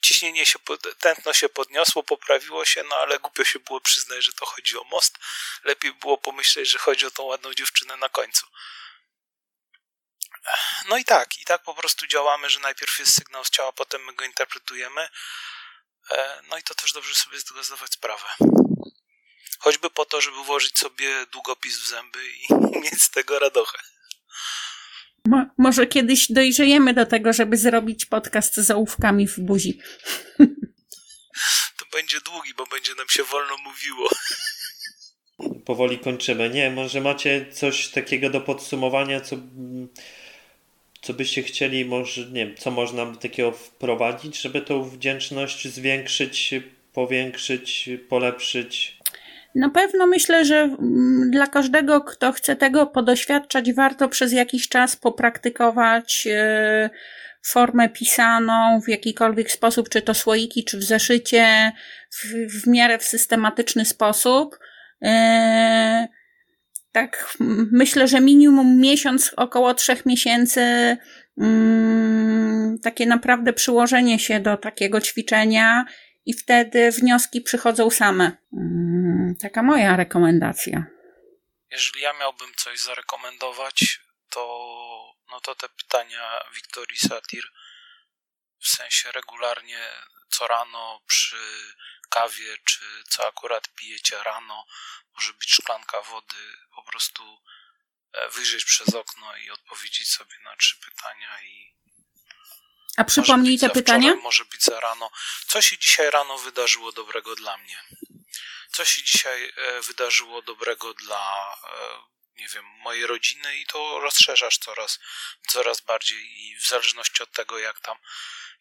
[0.01, 0.59] ciśnienie się,
[0.99, 4.85] tętno się podniosło, poprawiło się, no ale głupio się było przyznać, że to chodzi o
[4.85, 5.19] most.
[5.65, 8.47] Lepiej było pomyśleć, że chodzi o tą ładną dziewczynę na końcu.
[10.89, 14.05] No i tak, i tak po prostu działamy, że najpierw jest sygnał z ciała, potem
[14.05, 15.09] my go interpretujemy.
[16.11, 18.25] E, no i to też dobrze sobie z tego zdawać sprawę.
[19.59, 23.79] Choćby po to, żeby włożyć sobie długopis w zęby i mieć z tego radochę.
[25.27, 29.81] Mo może kiedyś dojrzejemy do tego, żeby zrobić podcast z ołówkami w buzi.
[31.79, 34.09] To będzie długi, bo będzie nam się wolno mówiło.
[35.67, 36.51] Powoli kończymy.
[36.51, 39.37] Nie, może macie coś takiego do podsumowania, co
[41.03, 46.55] co byście chcieli, może, nie wiem, co można takiego wprowadzić, żeby tą wdzięczność zwiększyć,
[46.93, 48.99] powiększyć, polepszyć?
[49.55, 54.97] Na pewno myślę, że mm, dla każdego, kto chce tego podoświadczać, warto przez jakiś czas
[54.97, 56.91] popraktykować e,
[57.47, 61.73] formę pisaną w jakikolwiek sposób, czy to słoiki, czy w zeszycie,
[62.11, 62.25] w,
[62.63, 64.59] w miarę w systematyczny sposób.
[65.03, 66.09] E,
[66.93, 67.37] tak
[67.73, 70.97] myślę, że minimum miesiąc, około trzech miesięcy,
[71.39, 75.85] mm, takie naprawdę przyłożenie się do takiego ćwiczenia
[76.27, 78.37] i wtedy wnioski przychodzą same.
[78.53, 80.85] Mm, taka moja rekomendacja.
[81.71, 84.01] Jeżeli ja miałbym coś zarekomendować,
[84.31, 84.45] to,
[85.31, 87.45] no to te pytania Wiktorii Satir,
[88.61, 89.79] w sensie regularnie
[90.29, 91.37] co rano przy
[92.11, 94.65] kawie, czy co akurat pijecie rano,
[95.15, 97.39] może być szklanka wody, po prostu
[98.13, 101.73] e, wyjrzeć przez okno i odpowiedzieć sobie na trzy pytania i
[102.97, 104.15] a przypomnij te pytania?
[104.15, 105.11] Może być za rano.
[105.47, 107.85] Co się dzisiaj rano wydarzyło dobrego dla mnie?
[108.73, 114.59] Co się dzisiaj e, wydarzyło dobrego dla, e, nie wiem, mojej rodziny i to rozszerzasz
[114.59, 114.99] coraz,
[115.49, 117.99] coraz bardziej i w zależności od tego, jak tam,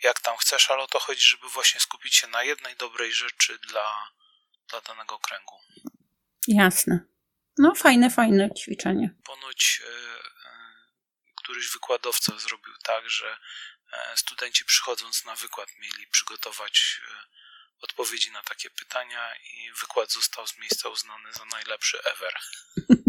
[0.04, 3.58] jak tam chcesz, ale o to chodzi, żeby właśnie skupić się na jednej dobrej rzeczy
[3.58, 4.12] dla,
[4.68, 5.62] dla danego kręgu.
[6.48, 7.00] Jasne.
[7.58, 9.16] No fajne, fajne ćwiczenie.
[9.24, 9.92] Ponoć, e,
[11.36, 13.38] któryś wykładowca zrobił tak, że
[13.94, 17.32] e, studenci przychodząc na wykład mieli przygotować e,
[17.82, 22.34] odpowiedzi na takie pytania i wykład został z miejsca uznany za najlepszy ever.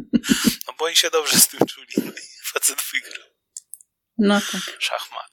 [0.67, 1.95] No bo oni się dobrze z tym czuli.
[2.45, 3.29] Facet wygrał.
[4.19, 4.83] No tak.
[4.83, 5.31] Szachmat.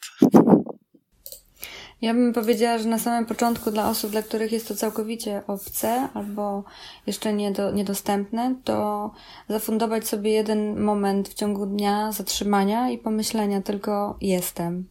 [2.01, 6.09] Ja bym powiedziała, że na samym początku dla osób, dla których jest to całkowicie obce
[6.13, 6.63] albo
[7.07, 9.11] jeszcze niedo, niedostępne, to
[9.49, 14.87] zafundować sobie jeden moment w ciągu dnia zatrzymania i pomyślenia tylko jestem.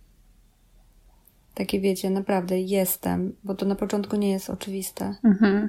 [1.55, 5.15] Takie wiecie, naprawdę jestem, bo to na początku nie jest oczywiste.
[5.25, 5.69] Mhm.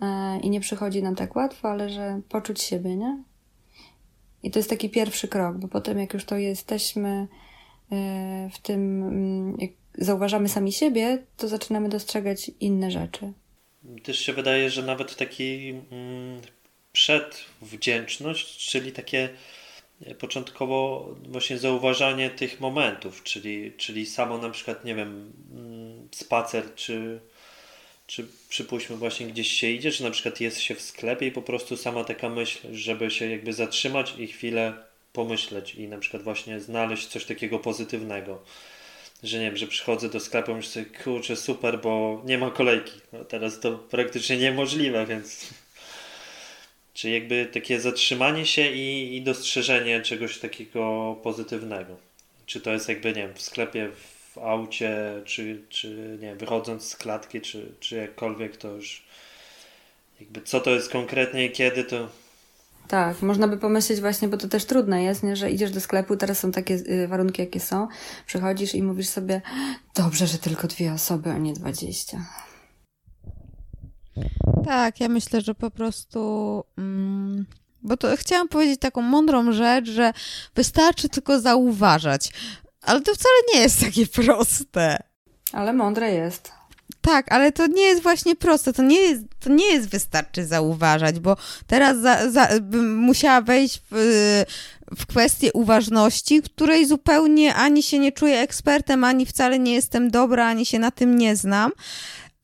[0.00, 3.22] E, I nie przychodzi nam tak łatwo, ale że poczuć siebie, nie?
[4.42, 7.28] I to jest taki pierwszy krok, bo potem jak już to jesteśmy
[7.92, 13.32] e, w tym, mm, jak zauważamy sami siebie, to zaczynamy dostrzegać inne rzeczy.
[14.02, 16.40] Też się wydaje, że nawet taki mm,
[16.92, 19.28] przedwdzięczność, czyli takie
[20.18, 27.20] początkowo właśnie zauważanie tych momentów, czyli, czyli samo na przykład, nie wiem, mm, spacer, czy,
[28.06, 31.42] czy przypuśćmy właśnie gdzieś się idzie, czy na przykład jest się w sklepie i po
[31.42, 34.72] prostu sama taka myśl, żeby się jakby zatrzymać i chwilę
[35.12, 38.42] pomyśleć i na przykład właśnie znaleźć coś takiego pozytywnego
[39.24, 43.00] że nie wiem, że przychodzę do sklepu i myślę, kurczę, super, bo nie ma kolejki.
[43.12, 45.40] No teraz to praktycznie niemożliwe, więc...
[46.94, 51.96] Czy jakby takie zatrzymanie się i, i dostrzeżenie czegoś takiego pozytywnego.
[52.46, 53.90] Czy to jest jakby, nie wiem, w sklepie,
[54.34, 55.88] w aucie, czy, czy
[56.20, 59.02] nie wiem, wychodząc z klatki, czy, czy jakkolwiek, to już
[60.20, 62.08] jakby co to jest konkretnie i kiedy, to
[62.88, 65.36] tak, można by pomyśleć właśnie, bo to też trudne jest, nie?
[65.36, 67.88] że idziesz do sklepu, teraz są takie y, warunki, jakie są,
[68.26, 69.42] przychodzisz i mówisz sobie,
[69.94, 72.26] dobrze, że tylko dwie osoby, a nie dwadzieścia.
[74.64, 76.64] Tak, ja myślę, że po prostu.
[76.78, 77.46] Mm,
[77.82, 80.12] bo to chciałam powiedzieć taką mądrą rzecz, że
[80.54, 82.30] wystarczy tylko zauważać.
[82.82, 85.02] Ale to wcale nie jest takie proste.
[85.52, 86.52] Ale mądre jest.
[87.04, 91.20] Tak, ale to nie jest właśnie proste, to nie jest, to nie jest wystarczy zauważać,
[91.20, 91.36] bo
[91.66, 94.44] teraz za, za, bym musiała wejść w,
[94.96, 100.46] w kwestię uważności, której zupełnie ani się nie czuję ekspertem, ani wcale nie jestem dobra,
[100.46, 101.72] ani się na tym nie znam.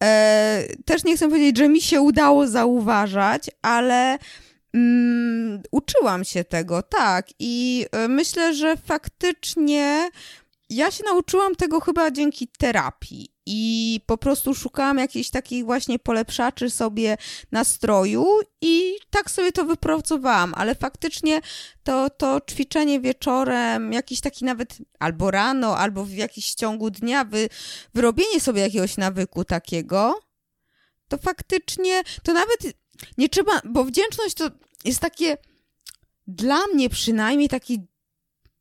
[0.03, 4.19] E, też nie chcę powiedzieć, że mi się udało zauważać, ale
[4.75, 7.27] mm, uczyłam się tego, tak.
[7.39, 10.11] I e, myślę, że faktycznie
[10.71, 16.71] ja się nauczyłam tego chyba dzięki terapii i po prostu szukałam jakichś takich właśnie polepszaczy
[16.71, 17.17] sobie
[17.53, 18.27] nastroju
[18.61, 21.41] i tak sobie to wypracowałam, ale faktycznie
[21.85, 27.49] to, to ćwiczenie wieczorem, jakiś taki nawet albo rano, albo w jakimś ciągu dnia, wy,
[27.95, 30.21] wyrobienie sobie jakiegoś nawyku takiego,
[31.09, 32.61] to faktycznie, to nawet
[33.19, 34.51] nie trzeba, bo wdzięczność to
[34.85, 35.37] jest takie,
[36.27, 37.75] dla mnie przynajmniej takie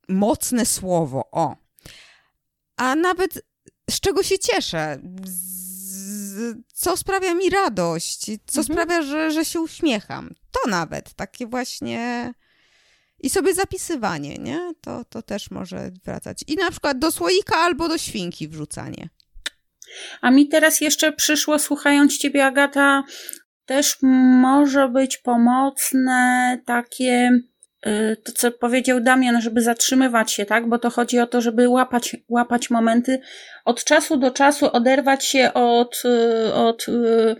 [0.08, 1.56] mocne słowo, o.
[2.76, 3.49] A nawet
[3.90, 8.64] z czego się cieszę, z, co sprawia mi radość, co mhm.
[8.64, 10.34] sprawia, że, że się uśmiecham.
[10.50, 12.32] To nawet takie właśnie.
[13.22, 14.72] I sobie zapisywanie, nie?
[14.80, 16.44] To, to też może wracać.
[16.46, 19.08] I na przykład do słoika albo do świnki wrzucanie.
[20.20, 23.02] A mi teraz jeszcze przyszło, słuchając ciebie, Agata,
[23.64, 23.96] też
[24.40, 27.30] może być pomocne takie
[28.24, 30.68] to, co powiedział Damian, żeby zatrzymywać się, tak?
[30.68, 33.20] Bo to chodzi o to, żeby łapać, łapać momenty,
[33.64, 37.36] od czasu do czasu oderwać się od, y, od y,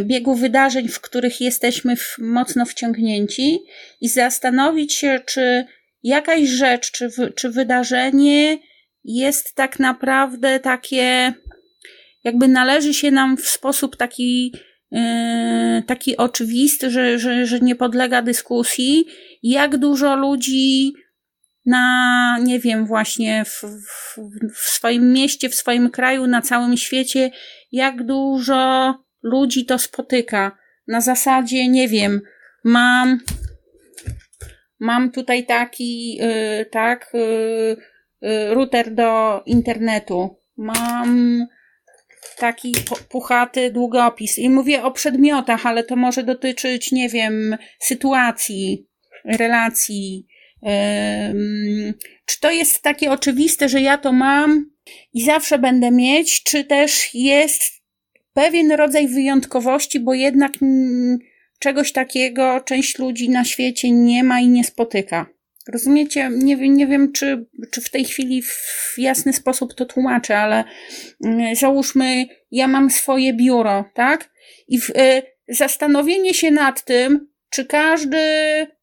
[0.00, 3.58] biegu wydarzeń, w których jesteśmy w, mocno wciągnięci
[4.00, 5.64] i zastanowić się, czy
[6.02, 8.58] jakaś rzecz, czy, czy wydarzenie
[9.04, 11.32] jest tak naprawdę takie,
[12.24, 14.54] jakby należy się nam w sposób taki,
[15.86, 19.06] taki oczywisty, że, że, że nie podlega dyskusji
[19.42, 20.92] jak dużo ludzi
[21.66, 24.18] na, nie wiem, właśnie w, w,
[24.54, 27.30] w, swoim mieście, w swoim kraju, na całym świecie,
[27.72, 30.58] jak dużo ludzi to spotyka.
[30.86, 32.20] Na zasadzie, nie wiem,
[32.64, 33.20] mam,
[34.80, 37.76] mam tutaj taki, yy, tak, yy,
[38.20, 41.46] yy, router do internetu, mam
[42.36, 42.74] taki
[43.08, 48.86] puchaty długopis i mówię o przedmiotach, ale to może dotyczyć, nie wiem, sytuacji,
[49.24, 50.26] relacji.
[52.26, 54.70] Czy to jest takie oczywiste, że ja to mam
[55.14, 57.62] i zawsze będę mieć, czy też jest
[58.32, 60.52] pewien rodzaj wyjątkowości, bo jednak
[61.58, 65.26] czegoś takiego część ludzi na świecie nie ma i nie spotyka.
[65.72, 66.30] Rozumiecie?
[66.32, 70.64] Nie, nie wiem, czy, czy w tej chwili w jasny sposób to tłumaczę, ale
[71.52, 74.30] załóżmy, ja mam swoje biuro, tak?
[74.68, 78.18] I w, y, zastanowienie się nad tym, czy każdy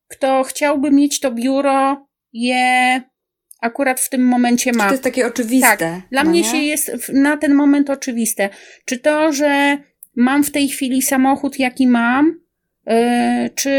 [0.07, 3.01] kto chciałby mieć to biuro, je
[3.61, 4.85] akurat w tym momencie ma.
[4.85, 5.77] to jest takie oczywiste.
[5.77, 6.49] Tak, dla no mnie nie?
[6.49, 8.49] się jest na ten moment oczywiste.
[8.85, 9.77] Czy to, że
[10.15, 12.39] mam w tej chwili samochód, jaki mam,
[12.87, 13.71] yy, czy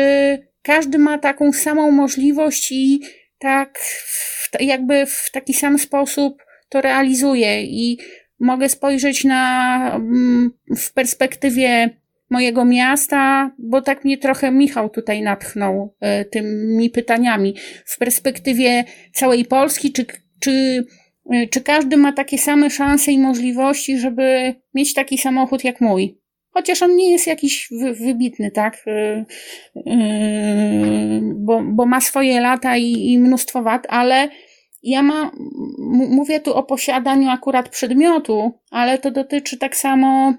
[0.66, 3.00] każdy ma taką samą możliwość i
[3.38, 7.98] tak w, jakby w taki sam sposób to realizuje i
[8.40, 11.90] mogę spojrzeć na mm, w perspektywie
[12.30, 17.54] mojego miasta, bo tak mnie trochę Michał tutaj natchnął y, tymi pytaniami.
[17.84, 20.06] W perspektywie całej Polski, czy,
[20.40, 20.84] czy,
[21.34, 26.25] y, czy każdy ma takie same szanse i możliwości, żeby mieć taki samochód jak mój?
[26.56, 28.84] Chociaż on nie jest jakiś wy, wybitny, tak?
[28.86, 29.24] Y,
[29.76, 34.28] y, bo, bo ma swoje lata i, i mnóstwo wad, ale
[34.82, 35.26] ja mam,
[35.78, 40.34] m- mówię tu o posiadaniu akurat przedmiotu, ale to dotyczy tak samo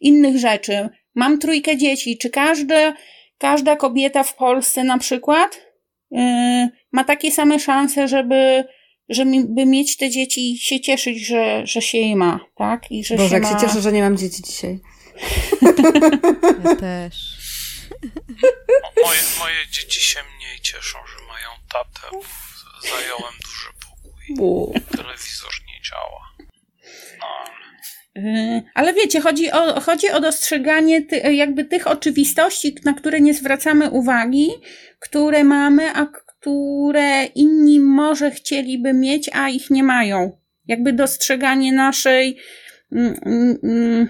[0.00, 0.88] innych rzeczy.
[1.14, 2.18] Mam trójkę dzieci.
[2.18, 2.94] Czy każda,
[3.38, 5.60] każda kobieta w Polsce na przykład
[6.10, 6.20] yy,
[6.92, 8.64] ma takie same szanse, żeby,
[9.08, 12.90] żeby mieć te dzieci i się cieszyć, że, że się je ma, tak?
[12.90, 13.48] I że Boże, się jak ma...
[13.50, 14.78] się cieszę, że nie mam dzieci dzisiaj.
[16.64, 17.40] Ja też.
[19.04, 24.82] Moje, moje dzieci się mniej cieszą, że mają tatę, bo zająłem duży pokój.
[24.96, 26.32] Telewizor nie działa.
[27.20, 27.60] No,
[28.14, 33.34] Yy, Ale wiecie, chodzi o, chodzi o dostrzeganie ty, jakby tych oczywistości, na które nie
[33.34, 34.50] zwracamy uwagi,
[34.98, 40.38] które mamy, a które inni może chcieliby mieć, a ich nie mają.
[40.66, 42.38] Jakby dostrzeganie naszej.
[42.92, 44.08] Mm, mm, mm.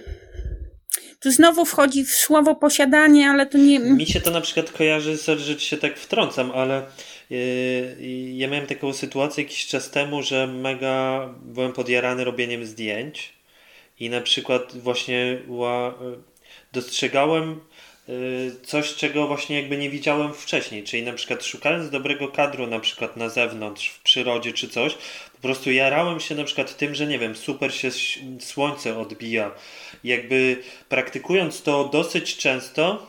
[1.20, 3.80] Tu znowu wchodzi w słowo posiadanie, ale to nie.
[3.80, 6.86] Mi się to na przykład kojarzy, że ci się tak wtrącam, ale
[7.30, 7.96] yy,
[8.32, 13.32] ja miałem taką sytuację jakiś czas temu, że mega byłem podjarany robieniem zdjęć
[14.00, 15.94] i na przykład właśnie ła,
[16.72, 17.60] dostrzegałem
[18.08, 18.16] yy,
[18.62, 23.16] coś, czego właśnie jakby nie widziałem wcześniej, czyli na przykład szukając dobrego kadru na przykład
[23.16, 24.96] na zewnątrz, w przyrodzie czy coś,
[25.40, 27.90] po prostu jarałem się na przykład tym, że nie wiem, super się
[28.40, 29.50] słońce odbija.
[30.04, 33.06] Jakby praktykując to dosyć często,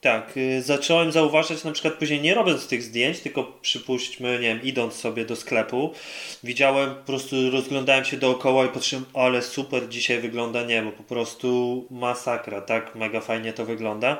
[0.00, 4.62] tak, y, zacząłem zauważać na przykład później nie robiąc tych zdjęć, tylko przypuśćmy, nie wiem,
[4.62, 5.92] idąc sobie do sklepu,
[6.44, 11.86] widziałem, po prostu rozglądałem się dookoła i patrzyłem, ale super dzisiaj wygląda niebo, po prostu
[11.90, 14.18] masakra, tak, mega fajnie to wygląda.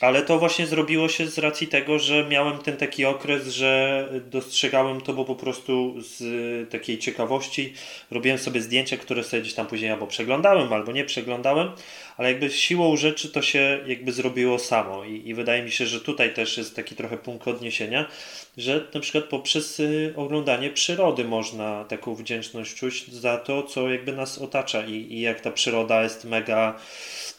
[0.00, 5.00] Ale to właśnie zrobiło się z racji tego, że miałem ten taki okres, że dostrzegałem
[5.00, 7.72] to, bo po prostu z takiej ciekawości
[8.10, 11.70] robiłem sobie zdjęcia, które sobie gdzieś tam później albo przeglądałem, albo nie przeglądałem,
[12.16, 16.00] ale jakby siłą rzeczy to się jakby zrobiło samo i, i wydaje mi się, że
[16.00, 18.08] tutaj też jest taki trochę punkt odniesienia,
[18.56, 24.12] że na przykład poprzez y, oglądanie przyrody można taką wdzięczność czuć za to, co jakby
[24.12, 26.78] nas otacza i, i jak ta przyroda jest mega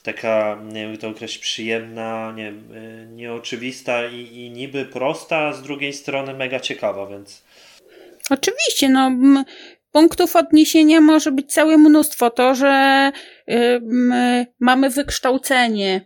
[0.04, 5.54] taka, nie wiem to określić, przyjemna, nie wiem, y, nieoczywista i, i niby prosta, a
[5.54, 7.46] z drugiej strony mega ciekawa, więc
[8.30, 9.12] Oczywiście, no.
[9.96, 12.30] Punktów odniesienia może być całe mnóstwo.
[12.30, 13.12] To, że
[13.52, 13.82] y,
[14.60, 16.02] mamy wykształcenie,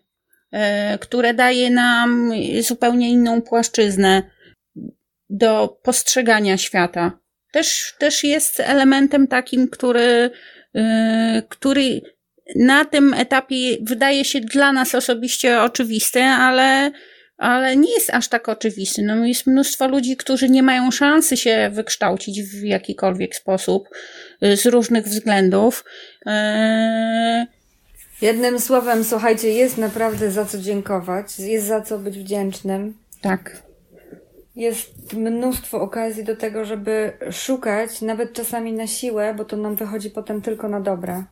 [0.95, 4.23] y, które daje nam zupełnie inną płaszczyznę
[5.29, 7.19] do postrzegania świata.
[7.51, 10.31] Też, też jest elementem takim, który,
[10.75, 10.81] y,
[11.49, 12.01] który
[12.55, 16.91] na tym etapie wydaje się dla nas osobiście oczywisty, ale,
[17.39, 19.01] ale nie jest aż tak oczywisty.
[19.01, 23.89] No, jest mnóstwo ludzi, którzy nie mają szansy się wykształcić w jakikolwiek sposób
[24.43, 25.85] y, z różnych względów.
[26.25, 27.45] Eee,
[28.21, 32.93] Jednym słowem, słuchajcie, jest naprawdę za co dziękować, jest za co być wdzięcznym.
[33.21, 33.63] tak.
[34.55, 40.09] Jest mnóstwo okazji do tego, żeby szukać, nawet czasami na siłę, bo to nam wychodzi
[40.09, 41.23] potem tylko na dobre.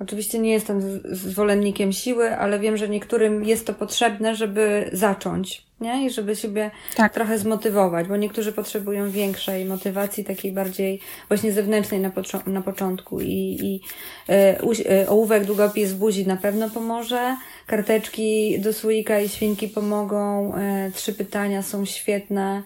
[0.00, 6.06] Oczywiście nie jestem zwolennikiem siły, ale wiem, że niektórym jest to potrzebne, żeby zacząć, nie?
[6.06, 7.14] I żeby siebie Tak.
[7.14, 13.20] trochę zmotywować, bo niektórzy potrzebują większej motywacji, takiej bardziej właśnie zewnętrznej na, poczo- na początku.
[13.20, 13.80] I, i
[14.28, 14.60] e,
[14.90, 17.36] e, ołówek, długopis w buzi na pewno pomoże,
[17.66, 22.62] karteczki do słoika i świnki pomogą, e, trzy pytania są świetne,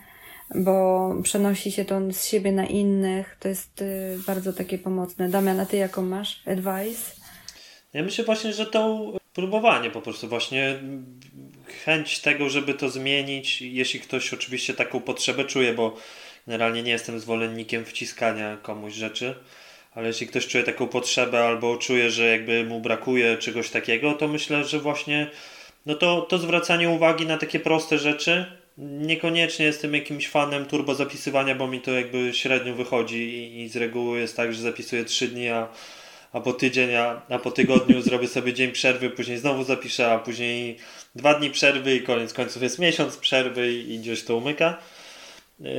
[0.55, 3.36] bo przenosi się to z siebie na innych.
[3.40, 3.85] To jest
[4.27, 5.28] bardzo takie pomocne.
[5.28, 7.24] Damian, a ty jaką masz advice?
[7.95, 10.79] Ja myślę właśnie, że to próbowanie po prostu, właśnie
[11.85, 15.97] chęć tego, żeby to zmienić, jeśli ktoś oczywiście taką potrzebę czuje, bo
[16.47, 19.35] generalnie nie jestem zwolennikiem wciskania komuś rzeczy,
[19.95, 24.29] ale jeśli ktoś czuje taką potrzebę albo czuje, że jakby mu brakuje czegoś takiego, to
[24.29, 25.31] myślę, że właśnie
[25.87, 28.47] no to, to zwracanie uwagi na takie proste rzeczy.
[28.79, 33.77] Niekoniecznie jestem jakimś fanem turbo zapisywania, bo mi to jakby średnio wychodzi i, i z
[33.77, 35.69] reguły jest tak, że zapisuję 3 dni, a
[36.35, 40.19] a po tydzień, a, a po tygodniu zrobię sobie dzień przerwy, później znowu zapiszę, a
[40.19, 40.77] później
[41.15, 44.78] dwa dni przerwy i koniec końców jest miesiąc przerwy i, gdzieś to umyka.
[45.61, 45.70] Yy,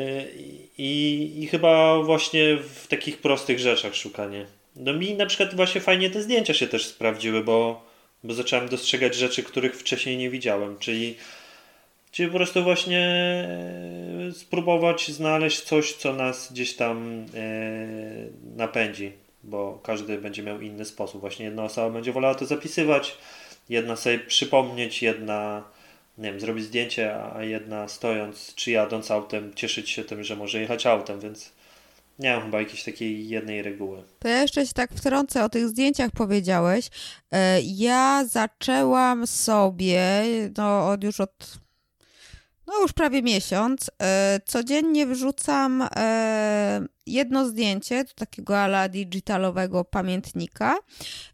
[0.78, 4.46] I, I chyba właśnie w takich prostych rzeczach szukanie.
[4.76, 7.86] No mi na przykład właśnie fajnie te zdjęcia się też sprawdziły, bo,
[8.24, 11.16] bo zacząłem dostrzegać rzeczy, których wcześniej nie widziałem, czyli,
[12.12, 13.00] czyli po prostu właśnie
[14.30, 17.48] e, spróbować znaleźć coś, co nas gdzieś tam e,
[18.56, 21.22] napędzi, bo każdy będzie miał inny sposób.
[21.22, 23.18] Właśnie jedna osoba będzie wolała to zapisywać,
[23.70, 25.64] jedna sobie przypomnieć, jedna
[26.18, 30.60] nie wiem, zrobić zdjęcie, a jedna stojąc czy jadąc autem cieszyć się tym, że może
[30.62, 31.52] jechać autem, więc
[32.20, 34.04] nie mam chyba jakiejś takiej jednej reguły.
[34.20, 36.90] To ja jeszcze się tak wtrącę, o tych zdjęciach powiedziałeś.
[37.32, 40.24] E, Ja zaczęłam sobie,
[40.58, 41.58] no od już od,
[42.68, 50.78] no już prawie miesiąc, e, codziennie wrzucam e, jedno zdjęcie do takiego ala digitalowego pamiętnika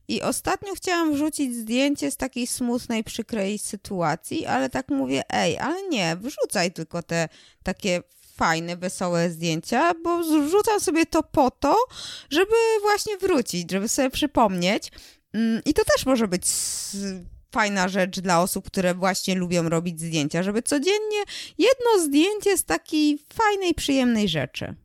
[0.07, 5.87] i ostatnio chciałam wrzucić zdjęcie z takiej smutnej, przykrej sytuacji, ale tak mówię, ej, ale
[5.87, 7.29] nie, wrzucaj tylko te
[7.63, 8.01] takie
[8.35, 11.75] fajne, wesołe zdjęcia, bo wrzucam sobie to po to,
[12.29, 14.91] żeby właśnie wrócić, żeby sobie przypomnieć.
[15.33, 16.45] Mm, I to też może być
[17.51, 21.23] fajna rzecz dla osób, które właśnie lubią robić zdjęcia, żeby codziennie
[21.57, 24.75] jedno zdjęcie z takiej fajnej, przyjemnej rzeczy.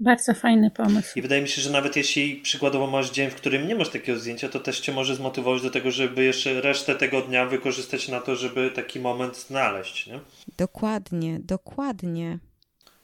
[0.00, 1.18] Bardzo fajny pomysł.
[1.18, 4.18] I wydaje mi się, że nawet jeśli przykładowo masz dzień, w którym nie masz takiego
[4.18, 8.20] zdjęcia, to też cię może zmotywować do tego, żeby jeszcze resztę tego dnia wykorzystać na
[8.20, 10.20] to, żeby taki moment znaleźć, nie?
[10.58, 12.38] Dokładnie, dokładnie.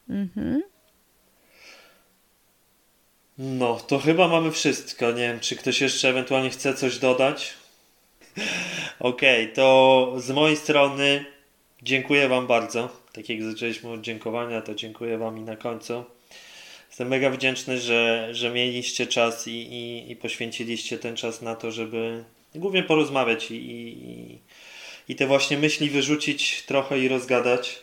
[0.09, 0.62] Mhm.
[3.39, 5.12] No, to chyba mamy wszystko.
[5.12, 7.55] Nie wiem, czy ktoś jeszcze ewentualnie chce coś dodać?
[9.01, 11.25] Okej, to z mojej strony
[11.83, 12.89] dziękuję Wam bardzo.
[13.13, 16.05] Tak jak zaczęliśmy od dziękowania, to dziękuję Wam i na końcu.
[16.89, 21.71] Jestem mega wdzięczny, że, że mieliście czas i, i, i poświęciliście ten czas na to,
[21.71, 24.39] żeby głównie porozmawiać i, i,
[25.09, 27.79] i te właśnie myśli wyrzucić trochę i rozgadać.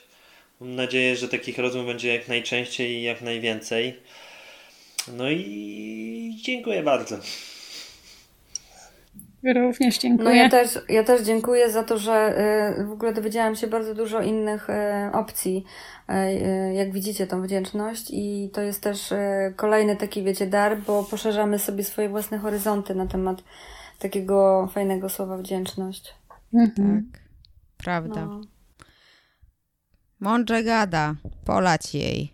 [0.59, 3.93] Mam nadzieję, że takich rozmów będzie jak najczęściej i jak najwięcej.
[5.07, 7.19] No i dziękuję bardzo.
[9.43, 10.35] Również No dziękuję.
[10.35, 12.35] ja też, ja też dziękuję za to, że
[12.79, 14.73] y, w ogóle dowiedziałam się bardzo dużo innych y,
[15.13, 15.65] opcji.
[16.09, 19.13] Y, Jak widzicie, tą wdzięczność i to jest też
[19.55, 23.43] kolejny taki, wiecie, dar, bo poszerzamy sobie swoje własne horyzonty na temat
[23.99, 26.13] takiego fajnego słowa wdzięczność.
[26.53, 27.11] Mhm.
[27.13, 27.21] Tak,
[27.77, 28.25] prawda.
[28.25, 28.41] No.
[30.19, 32.33] Mądrze gada, polać jej.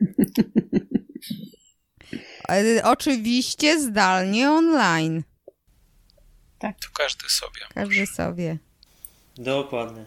[2.48, 5.22] E, Oczywiście zdalnie online.
[6.72, 7.60] To każdy sobie.
[7.74, 8.58] Każdy sobie.
[9.36, 10.04] Dokładnie.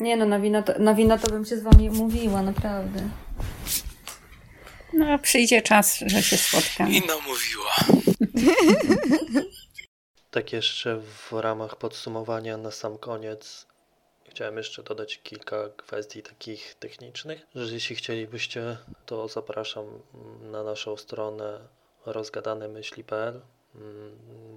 [0.00, 3.08] Nie no, na wino, to, na wino to bym się z wami umówiła, naprawdę.
[4.92, 6.92] No, przyjdzie czas, że się spotkamy.
[6.92, 7.74] I namówiła.
[10.30, 13.66] Tak jeszcze w ramach podsumowania na sam koniec
[14.28, 18.76] chciałem jeszcze dodać kilka kwestii takich technicznych, że jeśli chcielibyście,
[19.06, 19.86] to zapraszam
[20.42, 21.68] na naszą stronę
[22.06, 23.40] rozgadanemyśli.pl.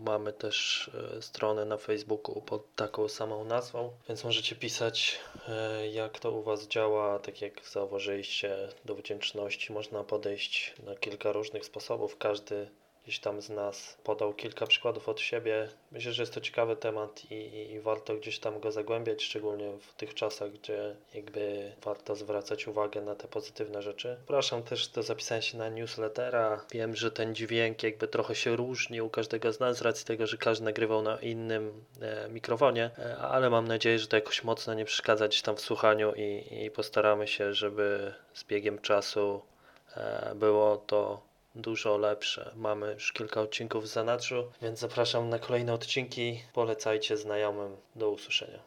[0.05, 6.19] Mamy też e, stronę na Facebooku pod taką samą nazwą, więc możecie pisać, e, jak
[6.19, 7.19] to u Was działa.
[7.19, 12.17] Tak jak zauważyliście, do wdzięczności można podejść na kilka różnych sposobów.
[12.17, 12.69] Każdy
[13.03, 15.69] gdzieś tam z nas podał kilka przykładów od siebie.
[15.91, 19.71] Myślę, że jest to ciekawy temat i, i, i warto gdzieś tam go zagłębiać, szczególnie
[19.79, 24.17] w tych czasach, gdzie jakby warto zwracać uwagę na te pozytywne rzeczy.
[24.19, 26.65] Zapraszam też do zapisania się na newslettera.
[26.71, 30.27] Wiem, że ten dźwięk jakby trochę się różni u każdego z nas z racji tego,
[30.27, 34.73] że każdy nagrywał na innym e, mikrofonie, e, ale mam nadzieję, że to jakoś mocno
[34.73, 39.41] nie przeszkadza gdzieś tam w słuchaniu i, i postaramy się, żeby z biegiem czasu
[39.95, 42.51] e, było to dużo lepsze.
[42.55, 46.41] Mamy już kilka odcinków w zanadrzu, więc zapraszam na kolejne odcinki.
[46.53, 47.77] Polecajcie znajomym.
[47.95, 48.59] Do usłyszenia.